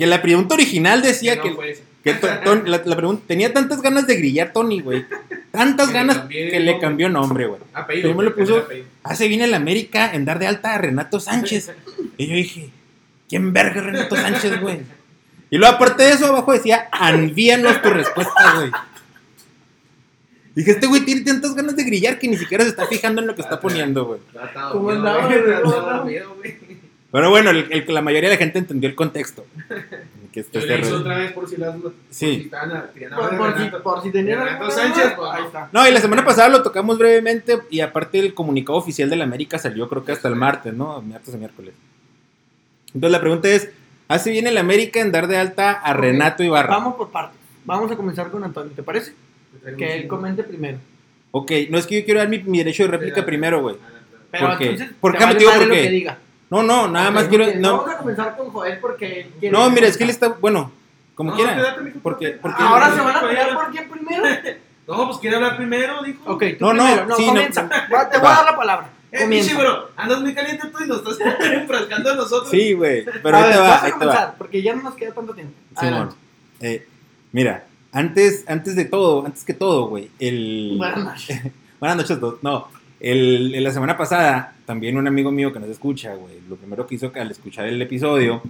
[0.00, 1.50] Que la pregunta original decía no que...
[1.52, 1.82] fue esa.
[2.02, 5.04] que to- Ton- la, la pregunta, tenía tantas ganas de grillar Tony, güey.
[5.50, 7.60] Tantas Que ganas que le cambió nombre, güey.
[7.74, 8.08] Apellido.
[8.22, 8.66] Le porque puso-.
[9.02, 11.72] Hace bien el América en dar de alta a Renato Sánchez.
[12.16, 12.70] Y yo dije,
[13.28, 14.80] ¿quién verga Renato Sánchez, güey?
[15.50, 18.70] Y luego, aparte de eso, abajo decía, envíanos tu respuesta, güey.
[20.54, 23.26] Dije, este güey tiene tantas ganas de grillar que ni siquiera se está fijando en
[23.26, 24.20] lo que está poniendo, güey.
[24.72, 25.40] ¿Cómo andaba, güey,
[27.12, 29.44] Pero bueno, el, el- la mayoría de la gente entendió el contexto.
[30.32, 31.74] Que este- Yo este- otra vez por si las.
[32.10, 32.48] Sí.
[33.82, 35.46] Por si de tenían pues, ahí no.
[35.46, 35.68] está.
[35.72, 39.58] No, y la semana pasada lo tocamos brevemente y aparte el comunicado oficial del América
[39.58, 41.02] salió creo que hasta el martes, ¿no?
[41.02, 41.74] Martes o miércoles.
[42.94, 43.70] Entonces la pregunta es,
[44.08, 45.98] ¿hace bien el América en dar de alta a Ok.
[45.98, 46.76] Renato Ibarra?
[46.76, 47.38] Vamos por partes.
[47.64, 49.14] Vamos a comenzar con Antonio, ¿te parece?
[49.76, 50.78] Que él comente primero.
[51.32, 53.76] Ok, no es que yo quiero dar mi, mi derecho de réplica primero, güey.
[53.82, 53.88] Ah,
[54.30, 54.64] Pero ¿Por qué?
[54.70, 55.82] entonces, ¿Por te qué, vale ¿Por lo qué?
[55.82, 56.18] que diga.
[56.50, 57.46] No, no, nada Ok, más quiero.
[57.56, 60.28] No, Vamos a comenzar con Joel porque no mira, es que él está.
[60.28, 60.72] Bueno,
[61.14, 61.76] como No, quiera.
[62.02, 64.24] Porque, porque Ahora Sí, se van a pelear por quién primero.
[64.88, 66.18] No, pues quiere hablar primero, dijo.
[66.26, 67.06] Ok, tú No, no, primero.
[67.06, 67.28] No, sí, no.
[67.32, 67.62] comienza.
[67.94, 68.32] Va, Te voy Va.
[68.32, 68.90] a dar la palabra.
[69.12, 69.50] Eh, Comienza.
[69.50, 71.18] pinche, bro, andas muy caliente tú y nos estás
[71.52, 72.50] enfrascando a nosotros.
[72.50, 73.04] Sí, güey.
[73.22, 74.34] Pero a ahí ver, te va, vas a ahí te comenzar, va.
[74.36, 75.52] porque ya no nos queda tanto tiempo.
[75.78, 76.14] Simón.
[76.60, 76.88] Eh,
[77.30, 80.74] mira, antes, antes de todo, antes que todo, güey, el...
[80.78, 81.40] Buenas noches.
[81.78, 82.18] Buenas noches.
[82.42, 82.68] No,
[83.00, 86.86] el, en la semana pasada, también un amigo mío que nos escucha, güey, lo primero
[86.86, 88.42] que hizo al escuchar el episodio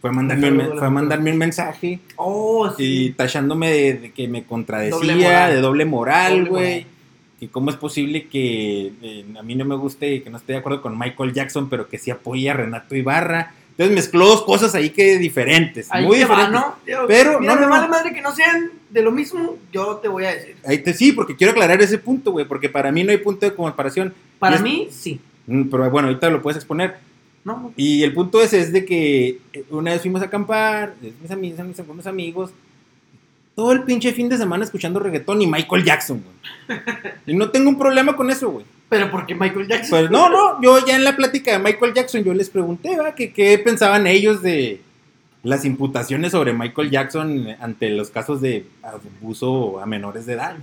[0.00, 3.14] fue mandarme, un, fue mandarme un mensaje Oh, y sí.
[3.16, 6.86] tachándome de, de que me contradecía, Doble de doble moral, güey.
[7.40, 10.58] Que cómo es posible que eh, a mí no me guste, que no esté de
[10.60, 13.52] acuerdo con Michael Jackson, pero que sí apoye a Renato Ibarra.
[13.78, 16.60] Entonces mezcló dos cosas ahí que diferentes, Ahí muy te va, diferentes.
[16.60, 17.06] ¿no?
[17.06, 20.08] Pero, mira, no, me no, vale madre que no sean de lo mismo, yo te
[20.08, 20.56] voy a decir.
[20.64, 23.44] Ahí te, sí, porque quiero aclarar ese punto, güey, porque para mí no hay punto
[23.44, 24.14] de comparación.
[24.38, 25.20] Para es- mí, sí.
[25.46, 26.96] Mm, Pero bueno, ahorita lo puedes exponer.
[27.44, 31.30] No, Y el punto ese es de que eh, una vez fuimos a acampar, mis
[31.30, 31.64] amigos,
[31.94, 32.50] mis amigos,
[33.54, 36.80] todo el pinche fin de semana escuchando reggaetón y Michael Jackson, güey.
[37.26, 38.64] Y no tengo un problema con eso, güey.
[38.88, 39.90] Pero porque Michael Jackson.
[39.90, 43.14] Pues no, no, yo ya en la plática de Michael Jackson yo les pregunté, ¿va?
[43.14, 44.80] Que qué pensaban ellos de
[45.42, 50.56] las imputaciones sobre Michael Jackson ante los casos de abuso a menores de edad.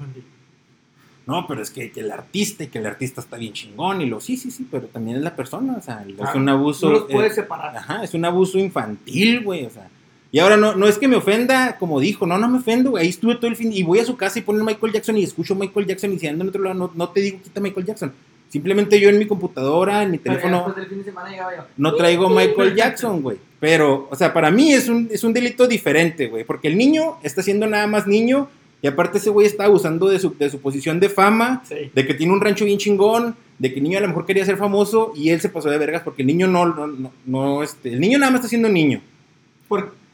[1.26, 4.07] No, pero es que, que el artista y que el artista está bien chingón y
[4.07, 6.88] lo sí, sí, sí, pero también es la persona, o sea, es Claro, un abuso.
[6.88, 7.78] no los eh, puedes separar.
[7.78, 9.88] Ajá, es un abuso infantil, güey, o sea.
[10.34, 13.03] Y ahora no, no es que me ofenda, como dijo, no, no me ofendo, güey.
[13.03, 15.23] Ahí estuve todo el fin y voy a su casa y ponen Michael Jackson y
[15.23, 17.86] escucho Michael Jackson y si ando en otro lado, no, no te digo quita Michael
[17.86, 18.11] Jackson.
[18.49, 21.63] Simplemente yo en mi computadora, en mi teléfono, después del fin de semana llegaba yo.
[21.77, 23.38] no traigo Michael Jackson, güey.
[23.59, 26.43] Pero, o sea, para mí es un, es un delito diferente, güey.
[26.43, 28.49] Porque el niño está siendo nada más niño
[28.81, 31.91] y aparte ese güey está abusando de su, de su posición de fama Sí.
[31.93, 34.45] de que tiene un rancho bien chingón, de que el niño a lo mejor quería
[34.45, 37.61] ser famoso y él se pasó de vergas porque el niño no, no, no, no,
[37.63, 38.99] este, el niño nada más está siendo niño.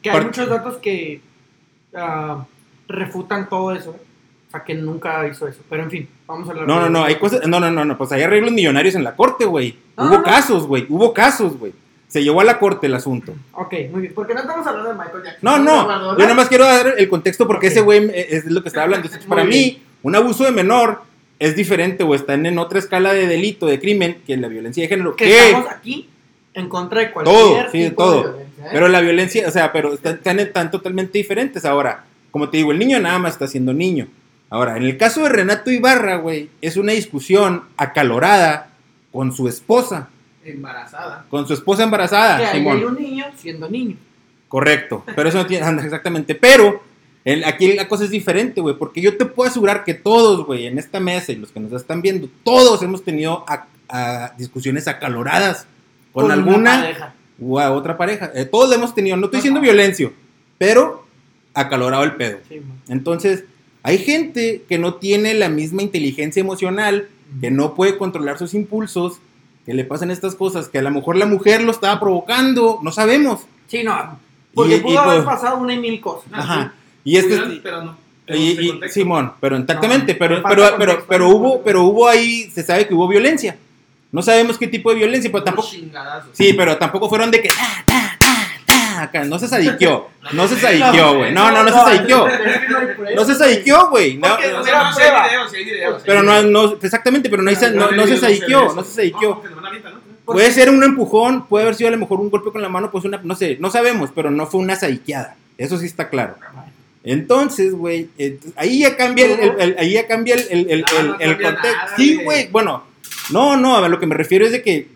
[0.02, 1.22] Porque hay muchos datos que
[1.96, 2.46] ah,
[2.88, 3.92] refutan todo eso.
[3.92, 4.02] ¿eh?
[4.48, 5.62] O sea, que nunca hizo eso.
[5.70, 7.86] Pero en fin, vamos a hablar No, de- no, no, hay cosas, no, no, no,
[7.86, 9.78] no, pues hay arreglos millonarios en la corte, güey.
[9.98, 11.74] No, hubo no, casos, güey, hubo casos, güey.
[12.08, 13.36] Se llevó a la corte el asunto.
[13.54, 14.14] Ok, muy bien.
[14.16, 15.40] Porque no estamos hablando de Michael Jackson.
[15.44, 18.64] No, no, hablando yo nada más quiero dar el contexto porque ese güey es lo
[18.64, 19.06] que estaba hablando.
[19.08, 19.76] Entonces, para bien.
[19.76, 21.04] mí, un abuso de menor
[21.38, 24.90] es diferente o están en otra escala de delito, de crimen, que la violencia de
[24.90, 25.16] género.
[25.16, 25.46] Que ¿Qué?
[25.50, 26.10] estamos aquí
[26.60, 28.16] en contra de cualquier Todo, sí, tipo todo.
[28.24, 28.66] de violencia.
[28.66, 28.70] ¿eh?
[28.72, 31.66] Pero la violencia, o sea, pero están, están, están totalmente diferentes.
[31.66, 34.08] Ahora, como te digo, el niño nada más está siendo niño.
[34.50, 38.70] Ahora, en el caso de Renato Ibarra, güey, es una discusión acalorada
[39.12, 40.10] con su esposa,
[40.44, 41.26] Embarazada.
[41.30, 42.78] con su esposa embarazada, que ahí Simón.
[42.78, 43.96] hay un niño siendo niño.
[44.48, 46.34] Correcto, pero eso no tiene anda, exactamente.
[46.36, 46.82] Pero
[47.26, 50.66] el- aquí la cosa es diferente, güey, porque yo te puedo asegurar que todos, güey,
[50.66, 54.88] en esta mesa y los que nos están viendo, todos hemos tenido a- a discusiones
[54.88, 55.68] acaloradas
[56.12, 57.14] con, una alguna pareja.
[57.42, 58.32] o a otra pareja.
[58.36, 59.66] Eh, todos lo hemos tenido, no estoy diciendo Ajá.
[59.66, 60.12] violencia,
[60.58, 61.06] pero
[61.54, 62.38] acalorado el pedo.
[62.48, 62.62] Sí.
[62.88, 63.44] Entonces,
[63.84, 67.08] hay gente que no tiene la misma inteligencia emocional,
[67.42, 69.20] que no puede controlar sus impulsos,
[69.66, 72.92] que le pasan estas cosas, que a lo mejor la mujer lo estaba provocando, no
[72.92, 73.42] sabemos.
[73.68, 74.20] Sí, no.
[74.54, 76.28] Porque Y- pudo y haber pues- pasado una y mil cosas.
[76.32, 76.74] Ajá.
[77.04, 77.98] Y este Pudieron, pero no.
[78.28, 78.90] y- el y-.
[78.90, 82.94] Simón, pero exactamente, No, pero, pero, pero, pero hubo, pero hubo ahí, se sabe que
[82.94, 83.58] hubo violencia.
[84.12, 85.68] No sabemos qué tipo de violencia, pero tampoco,
[86.34, 91.18] sí, pero tampoco fueron de que ta, ta, acá, no se sadiqueó, no se sadiqueó,
[91.18, 92.28] güey, no, no, no se sadiqueó,
[93.16, 95.28] no se sadiquó, güey, no, Porque- No, Mira, no, sí hay prueba.
[95.28, 96.04] videos, sí hay videos.
[96.06, 99.42] pero no, no, exactamente, pero no, no, no se sadiqueó, no se ¿no?
[100.26, 102.92] Puede ser un empujón, puede haber sido a lo mejor un golpe con la mano,
[102.92, 105.36] pues una, no sé, no sabemos, pero no fue una saiqueada.
[105.58, 106.36] Eso sí está claro.
[107.04, 111.42] Entonces, güey, eh, ahí ya cambia el, ahí ya cambia el, el- el- Ah, el-
[111.42, 111.88] contexto.
[111.98, 112.84] Sí, güey, bueno,
[113.32, 114.88] no, no, a lo que me refiero es de que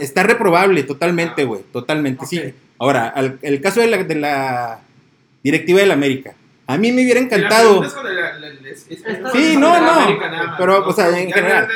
[0.00, 2.40] está reprobable totalmente, güey, totalmente, sí.
[2.78, 4.80] Ahora, al- el caso de la, de la
[5.42, 6.34] directiva de la América.
[6.66, 7.82] A mí me hubiera encantado.
[9.32, 10.18] Sí, no, no,
[10.56, 10.86] pero, ¿no?
[10.86, 11.68] o sea, en general.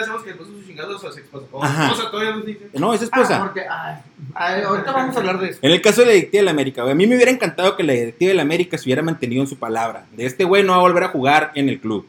[1.65, 1.89] Ajá.
[2.75, 3.39] no es Ah, esposa.
[3.41, 3.95] porque, ay,
[4.35, 5.59] ay, ahorita vamos a hablar de eso.
[5.63, 7.77] En el caso de la directiva de la América, güey, a mí me hubiera encantado
[7.77, 10.07] que la directiva de la América se hubiera mantenido en su palabra.
[10.13, 12.07] De este güey no va a volver a jugar en el club.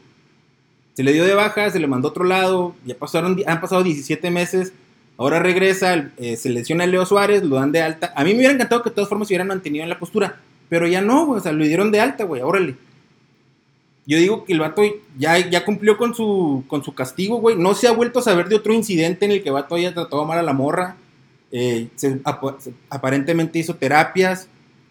[0.96, 3.82] Se le dio de baja, se le mandó a otro lado, ya pasaron, han pasado
[3.82, 4.72] 17 meses,
[5.18, 8.12] ahora regresa, eh, se lesiona a Leo Suárez, lo dan de alta.
[8.16, 10.40] A mí me hubiera encantado que de todas formas se hubieran mantenido en la postura,
[10.70, 12.76] pero ya no, güey, o sea, lo dieron de alta, güey, órale.
[14.08, 14.82] Yo digo que el vato
[15.18, 17.56] ya, ya cumplió con su, con su castigo, güey.
[17.56, 19.92] No se ha vuelto a saber de otro incidente en el que el vato haya
[19.92, 20.96] tratado mal a la morra.
[21.50, 24.48] Eh, se- ap- se- aparentemente hizo terapias.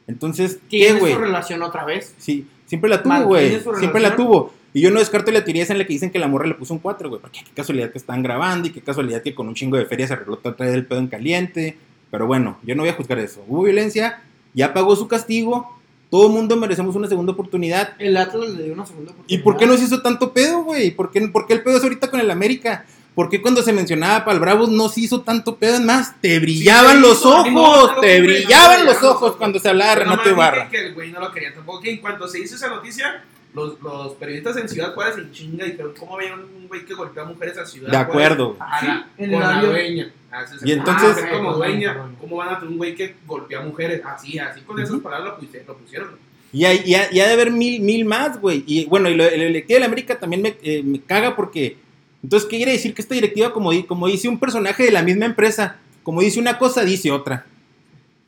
[0.08, 1.14] Entonces, ¿qué, ¿Tiene güey?
[1.14, 2.14] su relación otra vez?
[2.18, 3.80] Sí, siempre la tuvo, ¿Mantiene güey.
[3.80, 4.54] Siempre la tuvo.
[4.76, 6.54] Y yo no descarto la teoría esa en la que dicen que la morra le
[6.54, 7.22] puso un 4, güey.
[7.22, 10.06] Porque qué casualidad que están grabando y qué casualidad que con un chingo de feria
[10.06, 11.78] se arregló otra vez el pedo en caliente.
[12.12, 13.42] Pero bueno, yo no voy a juzgar eso.
[13.48, 14.22] Hubo violencia,
[14.54, 15.80] ya pagó su castigo.
[16.10, 17.94] Todo el mundo merecemos una segunda oportunidad.
[18.00, 19.40] El Atlas le dio una segunda oportunidad.
[19.40, 20.92] ¿Y por qué no se hizo tanto pedo, güey?
[20.92, 22.86] ¿Por qué, por qué el pedo es ahorita con el América?
[23.16, 25.80] ¿Por qué cuando se mencionaba para el Bravos no se hizo tanto pedo?
[25.80, 29.70] Más, te brillaban los hizo, no, ojos, no, te no, brillaban los ojos cuando se
[29.70, 30.68] hablaba de Renato Ibarra.
[30.70, 31.80] que el güey no lo quería tampoco.
[31.80, 33.24] Que en cuanto se hizo esa noticia,
[33.56, 37.24] los, los periodistas en Ciudad Juárez en chinga dijeron: ¿Cómo vieron un güey que golpea
[37.24, 38.56] a mujeres a Ciudad De acuerdo.
[38.58, 38.84] Juárez?
[38.84, 40.12] A la- Sí, en con el la dueña.
[40.32, 40.56] Así.
[40.66, 42.10] Y entonces- Ah, como dueña.
[42.20, 44.02] ¿cómo van a tener un güey que golpea a mujeres?
[44.06, 45.02] Así, así, con esas Ujú.
[45.04, 45.68] palabras lo pusieron.
[45.68, 46.10] Lo pusieron.
[46.52, 48.64] Y hay, y hay- y de haber mil, mil más, güey.
[48.68, 51.78] Y bueno, y lo- la directiva de la América también me, eh, me caga porque.
[52.24, 55.04] Entonces, ¿qué quiere decir que esta directiva, como, di- como dice un personaje de la
[55.04, 57.46] misma empresa, como dice una cosa, dice otra?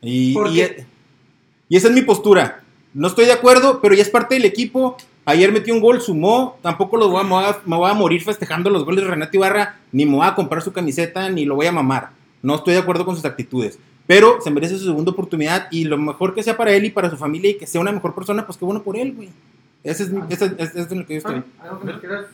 [0.02, 0.86] Y, ¿Por y, qué?
[1.70, 2.62] y esa es mi postura.
[2.94, 4.98] No estoy de acuerdo, pero ya es parte del equipo.
[5.30, 6.58] Ayer metió un gol, sumó.
[6.62, 9.10] Tampoco los voy a, me voy a- me voy a morir festejando los goles de
[9.12, 12.10] Renato Ibarra, ni me voy a comprar su camiseta, ni lo voy a mamar.
[12.42, 13.78] No estoy de acuerdo con sus actitudes.
[14.08, 17.10] Pero se merece su segunda oportunidad y lo mejor que sea para él y para
[17.10, 19.30] su familia y que sea una mejor persona, pues qué bueno por él, güey.
[19.84, 21.44] Ese es, mi- ese es- ese es en lo que yo estoy.
[21.60, 22.26] ¿Algo que quieras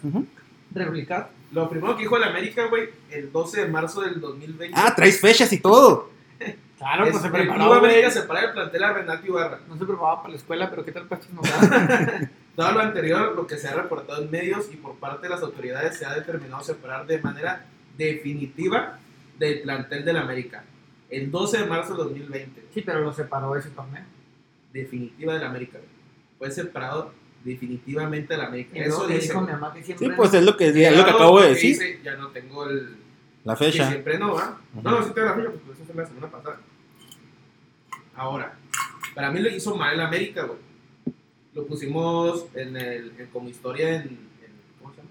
[0.74, 1.30] replicar?
[1.52, 4.78] Lo primero que dijo el América, güey, el 12 de marzo del 2020.
[4.80, 6.10] Ah, traes fechas y todo.
[6.78, 8.12] Claro, es, pues se el Club preparó, América güey.
[8.12, 9.60] separa el plantel a Renato Ibarra.
[9.70, 11.42] No se preparaba para la escuela, pero ¿qué tal estos no
[12.56, 15.42] Dado lo anterior, lo que se ha reportado en medios y por parte de las
[15.42, 17.66] autoridades se ha determinado separar de manera
[17.98, 19.00] definitiva
[19.40, 20.64] del plantel del América.
[21.10, 24.04] El 12 de marzo del 2020, Sí, pero lo separó ese torneo.
[24.72, 25.80] definitiva del América.
[26.40, 27.12] Fue separado
[27.44, 28.78] definitivamente del América.
[28.78, 29.28] Y Eso que dice.
[29.30, 30.08] dijo mi mamá que siempre...
[30.08, 31.70] Sí, pues es lo que, es lo que acabo de que decir.
[31.80, 32.98] dice, ya no tengo el.
[33.44, 33.90] La Que fecha.
[33.90, 34.58] siempre no, ¿va?
[34.82, 36.58] No, no, sí tengo la fecha, pues eso fue la semana pasada.
[38.16, 38.54] Ahora,
[39.16, 40.58] para mí lo hizo mal el América, güey.
[41.56, 44.20] Lo pusimos en el, en- como historia en, en-
[44.80, 45.10] ¿cómo se llama?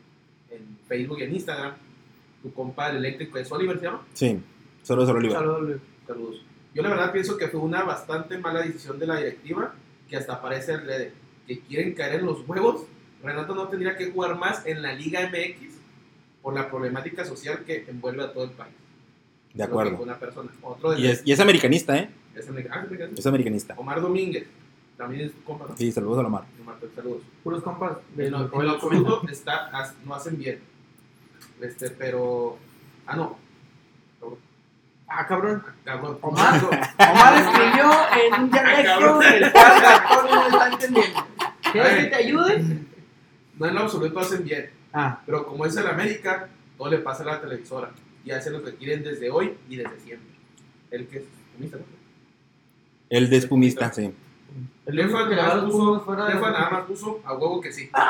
[0.51, 1.75] En Facebook y en Instagram.
[2.43, 4.03] Tu compa el eléctrico es Oliver, ¿se llama?
[4.15, 4.39] Sí,
[4.83, 5.35] solo solo Oliva.
[5.39, 5.81] Saludos.
[6.07, 6.45] Saludos.
[6.75, 9.75] Yo la verdad pienso que fue una bastante mala decisión de la directiva,
[10.09, 10.75] que hasta parece
[11.47, 12.85] que quieren caer en los huevos.
[13.23, 15.75] Renato no tendría que jugar más en la Liga MX
[16.43, 18.75] por la problemática social que envuelve a todo el país.
[19.55, 20.03] De acuerdo.
[20.03, 20.51] Una persona.
[20.63, 22.11] Otro de Y es, y es americanista, ¿eh?
[22.35, 23.03] es ah, sí, sí.
[23.19, 23.75] Es americanista.
[23.77, 24.47] Omar Domínguez,
[25.03, 25.77] también es compa, ¿no?
[25.77, 26.45] Sí, saludos a la mar.
[26.61, 27.23] Omar, saludos.
[27.43, 30.61] Puros compas de En lo, en está, as- no hacen bien.
[31.61, 32.57] Este, pero.
[33.07, 33.37] Ah, no.
[35.09, 35.63] Ah, cabrón.
[35.85, 36.19] Cabrón.
[36.23, 36.61] Omar.
[37.11, 39.19] Omar escribió en un dialecto cabrón.
[39.21, 41.27] del cual no está entendiendo.
[41.73, 42.65] ¿Quieres que te ayude?
[43.59, 44.71] No en lo absoluto hacen bien.
[44.93, 46.49] Ah, Pero como es el América,
[46.79, 47.91] todo le pasa a la televisora.
[48.25, 50.31] Y hacen lo que quieren desde hoy y desde siempre.
[50.93, 51.85] El que es espumista, ¿no?
[53.11, 54.13] El de espumista, sí.
[54.87, 57.89] El Lefa nada puso, fuera de nada más puso a huevo que sí.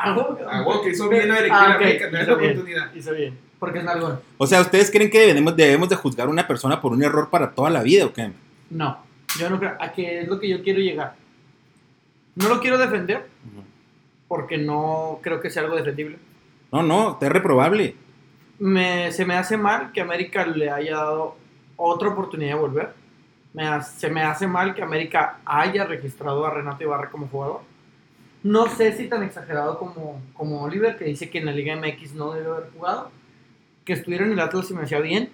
[0.00, 0.12] Ah.
[0.50, 1.74] A huevo que hizo bien Ah.
[1.74, 2.50] América, no es la bien.
[2.52, 2.94] oportunidad.
[2.94, 3.36] Hizo bien.
[3.58, 4.20] Porque es nalgón.
[4.36, 7.28] O sea, ¿ustedes creen que debemos, debemos de juzgar a una persona por un error
[7.30, 8.30] para toda la vida o qué?
[8.70, 8.98] No,
[9.40, 9.74] yo no creo.
[9.80, 11.16] A que es lo que yo quiero llegar.
[12.36, 13.26] No lo quiero defender
[14.28, 16.18] porque no creo que sea algo defendible.
[16.70, 17.96] No, no, es reprobable.
[18.60, 21.36] Me, se me hace mal que América le haya dado
[21.76, 22.94] otra oportunidad de volver.
[23.54, 27.60] Me ha- se me hace mal que América haya registrado a Renato Ibarra como jugador.
[28.42, 32.14] No sé si tan exagerado como, como Oliver, que dice que en la Liga MX
[32.14, 33.10] no debe haber jugado.
[33.84, 35.30] Que estuviera en el Atlas se me hacía bien.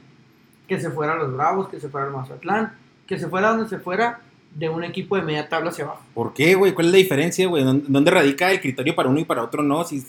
[0.68, 2.72] Que se fuera a los Bravos, que se fuera al Mazatlán.
[3.06, 4.20] Que se fuera donde se fuera
[4.54, 6.02] de un equipo de media tabla hacia abajo.
[6.14, 6.72] ¿Por qué, güey?
[6.72, 7.64] ¿Cuál es la diferencia, güey?
[7.64, 9.84] ¿Dónde, radica el criterio para uno y para otro no?
[9.84, 10.02] Si,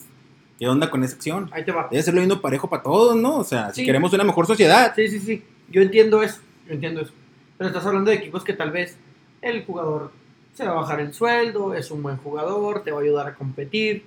[0.57, 1.49] ¿Qué onda con esa acción?
[1.51, 1.87] Ahí te va.
[1.91, 3.39] Debe ser lo mismo parejo para todos, ¿no?
[3.39, 3.85] O sea, si Sí.
[3.85, 4.93] queremos una mejor sociedad.
[4.95, 5.43] Sí, sí, sí.
[5.69, 6.39] Yo entiendo eso.
[6.67, 7.11] Yo entiendo eso.
[7.57, 8.97] Pero estás hablando de equipos que tal vez
[9.41, 10.11] el jugador
[10.53, 13.35] se va a bajar el sueldo, es un buen jugador, te va a ayudar a
[13.35, 14.05] competir.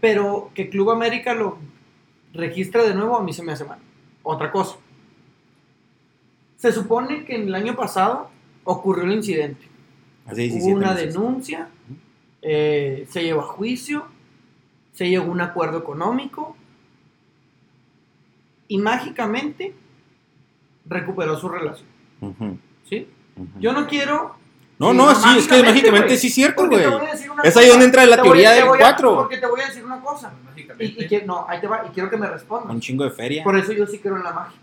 [0.00, 1.58] Pero que Club América lo
[2.32, 3.78] registre de nuevo a mí se me hace mal.
[4.22, 4.76] Otra cosa.
[6.56, 8.30] Se supone que en el año pasado
[8.64, 9.66] ocurrió el incidente.
[10.26, 11.14] Hace Hubo 17 una meses.
[11.14, 11.68] denuncia,
[12.42, 14.06] eh, se llevó a juicio,
[14.92, 16.56] se llegó a un acuerdo económico
[18.66, 19.74] y mágicamente
[20.84, 21.88] recuperó su relación.
[22.88, 23.08] ¿Sí?
[23.60, 24.36] Yo no quiero...
[24.78, 26.84] No, no, sí, es que mágicamente sí es cierto, güey.
[27.42, 29.14] Es ahí donde entra la voy- teoría te del voy a- 4.
[29.16, 30.32] Porque te voy a decir una cosa.
[30.32, 30.84] Y, Mágicamente.
[31.04, 32.70] y que- no, ahí te va, y quiero que me respondas.
[32.70, 33.42] Un chingo de feria.
[33.42, 34.58] Por eso yo sí creo en la magia.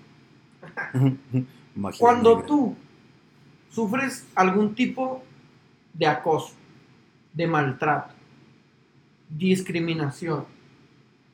[1.75, 2.45] Magia Cuando negra.
[2.47, 2.75] tú
[3.69, 5.21] sufres algún tipo
[5.93, 6.53] de acoso,
[7.33, 8.13] de maltrato,
[9.29, 10.45] discriminación,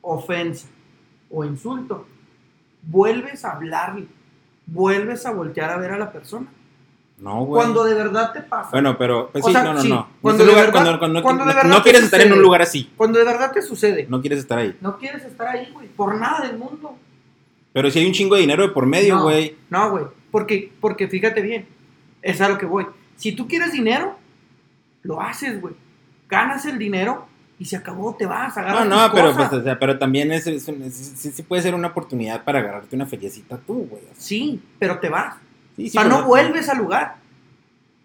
[0.00, 0.66] ofensa
[1.30, 2.06] o insulto,
[2.82, 4.06] vuelves a hablarle,
[4.66, 6.46] vuelves a voltear a ver a la persona.
[7.18, 7.62] No, güey.
[7.62, 8.70] Cuando de verdad te pasa.
[8.72, 10.08] Bueno, pero, pues O sí, sea, no, no, sí, no.
[10.20, 12.20] cuando de este lugar- verdad- cuando, cuando- cuando de no- verdad no te quieres estar
[12.20, 12.90] en un lugar así.
[12.96, 14.06] Cuando de verdad te sucede.
[14.08, 14.76] No quieres estar ahí.
[14.80, 15.86] No quieres estar ahí, güey.
[15.88, 16.96] Por nada del mundo.
[17.72, 19.22] Pero si hay un chingo de dinero de por medio, No.
[19.22, 19.56] güey.
[19.70, 20.04] No, güey.
[20.32, 21.66] Porque, porque fíjate bien.
[22.22, 22.86] Es a lo que voy.
[23.16, 24.16] Si tú quieres dinero,
[25.02, 25.74] lo haces, güey.
[26.28, 27.26] Ganas el dinero
[27.62, 30.32] y se acabó, te vas, No, agarras no, tus pero, pues, o sea, pero también
[30.32, 34.02] es, es sí, sí puede ser una oportunidad para agarrarte una feriecita tú, güey.
[34.18, 35.36] Sí, pero te vas.
[35.76, 37.16] sí, o sea, no vuelves al lugar.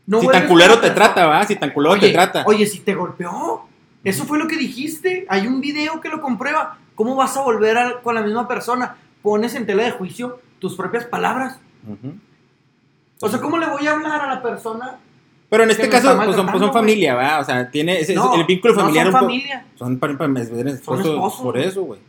[0.06, 1.44] No si tan culero te trata, ¿va?
[1.44, 2.44] Si tan culero oye, te trata.
[2.46, 3.68] Oye, si te golpeó.
[4.04, 5.26] Eso fue lo que dijiste.
[5.28, 6.78] Hay un video que lo comprueba.
[6.94, 8.96] ¿Cómo vas a volver a- con la misma persona?
[9.24, 11.60] Pones en tela de juicio tus propias palabras.
[13.20, 14.98] O sea, ¿cómo le voy a hablar a la persona?
[15.50, 17.40] Pero en este caso, pues son, pues son familia, ¿va?
[17.40, 19.66] O sea, tiene ese, No, el vínculo no familiar son un familia.
[19.76, 22.00] Son para, para, esposos, esposos, por eso, güey.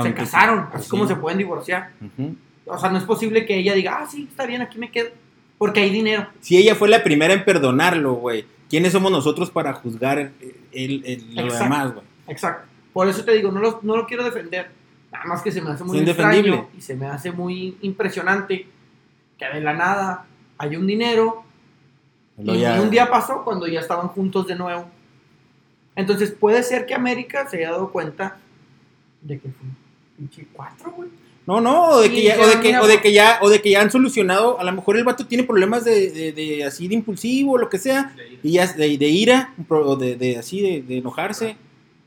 [0.00, 0.68] Se casaron.
[0.70, 1.14] pues Así como sí.
[1.14, 1.90] se pueden divorciar.
[2.00, 2.36] Ujú.
[2.66, 5.08] O sea, no es posible que ella diga, ah, sí, está bien, aquí me quedo.
[5.58, 6.28] Porque hay dinero.
[6.40, 10.32] Si ella fue la primera en perdonarlo, güey, ¿quiénes somos nosotros para juzgar el,
[10.72, 11.64] el- el- lo Exacto.
[11.64, 12.06] demás, güey?
[12.28, 12.68] Exacto.
[12.92, 14.70] Por eso te digo, no lo, no lo quiero defender.
[15.10, 18.66] Nada más que se me hace muy extraño y se me hace muy impresionante
[19.38, 20.26] que de la nada
[20.58, 21.44] hay un dinero
[22.38, 24.86] y ya- un día pasó cuando ya estaban juntos de nuevo.
[25.94, 28.38] Entonces puede ser que América se haya dado cuenta
[29.20, 29.76] de que fue un
[30.16, 31.10] pinche cuatro, güey.
[31.46, 33.50] No, no, o de, Sí, que ya, o, de que, o de que ya, o
[33.50, 36.64] de que ya han solucionado, a lo mejor el vato tiene problemas de, de, de
[36.64, 38.14] así de impulsivo o lo que sea,
[38.44, 41.56] y ya de, de ira, o de, de así de, de enojarse,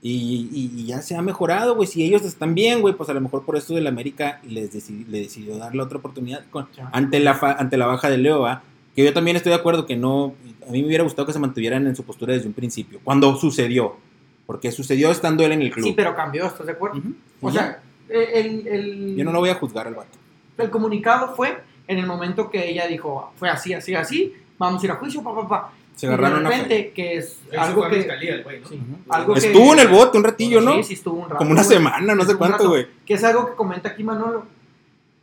[0.02, 3.14] y, y- y ya se ha mejorado, güey, si ellos están bien, güey, pues a
[3.14, 6.68] lo mejor por eso del América les decidi- le decidió dar la otra oportunidad con-
[6.94, 8.64] ante, la fa- ante la baja de Leo, ¿va?
[8.96, 10.34] Que yo también estoy de acuerdo que no,
[10.68, 13.36] a mí me hubiera gustado que se mantuvieran en su postura desde un principio, cuando
[13.36, 13.98] sucedió,
[14.46, 15.86] porque sucedió estando él en el club.
[15.86, 17.02] Sí, pero cambió, ¿estás de acuerdo?
[17.42, 19.18] O sea, el, el, ya.
[19.18, 20.18] yo no lo voy a juzgar al vato.
[20.58, 24.86] el comunicado fue en el momento que ella dijo, fue así, así, así, vamos a
[24.86, 25.72] ir a juicio, pa, pa, pa.
[25.96, 27.96] Se Y de agarraron una repente, que es algo que...
[27.98, 28.68] fiscalía, el güey, ¿no?
[28.68, 28.98] Sí, Ujú.
[29.14, 30.76] algo que- Estuvo en el bote un ratillo, ¿no?
[30.76, 31.38] Sí, sí, estuvo un rato.
[31.38, 32.86] Como una semana, no sé cuánto, güey.
[33.06, 34.46] Que es algo que comenta aquí Manolo.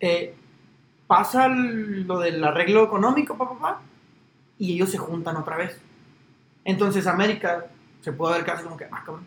[0.00, 0.34] Eh,
[1.12, 3.80] pasa lo del arreglo económico, pa, pa, pa,
[4.58, 5.78] y ellos se juntan otra vez.
[6.64, 7.66] Entonces América
[8.00, 9.26] se puede ver casi como que, ah, cabrón.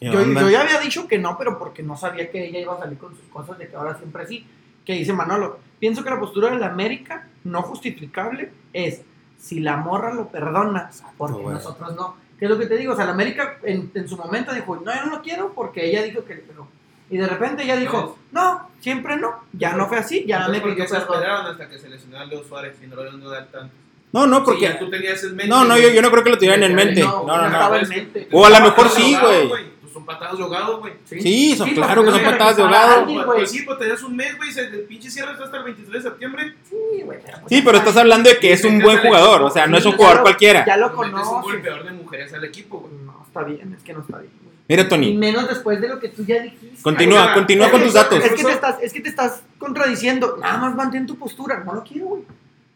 [0.00, 2.78] ¿Qué Yo, ya había dicho que no, pero porque no sabía que ella iba a
[2.78, 4.46] salir con sus cosas de que ahora siempre sí.
[4.86, 9.02] Que dice Manolo, pienso que la postura de la América, no justificable, es
[9.36, 12.16] si la morra lo perdona, porque nosotros no.
[12.38, 12.94] ¿Qué es lo que te digo?
[12.94, 15.90] O sea, la América en, en su momento dijo, no, yo no lo quiero porque
[15.90, 16.68] ella dijo que pegó.
[17.10, 19.44] Y de repente ella dijo, no, siempre no.
[19.52, 21.14] Ya no fue así, ya me Entonces, ¿por pidió qué se perdón.
[21.16, 23.74] esperaron hasta que se lesionara Leo Suárez y no lo dieron dar tanto?
[24.12, 24.62] No, no, porque.
[24.62, 25.48] ya tú tenías en mente.
[25.48, 27.00] No, no, yo, yo no creo que lo tuvieran en mente.
[27.02, 27.76] No, No, no, no no.
[27.76, 28.28] en mente.
[28.32, 29.48] O a lo mejor sí, güey.
[29.48, 30.92] Pues son patadas de ahogado, güey.
[31.06, 33.24] Sí, son claro porque que son no patadas de a ahogado.
[33.26, 36.10] Pues sí, pues tenías un mes, güey, el pinche cierre está hasta el 23 de
[36.10, 36.54] septiembre.
[36.68, 39.42] Sí, güey, pero, pues, Sí, pero estás hablando de que es un buen jugador.
[39.42, 40.64] O sea, no es un Sí, jugador ya cualquiera.
[40.66, 41.42] Ya lo Le metes un conoces.
[41.52, 42.92] golpeador de mujeres al equipo, güey.
[43.04, 44.32] No, está bien, es que no está bien.
[44.68, 46.82] Mira, Y Tony, menos después de lo que tú ya dijiste.
[46.82, 48.22] continúa, continúa Es con tus datos.
[48.22, 50.36] Es que, te estás, es que te estás contradiciendo.
[50.38, 51.64] Nada más mantén tu postura.
[51.64, 52.22] No lo quiero, güey.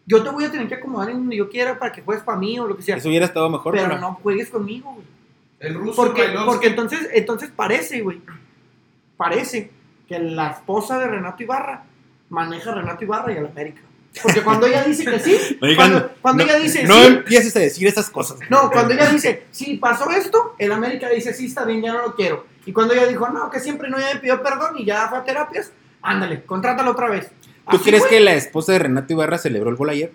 [0.06, 2.38] Yo te voy a tener que acomodar en donde yo quiera para que juegues para
[2.38, 2.96] mí o lo que sea.
[2.96, 5.06] Eso hubiera estado mejor, pero pero no juegues conmigo, güey.
[5.60, 8.20] El ruso Porque, porque entonces, entonces parece, güey.
[9.16, 9.70] Parece
[10.08, 11.84] que la esposa de Renato Ibarra
[12.30, 13.82] maneja a Renato Ibarra y a la América.
[14.20, 17.56] Porque cuando ella dice que sí, Oigan, cuando, cuando no, ella dice no sí, empieces
[17.56, 18.38] a decir esas cosas.
[18.50, 22.02] No, cuando ella dice, sí, pasó esto, el América dice, sí, está bien, ya no
[22.02, 22.46] lo quiero.
[22.66, 25.18] Y cuando ella dijo, no, que siempre no, ya me pidió perdón y ya fue
[25.18, 25.72] a terapias,
[26.02, 27.30] ándale, contrátalo otra vez.
[27.70, 30.12] ¿Tú Así, crees que la esposa de Renato Ibarra celebró el gol ayer?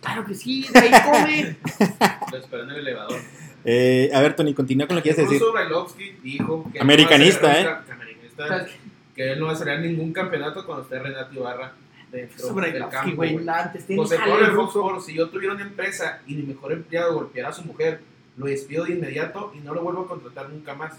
[0.00, 1.56] Claro que sí, de ahí come.
[2.30, 3.18] Lo esperó en el elevador.
[3.64, 5.42] Eh, a ver, Tony, continúa con lo que El quieres decir.
[5.42, 7.92] ruso Brailovsky dijo que Americanista, no va a ¿eh?
[7.92, 8.66] americanista,
[9.16, 11.72] que él no va a celebrar ningún campeonato cuando esté Renato Ibarra
[12.16, 16.20] dentro Sobre del el campo, güey, antes tiene José Pablo si yo tuviera una empresa
[16.26, 18.00] y mi mejor empleado golpeara a su mujer,
[18.36, 20.94] lo despido de inmediato y no lo vuelvo a contratar nunca más.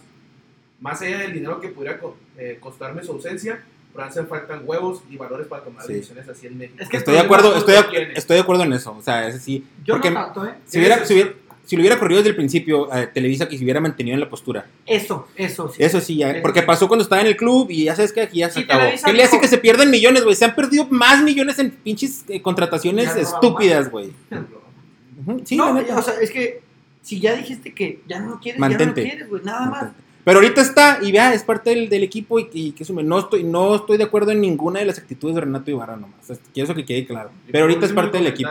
[0.80, 2.00] Más allá del dinero que pudiera
[2.38, 3.64] eh, costarme su ausencia,
[3.94, 5.94] pero hacen faltan huevos y valores para tomar Sí.
[5.94, 6.78] decisiones así en México.
[6.80, 7.76] Es que Estoy de acuerdo, estoy
[8.16, 8.96] estoy de acuerdo en eso.
[8.96, 9.66] O sea, es así.
[9.84, 10.54] Yo porque no tanto, ¿eh?
[10.66, 11.34] si, hubiera, si, hubiera,
[11.68, 14.30] si lo hubiera corrido desde el principio, eh, Televisa que se hubiera mantenido en la
[14.30, 14.66] postura.
[14.86, 15.84] Eso, eso, sí.
[15.84, 18.22] Eso sí, ya, Eso porque pasó cuando estaba en el club y ya sabes que
[18.22, 18.86] aquí ya se Sí, acabó.
[19.06, 20.36] ¿Qué le hace que se pierdan millones, güey?
[20.36, 24.12] Se han perdido más millones en pinches eh, contrataciones estúpidas, güey.
[25.46, 25.98] Sí, la no, neta.
[25.98, 26.62] o sea, es que
[27.02, 29.92] si ya dijiste que ya no lo quieres, ya no lo quieres, güey, nada más.
[30.24, 33.02] Pero ahorita está, y vea, es parte del, del equipo y, y que sume.
[33.02, 36.30] No estoy, no estoy de acuerdo en ninguna de las actitudes de Renato Ibarra nomás.
[36.30, 37.30] Es- Quiero eso que quede claro.
[37.50, 38.50] Pero ahorita es parte del equipo.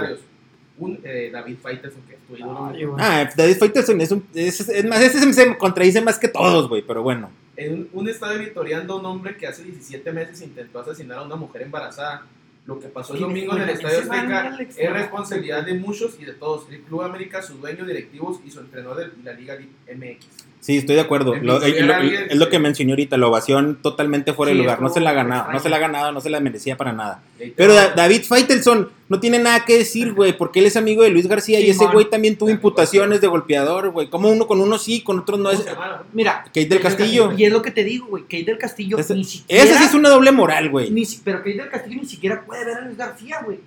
[0.79, 2.71] Un eh, David Faitelson que es tu ídolo.
[2.73, 3.03] Ay, güey.
[3.03, 4.27] Ah, David Faitelson es un.
[4.35, 7.31] Es, es más, ese se- contradice más que todos, güey, pero bueno.
[7.57, 11.37] En un estadio victoriando a un hombre que hace 17 meses intentó asesinar a una
[11.37, 12.27] mujer embarazada
[12.67, 16.25] Lo que pasó el ¿Qué domingo en el Estadio Azteca es responsabilidad de muchos y
[16.27, 16.67] de todos.
[16.71, 19.57] El Club América, su dueño, directivos y su entrenador de la Liga
[19.95, 20.27] MX.
[20.61, 21.35] Sí, estoy de acuerdo.
[21.37, 24.65] Lo- y lo- alguien- es lo que mencioné ahorita, la ovación totalmente fuera Sí, de
[24.65, 24.83] lugar.
[24.83, 26.93] No se la ha ganado, no se la ha ganado, no se la merecía para
[26.93, 27.23] nada.
[27.57, 31.29] Pero David Faitelson no tiene nada que decir, güey, porque él es amigo de Luis
[31.29, 34.11] García y ese güey también tuvo imputaciones de golpeador, güey.
[34.11, 35.69] Como uno con uno sí, con otros no ¿Cómo es.
[36.13, 37.33] Mira, Kate del Castillo.
[37.37, 38.25] Y es lo que te digo, güey.
[38.25, 39.63] Kate del Castillo Ese- ni siquiera.
[39.63, 40.93] Esa sí es una doble moral, güey.
[41.25, 43.61] pero Kate del Castillo ni siquiera puede ver a Luis García, güey.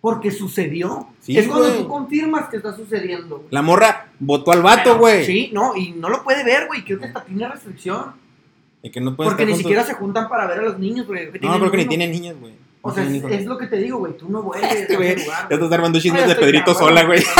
[0.00, 1.08] Porque sucedió.
[1.20, 3.44] Sí, es cuando tú confirmas que está sucediendo.
[3.50, 5.26] La morra votó al vato, güey.
[5.26, 6.84] Sí, no, y no lo puede ver, güey.
[6.84, 8.12] Creo que hasta tiene restricción.
[8.82, 11.26] Y que no puede Porque ni siquiera se juntan para ver a los niños, güey.
[11.26, 11.88] No, tienen creo que ni uno.
[11.88, 12.67] tiene niñas, güey.
[12.88, 14.16] O sea, es, lo que te digo, güey.
[14.16, 15.46] Tú no vuelves Este a ese lugar.
[15.48, 17.22] Ya estás armando chismes Ay, de Pedrito cabrón, sola, güey.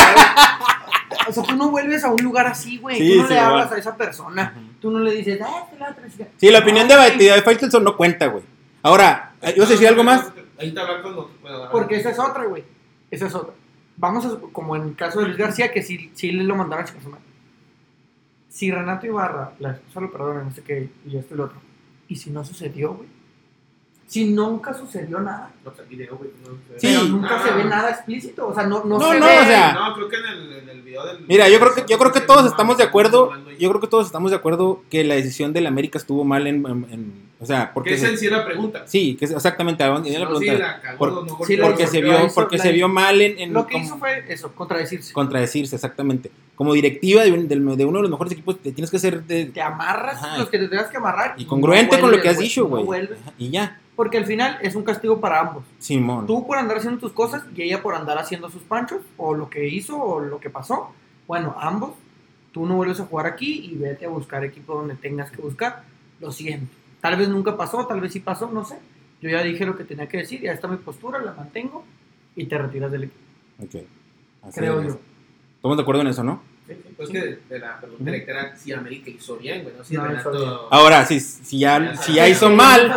[1.27, 2.97] O sea, tú no vuelves a un lugar así, güey.
[2.97, 4.55] Sí, tú no sí, le hablas a esa persona.
[4.81, 6.27] Tú no le dices, ah, este la otra chica".
[6.39, 8.43] Sí, la opinión de de Faitelson no cuenta, güey.
[8.83, 10.33] Ahora, ¿ibas a decir algo más?
[10.59, 11.27] Ahí te hablan con los.
[11.43, 12.65] bueno, Porque esa es otra, güey.
[13.11, 13.53] Esa es otra.
[13.97, 16.85] Vamos a, como en el caso de Luis García, que sí, sí le lo mandaron
[16.85, 17.03] a chicas
[18.49, 21.59] Si Renato Ibarra, la esposa lo perdona, no sé qué, y esto y lo otro.
[22.09, 23.18] Y si no sucedió, güey.
[24.09, 25.51] Si nunca sucedió nada.
[25.62, 26.80] No, el video, güey, no sé.
[26.80, 26.86] Sí.
[26.97, 27.43] Pero nunca Ah.
[27.47, 28.48] se ve nada explícito.
[28.48, 29.39] O sea, no, no, No, se no, ve.
[29.39, 31.26] o sea- No, creo que en el, en el video del.
[31.28, 33.32] Mira, yo creo que yo creo que todos estamos de acuerdo.
[33.59, 36.64] Yo creo que todos estamos de acuerdo que la decisión del América estuvo mal en,
[36.66, 38.85] en- en- o sea, Que porque esa se- en sí la pregunta.
[38.86, 40.52] sí, que es exactamente la, No, sí, pregunta.
[40.59, 43.52] la cagó, Por- no sí, porque se vio hizo, porque se vio mal en, en
[43.52, 45.12] Lo que como- hizo fue eso, contradecirse.
[45.12, 46.30] contradecirse exactamente.
[46.56, 49.22] Como directiva de, un- del- de uno de los mejores equipos te tienes que ser
[49.24, 50.39] de- Te amarras Ajá.
[50.39, 51.35] los que te tengas que amarrar.
[51.36, 52.86] y congruente no con lo que has dicho, güey.
[53.36, 55.65] y ya, Porque al final es un castigo para ambos.
[55.81, 56.25] Simón.
[56.25, 59.51] Tú por andar haciendo tus cosas y ella por andar haciendo sus panchos, o lo
[59.51, 60.93] que hizo, o lo que pasó.
[61.27, 61.95] Bueno, ambos,
[62.53, 65.83] tú no vuelves a jugar aquí y vete a buscar equipo donde tengas que buscar.
[66.20, 66.73] Lo siento.
[67.01, 68.79] Tal vez nunca pasó, tal vez sí pasó, no sé.
[69.20, 71.83] Yo ya dije lo que tenía que decir, ya está mi postura, la mantengo
[72.37, 73.20] y te retiras del equipo.
[73.65, 73.85] Ok.
[74.45, 74.87] Así Creo es.
[74.87, 75.01] yo.
[75.57, 76.41] Estamos de acuerdo en eso, ¿no?
[76.97, 80.05] Pues que de, la pregunta directa era si América hizo bien, güey, no si No.
[80.05, 80.69] Renato.
[80.70, 82.93] Ahora, si, si ya, si ya hizo mal,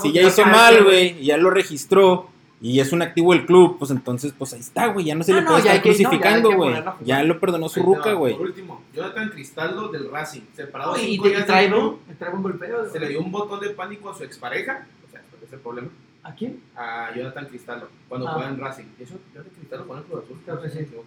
[0.00, 2.28] si ya hizo mal, güey, ya lo registró
[2.60, 5.32] y es un activo del club, pues entonces, pues ahí está, güey, ya no se
[5.32, 6.68] Ah, le no, puede ya estar no, ya hay crucificando, güey.
[6.70, 7.06] ponerlo a jugar.
[7.06, 8.34] Ya lo perdonó su ruca, güey.
[8.36, 12.32] Por último, Jonathan Cristaldo del Racing, separado Y, y, cinco días trae, club, un- trae
[12.32, 12.88] un golpeo.
[12.90, 15.88] se le dio un botón de pánico a su expareja, o sea, es el problema,
[16.22, 16.60] ¿A quién?
[16.76, 18.32] a Jonathan Cristaldo, cuando Ah.
[18.34, 18.84] juega en Racing.
[18.98, 21.02] Y eso, Jonathan Cristaldo juega en Cruz Azul.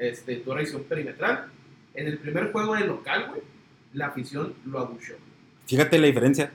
[0.00, 1.46] Este, tuvo revisión perimetral.
[1.92, 3.42] En el primer juego de local, güey,
[3.92, 5.12] la afición lo abuchó.
[5.66, 6.50] Fíjate la diferencia.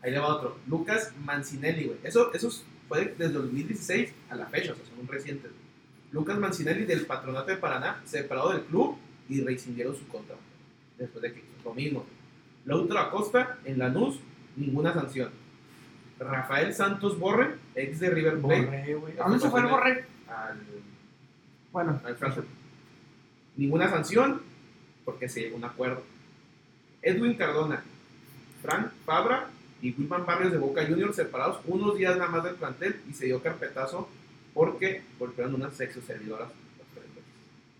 [0.00, 0.56] Ahí le va otro.
[0.66, 1.98] Lucas Mancinelli, güey.
[2.02, 2.50] Eso, eso
[2.88, 5.50] fue desde 2016 a la fecha, o sea, son un recientes.
[6.12, 8.96] Lucas Mancinelli del Patronato de Paraná, separado del club
[9.28, 10.40] y rescindieron su contrato.
[10.96, 12.06] Después de que lo mismo.
[12.64, 14.18] Lautaro Acosta en Lanús,
[14.56, 15.30] ninguna sanción.
[16.18, 19.12] Rafael Santos Borre, ex de River Plate, Borré, güey.
[19.18, 20.04] ¿A dónde se fue el borré?
[20.28, 20.58] al,
[21.70, 22.61] Bueno, al Frankfurt.
[23.56, 24.40] Ninguna sanción
[25.04, 26.02] porque se llegó a un acuerdo.
[27.02, 27.82] Edwin Cardona,
[28.62, 29.48] Frank Fabra
[29.80, 33.26] y Wilman Barrios de Boca Juniors separados unos días nada más del plantel y se
[33.26, 34.08] dio carpetazo
[34.54, 36.48] porque golpearon unas sexo servidoras.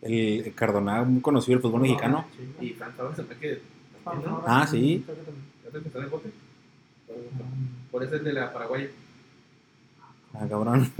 [0.01, 2.27] El, el Cardona, muy conocido del fútbol mexicano.
[2.61, 3.61] Y Frank Fabra se me que
[4.05, 4.43] ¿no?
[4.47, 5.03] Ah, sí.
[5.05, 5.47] Creo que también.
[5.65, 6.31] ¿Ya te empezó en el bote?
[7.91, 8.91] Por eso es de la Paraguay.
[10.35, 10.91] Ah, cabrón.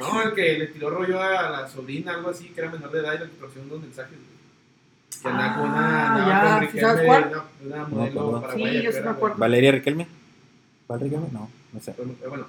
[0.00, 3.00] No, el que le tiró rollo a la sobrina, algo así, que era menor de
[3.00, 4.18] edad y le extorsionó unos mensajes.
[5.22, 7.42] Que andaba con una, Ah, andaba ya, con ¿sí Riquelme, sabes cuál?
[7.64, 8.40] una, modelo perdón.
[8.42, 8.70] paraguaya.
[8.70, 9.36] Sí, yo que sí era, me acuerdo.
[9.38, 10.06] Valeria Riquelme.
[10.88, 11.26] ¿Val Riquelme?
[11.32, 11.94] No, no sé.
[11.98, 12.46] güey, Bueno,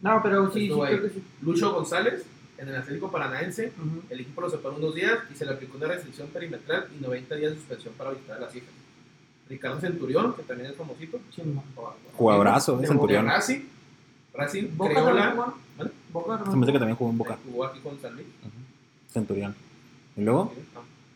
[0.00, 0.96] No, pero sí, sí, Estuvo ahí.
[0.96, 1.22] creo que sí.
[1.42, 2.24] Lucho González,
[2.58, 4.02] en el Atlético Paranaense, Ujú.
[4.10, 7.34] el equipo lo separó unos días y se le aplicó una restricción perimetral y 90
[7.34, 8.70] días de suspensión para visitar a las hijas.
[9.48, 11.18] Ricardo Centurión, que también es famosito.
[11.30, 11.62] Chingón.
[12.16, 13.26] Jugadorazo, eh, Centurión.
[13.26, 13.60] Racing.
[14.38, 15.30] Racing Boca creó también la...
[15.32, 15.54] jugó.
[15.76, 15.90] ¿Vale?
[16.12, 17.38] Boca Se me hace que también jugó en Boca.
[17.44, 18.26] Jugó aquí con San Luis.
[18.42, 18.50] Ujú.
[19.12, 19.54] Centurión.
[20.16, 20.54] ¿Y luego?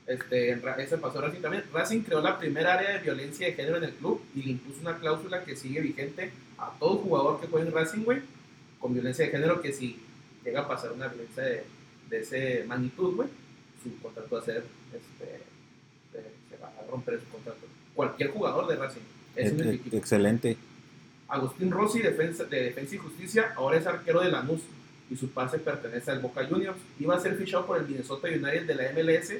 [0.06, 1.64] Este, en ese pasó Racing también.
[1.72, 4.80] Racing creó la primera área de violencia de género en el club y le impuso
[4.80, 8.20] una cláusula que sigue vigente a todo jugador que juegue en Racing, güey,
[8.80, 10.00] con violencia de género, que si
[10.44, 11.64] llega a pasar una violencia de,
[12.10, 13.28] de ese magnitud, güey,
[13.82, 15.36] su contrato va a ser, este,
[16.14, 17.60] eh, se va a romper su contrato.
[17.94, 19.00] Cualquier jugador de Racing.
[19.36, 19.96] Es Eh, un eh, equipo.
[19.96, 20.56] excelente.
[21.32, 24.60] Agustín Rossi, defensa, de Defensa y Justicia, ahora es arquero de Lanús
[25.10, 26.78] y su pase pertenece al Boca Juniors.
[27.00, 29.32] Iba a ser fichado por el Minnesota United de la MLS,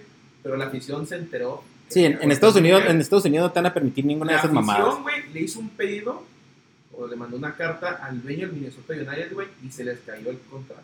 [0.43, 1.63] pero la afición se enteró.
[1.89, 4.37] Sí, en, en Estados Unidos, en Estados Unidos no te van a permitir ninguna de
[4.37, 4.83] la esas mamadas.
[4.83, 6.25] afición, güey, le hizo un pedido
[6.95, 10.31] o le mandó una carta al dueño del Minnesota United, güey, y se les cayó
[10.31, 10.83] el contrato.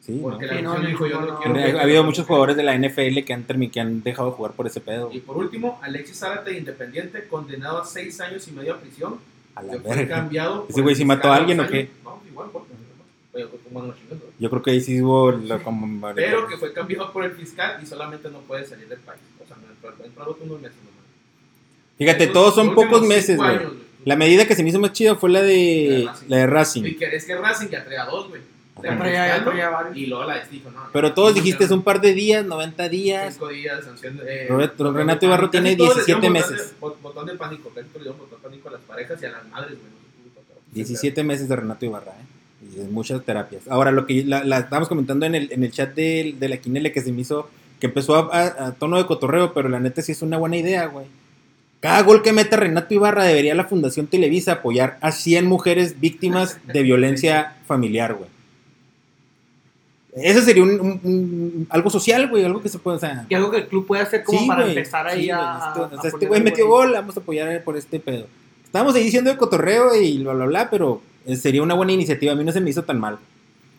[0.00, 0.22] Sí, ¿no?
[0.22, 1.38] Porque la Sí, no, afición no, dijo, yo no, no, no.
[1.54, 4.52] quiero Ha, habido muchos jugadores de la NFL que han, que han dejado de jugar
[4.52, 5.10] por ese pedo.
[5.12, 9.18] Y por último, Alexis Zárate, independiente, condenado a seis años y medio a prisión.
[9.54, 10.16] A la verga.
[10.16, 10.66] cambiado.
[10.68, 11.90] ¿Ese güey sí mató a alguien o qué?
[12.04, 12.70] No, igual, porque-.
[14.38, 16.12] Yo creo que ahí sí hubo lo- como...
[16.14, 19.20] Pero que fue cambiado por el fiscal y solamente no puede salir del país.
[19.42, 21.04] O sea, no entró unos meses nomás.
[21.98, 23.58] Fíjate, Esos todos son pocos meses, güey.
[24.06, 26.26] La medida que se me hizo más chida fue la La de, de Racing.
[26.28, 26.84] la de Racing.
[26.86, 28.40] Y que es que Racing ya traía dos, güey.
[28.82, 28.90] Ya
[29.56, 29.96] ya varios.
[29.96, 30.80] Y luego la de dijo, no.
[30.92, 33.34] Pero todos dijiste es un par de días, 90 días.
[33.34, 34.18] Cinco días, sanción.
[34.26, 36.70] Eh, Roberto- Renato Ibarro tiene Casi todos le 17 dieron botón meses.
[36.70, 39.26] de- Botón de pánico, casi todos le dieron botón de pánico a las parejas y
[39.26, 39.82] a las madres, güey.
[39.90, 42.66] no se pudo, pero- 17 meses de Renato Ibarra, ¿eh?
[42.72, 43.62] Y de muchas terapias.
[43.68, 46.56] Ahora, lo que la, la estábamos comentando en el, en el chat de, de la
[46.58, 49.80] Quinele que se me hizo, que empezó a, a- a tono de cotorreo, pero la
[49.80, 51.06] neta sí es una buena idea, güey.
[51.80, 56.58] Cada gol que meta Renato Ibarra debería la Fundación Televisa apoyar a 100 mujeres víctimas
[56.66, 58.28] de violencia familiar, güey.
[60.14, 63.26] Eso sería un, un- un- algo social, güey, algo que se puede, o sea...
[63.28, 65.36] Y algo que el club puede hacer como Sí, para güey, empezar ahí sí, a.
[65.38, 68.26] güey, esto- a o sea, este güey metió gol, vamos a apoyar por este pedo.
[68.64, 72.32] Estábamos ahí diciendo de cotorreo y bla, bla, bla, pero eh, sería una buena iniciativa.
[72.32, 73.18] A mí no se me hizo tan mal.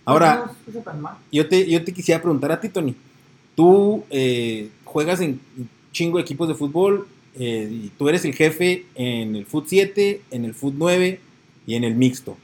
[0.06, 1.16] Ahora, No, no se hizo tan mal.
[1.32, 2.96] yo te, yo te quisiera preguntar a ti, Tony.
[3.56, 5.40] Tú eh, juegas en
[5.92, 10.22] chingo de equipos de fútbol eh, y tú eres el jefe en el Foot 7,
[10.32, 11.20] en el Foot 9
[11.68, 12.38] y en el mixto.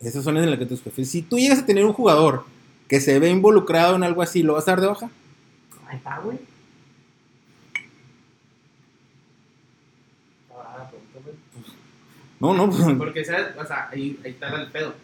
[0.00, 1.10] Esos son en los que tus jefes.
[1.10, 2.44] Si tú llegas a tener un jugador
[2.88, 5.10] que se ve involucrado en algo así, ¿lo vas a dar de baja?
[5.88, 6.38] Ahí está, güey.
[10.54, 10.90] Ah.
[12.40, 12.70] No, no.
[12.70, 13.48] pues, Porque, ¿sabes?
[13.58, 14.94] O sea, ahí, ahí está el pedo.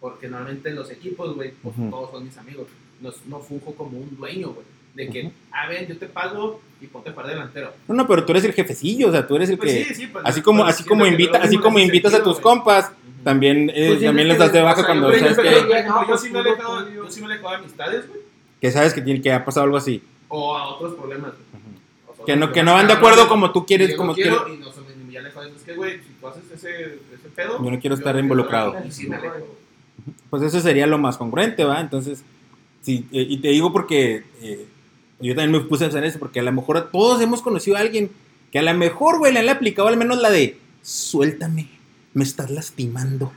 [0.00, 2.68] Porque normalmente los equipos, güey, pues todos son mis amigos.
[3.00, 4.66] No, no funjo como un dueño, güey.
[4.94, 5.32] De que, Ujú.
[5.52, 7.72] a ver, yo te pago y ponte para delantero.
[7.88, 9.84] No, no, pero tú eres el jefecillo, o sea, tú eres el Pues que...
[9.84, 12.90] sí, sí, pues, así como, pues, así como invita, así como invitas a tus compas.
[13.28, 16.40] También, eh, Pues también les das de baja cuando sabes que, yo sí me he
[16.40, 18.20] alejado, de amistades, güey.
[18.58, 20.02] que sabes que tiene que ha pasado algo así.
[20.28, 22.24] O a otros problemas, güey.
[22.24, 24.32] Que no, que no van de acuerdo como tú quieres, yo como quieres.
[24.50, 25.46] y no ya alejado.
[25.48, 26.84] Es que, güey, si tú haces ese,
[27.14, 27.62] ese pedo.
[27.62, 28.74] Yo no quiero estar involucrado.
[30.30, 31.82] Pues eso sería lo más congruente, ¿va?
[31.82, 32.22] Entonces,
[32.80, 34.66] sí, eh, y te digo porque eh,
[35.20, 37.80] yo también me puse a pensar eso, porque a lo mejor todos hemos conocido a
[37.80, 38.10] alguien
[38.50, 41.68] que a lo mejor, güey, le han aplicado al menos la de, suéltame,
[42.14, 43.32] me estás lastimando.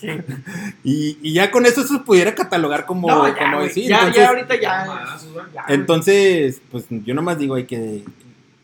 [0.00, 0.08] Sí.
[0.84, 3.88] Y, y ya con eso se pudiera catalogar como, No, ya, como decir.
[3.88, 5.64] ya, entonces, ya ahorita ya.
[5.68, 8.04] Entonces, pues yo nomás digo, hay que.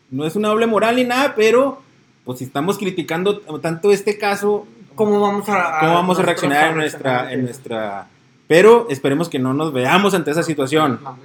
[0.09, 1.81] No es una doble moral ni nada, pero
[2.23, 4.65] pues si estamos criticando tanto este caso,
[4.95, 8.07] ¿Cómo vamos a, ¿cómo vamos a reaccionar en nuestra, en nuestra.
[8.47, 10.99] Pero esperemos que no nos veamos ante esa situación.
[11.03, 11.17] No,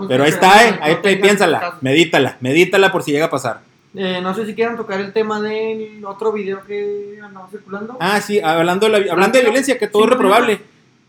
[0.08, 3.60] Pero ahí está, eh, no ahí tengan piénsala, medítala, medítala por si llega a pasar.
[3.94, 7.96] Eh, no sé si quieran tocar el tema del otro video que andaba circulando.
[8.00, 10.60] Ah, sí, hablando de, la- hablando de violencia, que todo es reprobable.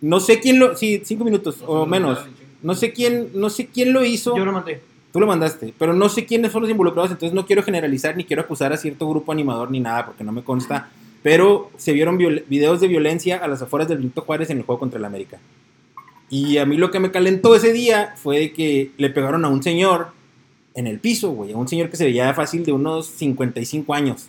[0.01, 0.75] No sé quién lo.
[0.75, 2.19] Sí, cinco minutos No, o no, menos.
[2.61, 4.35] no, sé quién, no sé quién lo hizo.
[4.35, 4.81] Yo lo mandé.
[5.13, 8.25] Tú lo mandaste, pero no sé quiénes son los involucrados, entonces no quiero generalizar ni
[8.25, 10.89] quiero acusar a cierto grupo animador ni nada, porque no me consta.
[11.21, 14.79] Pero se vieron videos de violencia a las afueras del Benito Juárez en el juego
[14.79, 15.37] contra el América.
[16.29, 19.49] Y a mí lo que me calentó ese día fue de que le pegaron a
[19.49, 20.07] un señor
[20.75, 24.27] en el piso, güey, a un señor que se veía fácil de unos 55 años.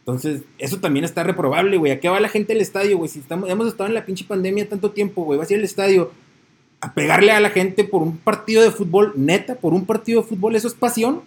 [0.00, 1.92] Entonces, eso también está reprobable, güey.
[1.92, 3.08] ¿A qué va la gente al estadio, güey?
[3.08, 5.64] Si estamos, hemos estado en la pinche pandemia tanto tiempo, güey, vas a ir al
[5.64, 6.12] estadio
[6.80, 10.28] a pegarle a la gente por un partido de fútbol, neta, por un partido de
[10.28, 11.22] fútbol, ¿eso es pasión?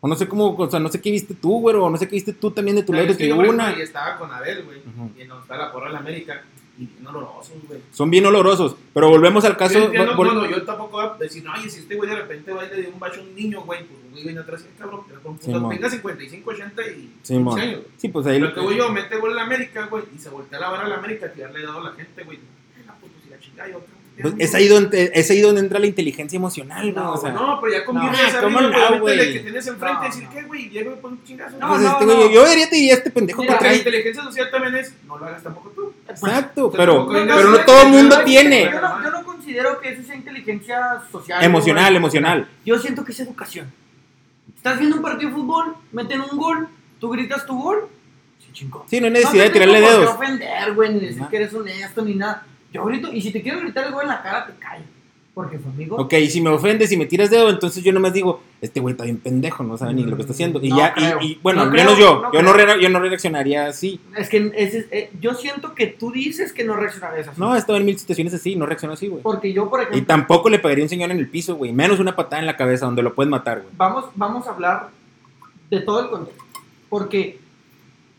[0.00, 2.06] O no sé cómo, o sea, no sé qué viste tú, güey, o no sé
[2.06, 3.64] qué viste tú también de tu lado de yo, tribuna.
[3.64, 4.78] ejemplo, y estaba con Abel, güey.
[5.20, 6.44] Y nos está la porra de la América.
[6.78, 7.80] Y bien olorosos, güey.
[7.90, 9.78] Son bien olorosos, pero volvemos al caso.
[9.78, 12.16] Yo entiendo, vol- bueno, yo tampoco voy a decir, no, oye, si este güey de
[12.16, 14.62] repente va y le dio un bacho a un niño, güey, pues güey viene atrás
[14.64, 15.70] y cabrón, pero con Sí, puta, mon.
[15.74, 17.58] tenga 55, 80 y Sí, 15 mon.
[17.58, 17.80] años.
[17.96, 20.28] sí, pues ahí Lo que voy yo, mete gol en la América, güey, y se
[20.28, 22.36] voltea la vara a la América que ya le he dado a la gente, güey.
[22.38, 23.80] "Eh, la puta, si la chingada, yo.
[24.22, 26.92] Pues, es, ahí donde, es ahí donde entra la inteligencia emocional, güey.
[26.94, 28.02] No, o sea, No, pero ya con No,
[28.42, 30.30] ¿cómo no, güey, que tienes enfrente No, y decir, no.
[30.30, 30.68] ¿qué, güey?
[30.70, 31.56] Llega y pon un chingazo.
[31.58, 32.30] No, pues, no, este no.
[32.30, 33.78] yo debería te diría este pendejo Mira, que La trae.
[33.78, 35.92] inteligencia social también es, no lo hagas tampoco tú.
[36.08, 38.64] Exacto, pero, pero a no todo el mundo no, tiene.
[38.72, 41.44] Yo no, yo no considero que eso sea inteligencia social.
[41.44, 41.96] Emocional, güey.
[41.96, 42.48] emocional.
[42.64, 43.70] Yo siento que es educación.
[44.56, 46.68] Estás viendo un partido de fútbol, meten un gol,
[46.98, 47.88] tú gritas tu gol,
[48.44, 48.84] se chingó.
[48.88, 50.14] Sí, no hay No necesidad te de tirarle tengo por qué dedos.
[50.16, 52.46] ofender, güey, ni decir que eres honesto, ni nada.
[52.72, 54.84] Yo grito, y si te quiero gritar el gol en la cara, te callo.
[55.34, 55.96] Porque fue amigo.
[55.96, 58.92] Ok, y si me ofendes y me tiras dedo, entonces yo nomás digo, este güey
[58.92, 60.62] está bien pendejo, no sabe ni lo que está haciendo.
[60.62, 62.80] Y No ya, y, y, bueno, No al menos creo, yo, no yo, no re-
[62.82, 64.00] yo no reaccionaría así.
[64.16, 67.38] Es que ese es- eh, yo siento que tú dices que no reaccionarías así.
[67.38, 69.22] No, he estado en mil situaciones así, no reacciono así, güey.
[69.22, 71.70] Porque yo, por Y ejemplo, tampoco le pegaría un señor en el piso, güey.
[71.70, 73.74] Menos una patada en la cabeza donde lo puedes matar, güey.
[73.76, 74.88] vamos, vamos a hablar
[75.68, 76.44] de todo el contexto.
[76.88, 77.38] Porque,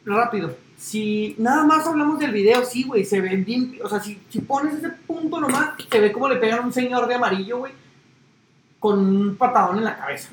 [0.05, 3.77] rápido, si nada más hablamos del video, sí, güey, se ve bien.
[3.83, 6.71] O sea, si, si pones ese punto nomás, se ve como le pegan a un
[6.71, 7.73] señor de amarillo, güey,
[8.79, 10.29] con un patadón en la cabeza.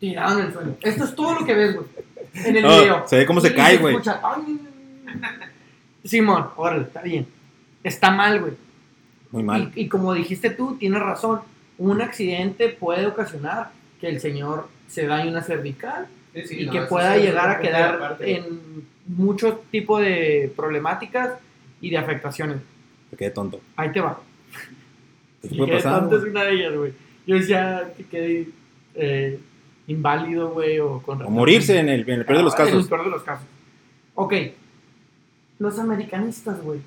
[0.00, 0.76] Tirado en el suelo.
[0.80, 1.86] Esto es todo lo que ves, güey,
[2.34, 3.06] en el video.
[3.06, 3.96] se ve cómo se Y cae, güey.
[6.02, 7.26] Simón, órale, está bien.
[7.84, 8.52] Está mal, güey.
[9.30, 9.72] Muy mal.
[9.74, 11.40] Y, y como dijiste tú, tienes razón.
[11.76, 13.70] Un accidente puede ocasionar
[14.00, 17.60] que el señor se dañe una cervical Sí, sí, y no, que pueda llegar a
[17.60, 18.60] quedar en
[19.06, 21.38] muchos tipos de problemáticas
[21.80, 22.58] y de afectaciones.
[23.10, 23.60] Me quedé tonto.
[23.76, 24.20] Ahí te va.
[25.42, 26.00] ¿Qué puede pasar?
[26.00, 26.92] tanto es una de ellas, güey.
[27.26, 28.48] Yo decía que quedé
[28.94, 29.38] eh,
[29.86, 31.22] inválido, güey, o con...
[31.22, 32.88] O morirse en el, en el peor de los Ah, En el casos.
[32.88, 33.46] peor de los casos.
[34.14, 34.34] Ok.
[35.58, 36.80] Los americanistas, güey,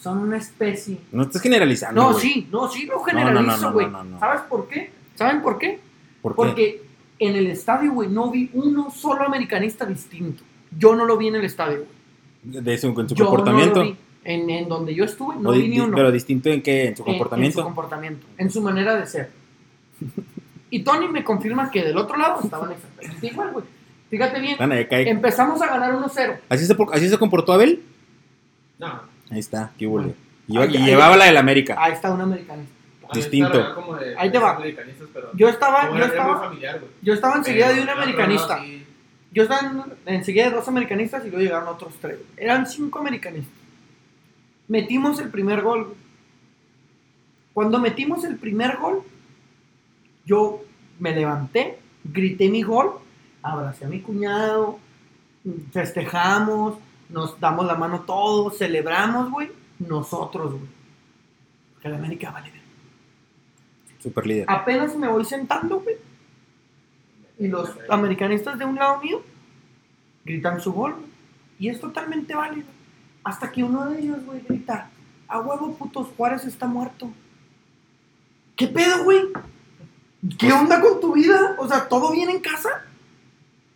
[0.00, 0.98] son una especie...
[1.12, 2.02] No estás generalizando.
[2.02, 3.86] No, sí, no, sí lo no, generalizo, no, güey.
[3.86, 4.18] no, no, no.
[4.20, 4.90] ¿Sabes por qué?
[5.14, 5.78] ¿Saben por qué?
[6.20, 6.36] ¿Por qué?
[6.36, 6.82] Porque
[7.18, 10.42] en el estadio, güey, no vi uno solo americanista distinto.
[10.76, 11.84] Yo no lo vi en el estadio,
[12.42, 12.62] güey.
[12.64, 13.78] De en su Yo comportamiento.
[13.80, 13.96] no lo vi.
[14.24, 15.94] En, en donde yo estuve, no O vi ni uno.
[15.96, 16.88] Pero distinto en qué?
[16.88, 17.58] En su En- En, comportamiento.
[17.58, 19.30] su comportamiento, en su manera de ser.
[20.70, 23.64] Y Tony me confirma que del otro lado estaban exactamente igual, güey.
[24.10, 24.56] Fíjate bien,
[25.08, 26.36] empezamos a ganar 1-0.
[26.48, 27.82] ¿Así, se, por- ¿Así se comportó Abel?
[28.78, 29.00] No.
[29.30, 30.12] Ahí está, qué Bueno.
[30.48, 31.76] llevaba la del América.
[31.78, 32.72] Ahí está un americanista.
[33.12, 33.58] Distinto.
[33.60, 34.56] está como de- Ahí te va.
[34.58, 38.56] pero Yo estaba, yo estaba, familiar, yo estaba enseguida de un americanista.
[38.58, 38.86] no, sí.
[39.32, 39.60] Yo estaba
[40.06, 42.18] en- enseguida de dos americanistas y luego llegaron otros tres.
[42.36, 43.52] Eran cinco americanistas.
[44.68, 45.94] Metimos el primer gol.
[47.52, 49.02] Cuando metimos el primer gol,
[50.24, 50.62] yo
[50.98, 52.92] me levanté, grité mi gol,
[53.42, 54.78] abracé a mi cuñado,
[55.72, 56.78] festejamos,
[57.08, 59.50] nos damos la mano todos, celebramos, güey.
[59.78, 60.64] Nosotros, güey.
[61.82, 62.50] Que la América vale.
[64.04, 64.44] Super líder.
[64.50, 65.96] Apenas me voy sentando, güey.
[67.38, 69.22] Y los americanistas de un lado mío
[70.26, 70.92] gritan su gol.
[70.92, 71.06] güey.
[71.58, 72.66] Y es totalmente válido.
[73.24, 74.90] Hasta que uno de ellos, güey, grita,
[75.26, 77.10] a huevo putos, Juárez está muerto.
[78.56, 79.22] ¿Qué pedo, güey?
[80.38, 81.56] ¿Qué onda con tu vida?
[81.58, 82.82] O sea, ¿todo bien en casa?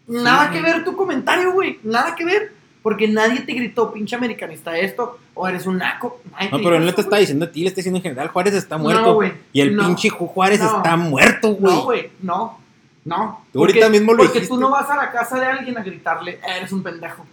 [0.07, 1.81] Nada que ver tu comentario, güey.
[1.83, 2.53] Nada que ver.
[2.89, 6.23] Porque nadie te gritó, pinche americanista, esto, o eres un naco.
[6.33, 8.29] Nadie No, pero dijo no te está diciendo a ti, le está diciendo en general.
[8.29, 9.03] Juárez está muerto.
[9.03, 9.33] No, güey.
[9.53, 9.85] y el No.
[9.85, 10.77] pinche Ju- Juárez No.
[10.79, 11.75] está muerto, güey.
[11.75, 12.59] No, güey, no,
[13.05, 13.45] no.
[13.53, 14.55] Tú ahorita mismo lo Porque dijiste.
[14.55, 17.27] tú no vas a la casa de alguien a gritarle, eres un pendejo.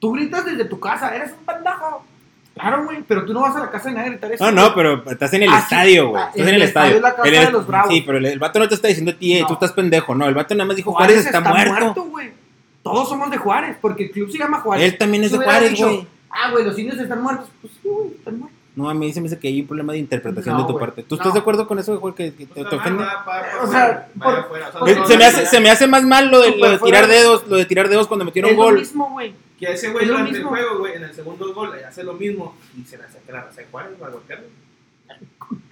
[0.00, 2.04] Tú gritas desde tu casa, eres un pendejo.
[2.54, 4.44] Claro, güey, pero tú no vas a la casa de nadie a gritar eso.
[4.44, 6.22] No, no, pero estás en el estadio, güey.
[6.22, 6.96] Ah, Estás en el estadio.
[6.96, 7.92] es la casa El- de los bravos.
[7.94, 9.46] Sí, pero el, el vato no te está diciendo a ti, eh, No.
[9.48, 10.14] tú estás pendejo.
[10.14, 12.04] No, el vato nada más dijo Juárez, está, muerto.
[12.04, 12.30] güey.
[12.92, 14.84] Todos somos de Juárez, porque el club se llama Juárez.
[14.92, 16.06] Él también es de Juárez, güey.
[16.30, 17.48] Ah, güey, los indios están muertos.
[17.60, 18.56] Pues sí, güey, están muertos.
[18.76, 20.72] No, a mí se me dice que hay un problema de interpretación No, de tu
[20.74, 20.84] güey.
[20.84, 21.02] parte.
[21.02, 21.20] ¿Tú No.
[21.22, 23.04] estás de acuerdo con eso, güey, que, que te, Pues, te va, ofende?
[23.62, 25.86] O sea, por- afuera, o sea, por- no, se, no, me hace, se me hace
[25.86, 28.56] más mal lo de, lo de tirar dedos, lo de tirar dedos cuando metieron es
[28.58, 28.74] lo gol.
[28.78, 29.34] mismo, güey.
[29.58, 32.54] Que ese güey lo durante el juego, güey, en el segundo gol, hace lo mismo
[32.78, 34.46] y se le hace que la raza de Juárez va a golpearlo.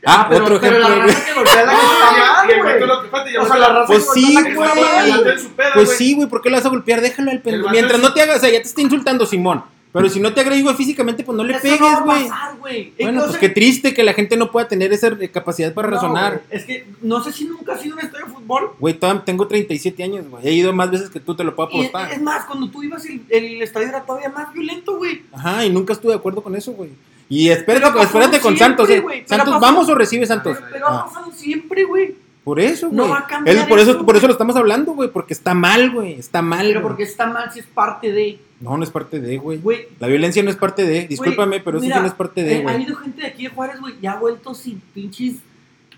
[0.07, 0.97] Ah, Pero- otro pero ejemplo.
[0.97, 3.37] la raza que golpea la que está mal, güey.
[3.37, 5.73] O sea, la raza Pues que sí, golpea la que Está está güey.
[5.75, 7.01] Pues sí, güey, ¿por qué lo vas a golpear?
[7.01, 7.71] Déjalo al pendejo.
[7.71, 9.65] Mientras no te hagas, o sea, ya te está insultando, Simón.
[9.93, 12.29] Pero si no te agrego físicamente, pues no le Eso pegues, no va a güey.
[12.29, 12.93] pasar, güey.
[13.01, 16.43] Bueno, pues qué triste que la gente no pueda tener esa capacidad para No, razonar.
[16.51, 18.73] Es que no sé si nunca has ido a un estadio de fútbol.
[18.81, 20.47] Güey, tengo 37 años, güey.
[20.49, 22.13] He ido más veces que tú, te lo puedo Y es, apostar.
[22.13, 25.23] es más, cuando tú ibas, el, el estadio era todavía más violento, güey.
[25.33, 26.91] Ajá, y nunca estuve de acuerdo con eso, güey.
[27.29, 29.25] Y espérate, Pero ha espérate con siempre, Santos, eh.
[29.25, 30.59] ha Santos, ¿vamos o recibe Santos?
[30.71, 32.15] Pero, ha Ah, pasado siempre, güey.
[32.45, 33.11] por eso, No güey.
[33.11, 35.09] va a cambiar Es por eso, eso, por eso lo estamos hablando, güey.
[35.11, 36.13] Porque está mal, güey.
[36.15, 36.67] Está mal.
[36.67, 39.61] Pero porque está mal si es parte de, No, no es parte de, güey.
[39.99, 41.07] La violencia no es parte de.
[41.07, 42.75] Discúlpame, pero eso mira, sí no es parte eh, de, Ha güey.
[42.75, 45.37] habido gente de aquí de Juárez, güey, ya ha vuelto sin pinches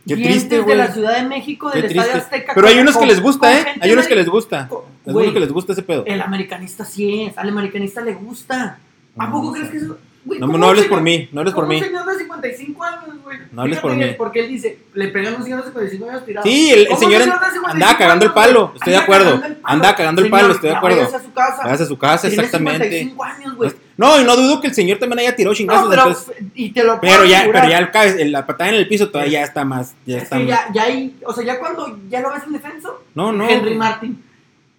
[0.07, 0.77] Qué triste, de güey.
[0.77, 2.15] la Ciudad de México, del Estadio.
[2.15, 2.53] Azteca.
[2.55, 3.65] Pero hay con- unos que les gusta, ¿eh?
[3.81, 4.69] Hay unos de- que les gusta.
[5.05, 6.05] Hay unos que les gusta ese pedo.
[6.07, 8.79] El americanista sí es, al americanista le gusta.
[9.19, 9.99] ¿A No, poco no crees que eso.?
[10.27, 11.77] No, ¿cómo no hables señor- por mí, no hables por mí.
[11.77, 13.39] Un señor de 55 años, güey.
[13.53, 14.17] No hables por Fíjate, mí.
[14.19, 16.47] Porque él dice, le pegan a un señor de 55 años tirado.
[16.47, 18.99] Sí, el, el ¿Cómo señor un en- de 55 andaba cagando el palo, estoy de
[18.99, 19.41] acuerdo.
[19.63, 20.97] Andaba cagando el palo, Señor, estoy de acuerdo.
[20.99, 21.63] váyase a su casa.
[21.65, 22.85] Váyase a su casa, Tiene exactamente.
[22.91, 23.71] 55 años, güey.
[23.97, 25.85] No, y no dudo que el señor también haya tirado chingazos.
[25.85, 27.63] No, pero, entonces- y te lo puedo pero ya, asegurar.
[27.63, 29.95] pero ya el la patada en el piso todavía ya está más.
[30.05, 32.43] Ya Es está que más- ya, ya hay, o sea, ya cuando ya lo ves
[32.45, 33.49] en defenso, No, no.
[33.49, 34.23] Henry Martin,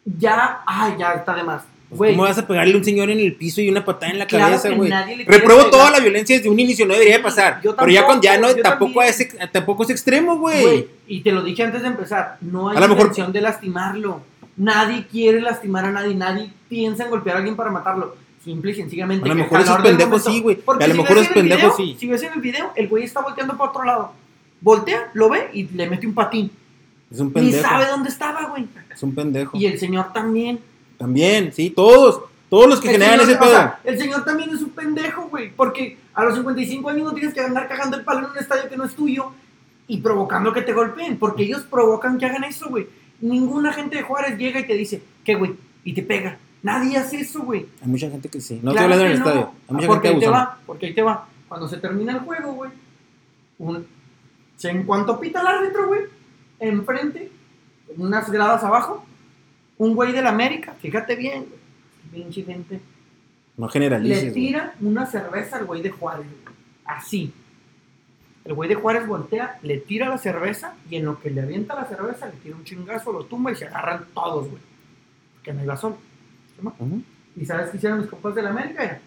[0.06, 1.64] ya, ay, ya está de más.
[1.90, 4.20] Pues, ¿Cómo vas a pegarle a un señor en el piso y una patada en
[4.20, 4.92] la Claro cabeza, güey?
[5.26, 5.72] Repruebo pegar.
[5.72, 7.62] toda la violencia desde un inicio, no debería de pasar.
[7.62, 10.88] pero ya cuando ya no, tampoco, es, ex- tampoco es extremo, güey.
[11.08, 14.22] y te lo dije antes de empezar, no hay A lo mejor- intención de lastimarlo.
[14.58, 18.16] Nadie quiere lastimar a nadie, nadie piensa en golpear a alguien para matarlo.
[18.44, 19.24] Simple y sencillamente.
[19.26, 20.58] A lo mejor esos pendejos sí, güey.
[20.68, 21.98] A lo si mejor esos pendejos video- sí.
[22.00, 24.12] Si ves en el video, el güey está volteando para otro lado.
[24.62, 26.50] Voltea, lo ve y le mete un patín.
[27.12, 27.62] Es un Ni pendejo.
[27.68, 28.66] sabe dónde estaba, güey.
[28.94, 29.58] Es un pendejo.
[29.58, 30.60] Y el señor también.
[30.98, 32.22] También, sí, todos.
[32.50, 33.50] Todos los que El generan señor- ese o pedo.
[33.52, 35.52] sea, el señor también es un pendejo, güey.
[35.52, 38.70] Porque a los 55 años no tienes que andar cagando el palo en un estadio
[38.70, 39.32] que no es tuyo
[39.88, 41.18] y provocando que te golpeen.
[41.18, 42.88] Porque ellos provocan que hagan eso, güey.
[43.20, 45.56] Ninguna gente de Juárez llega y te dice, ¿qué, güey?
[45.84, 46.38] Y te pega.
[46.64, 47.66] Nadie hace eso, güey.
[47.82, 48.60] Hay mucha gente que sí.
[48.64, 49.26] No Claro estoy hablando del no.
[49.26, 49.52] estadio.
[49.68, 51.28] Hay mucha porque gente ahí te va, porque ahí te va.
[51.50, 52.72] Cuando se termina el juego, güey,
[53.60, 53.86] un-
[54.64, 56.02] en cuanto pita el árbitro, güey,
[56.60, 57.30] enfrente,
[57.94, 59.06] en unas gradas abajo,
[59.78, 61.46] un güey del América, fíjate bien,
[62.12, 62.80] güey, pinche gente,
[63.58, 64.22] No le generalices.
[64.24, 64.34] güey.
[64.34, 66.56] tira una cerveza al güey de Juárez, güey,
[66.86, 67.34] así.
[68.46, 71.76] El güey de Juárez voltea, le tira la cerveza y en lo que le avienta
[71.76, 74.62] la cerveza le tira un chingazo, lo tumba y se agarran todos, güey.
[75.44, 75.98] Que no iba solo.
[76.80, 77.02] Ujú.
[77.36, 79.00] ¿Y sabes qué hicieron mis compas del América?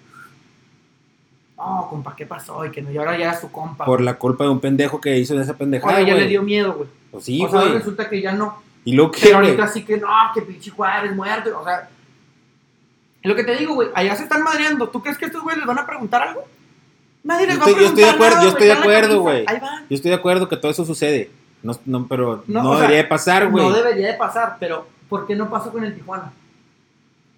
[1.56, 2.64] No, compa, ¿qué pasó?
[2.64, 3.84] Y que no, y ahora ya es su compa.
[3.84, 6.24] Por la culpa de un pendejo que hizo de esa pendejada, ahora ya güey.
[6.24, 6.88] le dio miedo, güey.
[7.10, 7.72] Pues sí, o sea, güey.
[7.74, 8.62] resulta que ya no.
[8.84, 9.50] Y luego que, Pero güey.
[9.50, 11.58] ahorita sí que no, que pinche Juárez muerto.
[11.60, 11.88] O sea,
[13.22, 13.88] es lo que te digo, güey.
[13.94, 14.88] Allá se están madreando.
[14.88, 16.44] ¿Tú crees que estos güeyes les van a preguntar algo?
[17.22, 17.98] Nadie les Yo va a estoy- yo preguntar.
[17.98, 19.44] estoy de acuerdo, nada, yo estoy de güey, acuerdo, güey.
[19.46, 19.86] Ahí van.
[19.90, 21.30] Yo estoy de acuerdo que todo eso sucede.
[21.62, 23.62] No, no, pero No, no, o sea, debería de pasar, güey.
[23.64, 26.32] No debería de pasar, pero ¿por qué no pasa con el Tijuana?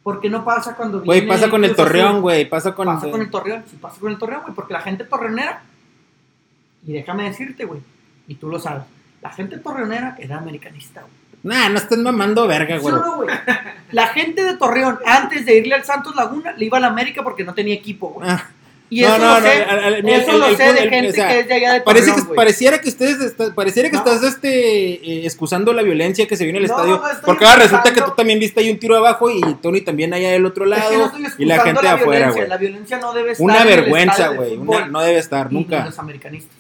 [0.05, 1.75] ¿Por qué no pasa cuando Güey, viene pasa con el?
[1.75, 2.49] Torreón, güey.
[2.49, 2.87] Pasa con.
[2.87, 5.63] pasa con el Torreón, sí pasa con el Torreón, güey, porque la gente torreonera,
[6.87, 7.81] y déjame decirte, güey,
[8.29, 8.83] y tú lo sabes,
[9.21, 11.13] la gente torreonera era americanista, güey.
[11.43, 12.95] Nah, no estás mamando verga, ¿Sí güey.
[12.95, 13.29] o no, güey?
[13.91, 17.23] La gente de Torreón, antes de irle al Santos Laguna, le iba a la América
[17.25, 18.29] porque no tenía equipo, güey.
[18.31, 18.49] Ah,
[18.89, 19.67] Y no, eso no, lo no, sé,
[20.05, 21.73] mira, eso el- lo el sé de el- gente o sea, que es de allá
[21.73, 24.05] de Parece Torreón, que, pareciera que ustedes está- pareciera que No.
[24.05, 26.95] estás este eh, excusando la violencia que se viene al No, estadio.
[26.97, 30.13] no porque ahora resulta que tú también viste ahí un tiro abajo y Tony también
[30.15, 32.49] allá del otro Es lado que no estoy y la gente la afuera, güey.
[32.49, 34.59] La violencia no debe estar Una en el vergüenza, güey.
[34.59, 35.85] No debe estar, nunca.
[35.87, 36.57] los americanistas.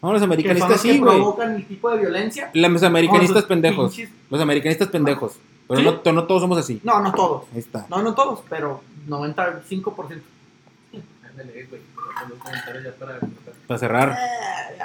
[0.00, 1.16] No, los Que son americanistas sí, güey.
[1.16, 2.50] provocan el tipo de violencia.
[2.54, 3.92] Los americanistas pendejos.
[3.96, 5.38] pinches- Los americanistas pendejos.
[5.66, 5.86] Pero ¿Sí?
[6.04, 6.80] no, no todos somos así.
[6.84, 7.44] No, no todos.
[7.52, 7.86] Ahí está.
[7.90, 10.22] No, no todos, pero 95%.
[11.30, 11.80] Ándale, güey.
[13.66, 14.10] Para cerrar.
[14.10, 14.78] Eh.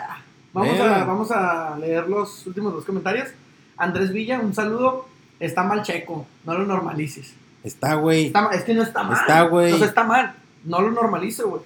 [0.54, 3.30] Vamos, a, vamos a leer los últimos dos comentarios.
[3.78, 5.08] Andrés Villa, un saludo.
[5.40, 7.34] Está mal checo, no lo normalices.
[7.64, 8.32] Está, güey.
[8.52, 9.18] Es que no está mal.
[9.20, 9.76] Está, güey.
[9.78, 10.36] Sea, está mal.
[10.64, 11.62] No lo normalice, güey.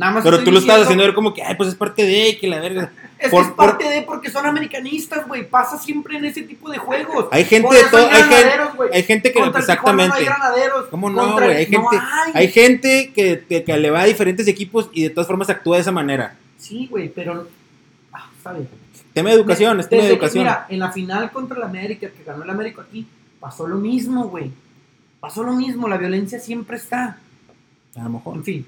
[0.00, 2.38] Nada más Pero tú lo estás haciendo ver como que, ay, pues es parte de
[2.38, 2.90] que la verga.
[3.18, 5.46] Es por- que es parte de porque son americanistas, güey.
[5.46, 7.26] Pasa siempre en ese tipo de juegos.
[7.30, 8.08] Hay gente Por de todo.
[8.08, 9.38] Hay gente, hay gente que.
[9.38, 10.08] Contra el Exactamente.
[10.08, 10.86] No hay granaderos.
[10.86, 11.50] ¿Cómo no, güey?
[11.54, 12.32] Hay no gente, hay.
[12.34, 15.76] hay gente que, que, que le va a diferentes equipos y de todas formas actúa
[15.76, 16.34] de esa manera.
[16.56, 17.46] Sí, güey, pero.
[18.10, 18.70] Ah, bien.
[19.12, 20.44] Tema de educación, es tema de educación.
[20.44, 23.06] mira, en la final contra el América, que ganó el América aquí,
[23.38, 24.50] pasó lo mismo, güey.
[25.20, 27.18] Pasó lo mismo, la violencia siempre está.
[27.96, 28.36] A lo mejor.
[28.36, 28.66] En fin,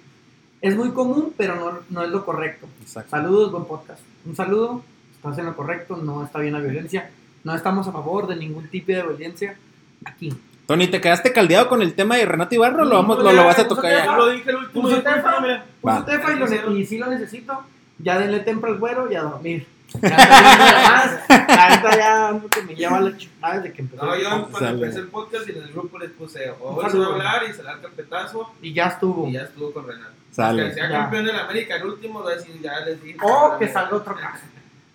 [0.62, 2.66] es muy común, pero no, no es lo correcto.
[2.80, 3.10] Exacto.
[3.10, 4.01] Saludos, buen podcast.
[4.24, 4.82] Un saludo,
[5.14, 7.10] estás en lo correcto, no está bien la violencia.
[7.44, 9.56] No estamos a favor de ningún tipo de violencia
[10.05, 10.32] aquí.
[10.66, 12.84] Tony, ¿te quedaste caldeado con el tema de Renato Ibarro?
[12.84, 14.05] ¿Lo, vamos, No, lo, ya, lo vas a tocar tefa.
[14.05, 14.06] ya?
[14.06, 15.64] Yo lo dije el último Puso tefa, mira.
[15.80, 16.05] puso Va.
[16.06, 16.28] tefa
[16.70, 17.60] y, y sí lo necesito.
[17.98, 19.66] Ya denle tempra al güero y a dormir.
[20.01, 21.18] Ya.
[21.28, 24.06] Ahorita ya que me lleva la chingada desde que empezó.
[24.06, 24.70] No, yo cuando Sale.
[24.72, 27.52] empecé el podcast y en el grupo les puse, hoy se va a hablar y
[27.52, 29.28] se da el carpetazo Y ya estuvo.
[29.28, 30.12] y ya estuvo con Renato.
[30.32, 30.68] Sale.
[30.68, 30.98] Que sea Ya.
[31.02, 33.18] campeón de la América, el último, va a decir, ya les dije.
[33.22, 34.44] O que salga otro caso.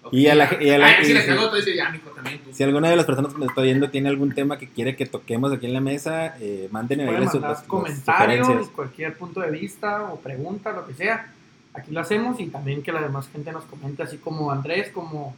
[0.04, 0.14] Ok.
[0.14, 2.10] Y a la- y a la- Ay, si y si- cagó, te dice, ya, mijo,
[2.10, 2.50] también tú.
[2.54, 5.06] Si alguna de las personas que nos está viendo tiene algún tema que quiere que
[5.06, 10.20] toquemos aquí en la mesa, eh, manden ahí las comentarios, cualquier punto de vista o
[10.20, 11.32] pregunta, lo que sea.
[11.74, 15.36] Aquí lo hacemos y también que la demás gente nos comente, así como Andrés, como,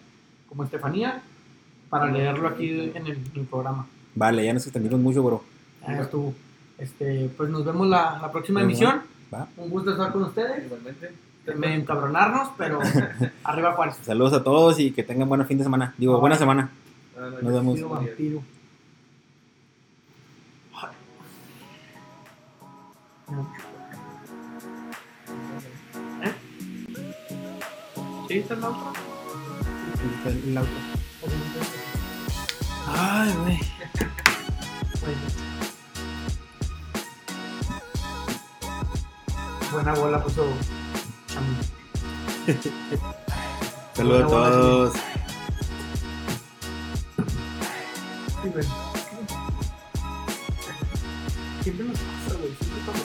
[0.48, 1.22] como Estefanía,
[1.90, 3.88] para leerlo aquí en el, en el programa.
[4.16, 5.44] Vale, ya nos extendimos mucho, bro.
[5.86, 6.34] Ya estuvo.
[6.78, 9.02] Este, pues nos vemos la, la próxima emisión.
[9.34, 9.48] Va.
[9.58, 10.66] Un gusto estar con ustedes.
[10.66, 11.14] Igualmente.
[11.56, 12.80] Me encabronarnos, pero
[13.44, 13.98] arriba Juárez.
[14.04, 15.94] Saludos a todos y que tengan buen fin de semana.
[15.98, 16.70] Digo, buena semana.
[17.18, 17.82] No, Nos vemos.
[17.82, 18.44] Vampiro, vampiro.
[26.24, 26.34] ¿Eh?
[28.28, 28.38] ¿Sí?
[28.40, 28.94] ¿Está el otro?
[30.26, 30.70] El auto.
[32.88, 33.60] Ay, güey.
[39.72, 40.46] Buena bola puso.
[43.94, 44.94] Saludos a todos.
[48.42, 48.66] Sí, güey.
[51.62, 52.56] Siempre nos pasa, güey.
[52.56, 53.04] Siempre pasa.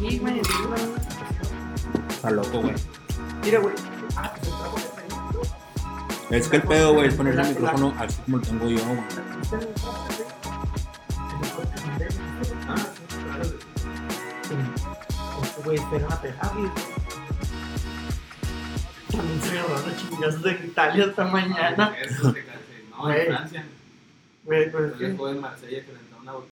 [0.00, 0.34] Sí, güey.
[0.44, 0.82] sí, güey.
[2.10, 2.74] Está loco, güey.
[3.42, 3.74] Mira, güey.
[4.16, 4.54] Ah, pues.
[6.30, 9.00] Es que el pedo, güey, es poner el micrófono así como lo tengo yo, güey.
[15.64, 16.20] Güey pegar,
[16.54, 16.70] güey.
[19.10, 21.96] También se me agarraron chingazos de Italia esta mañana.
[22.00, 22.84] Eso se canse.
[22.90, 23.64] No, en Francia.
[24.44, 25.84] Güey, pues Yo en Marsella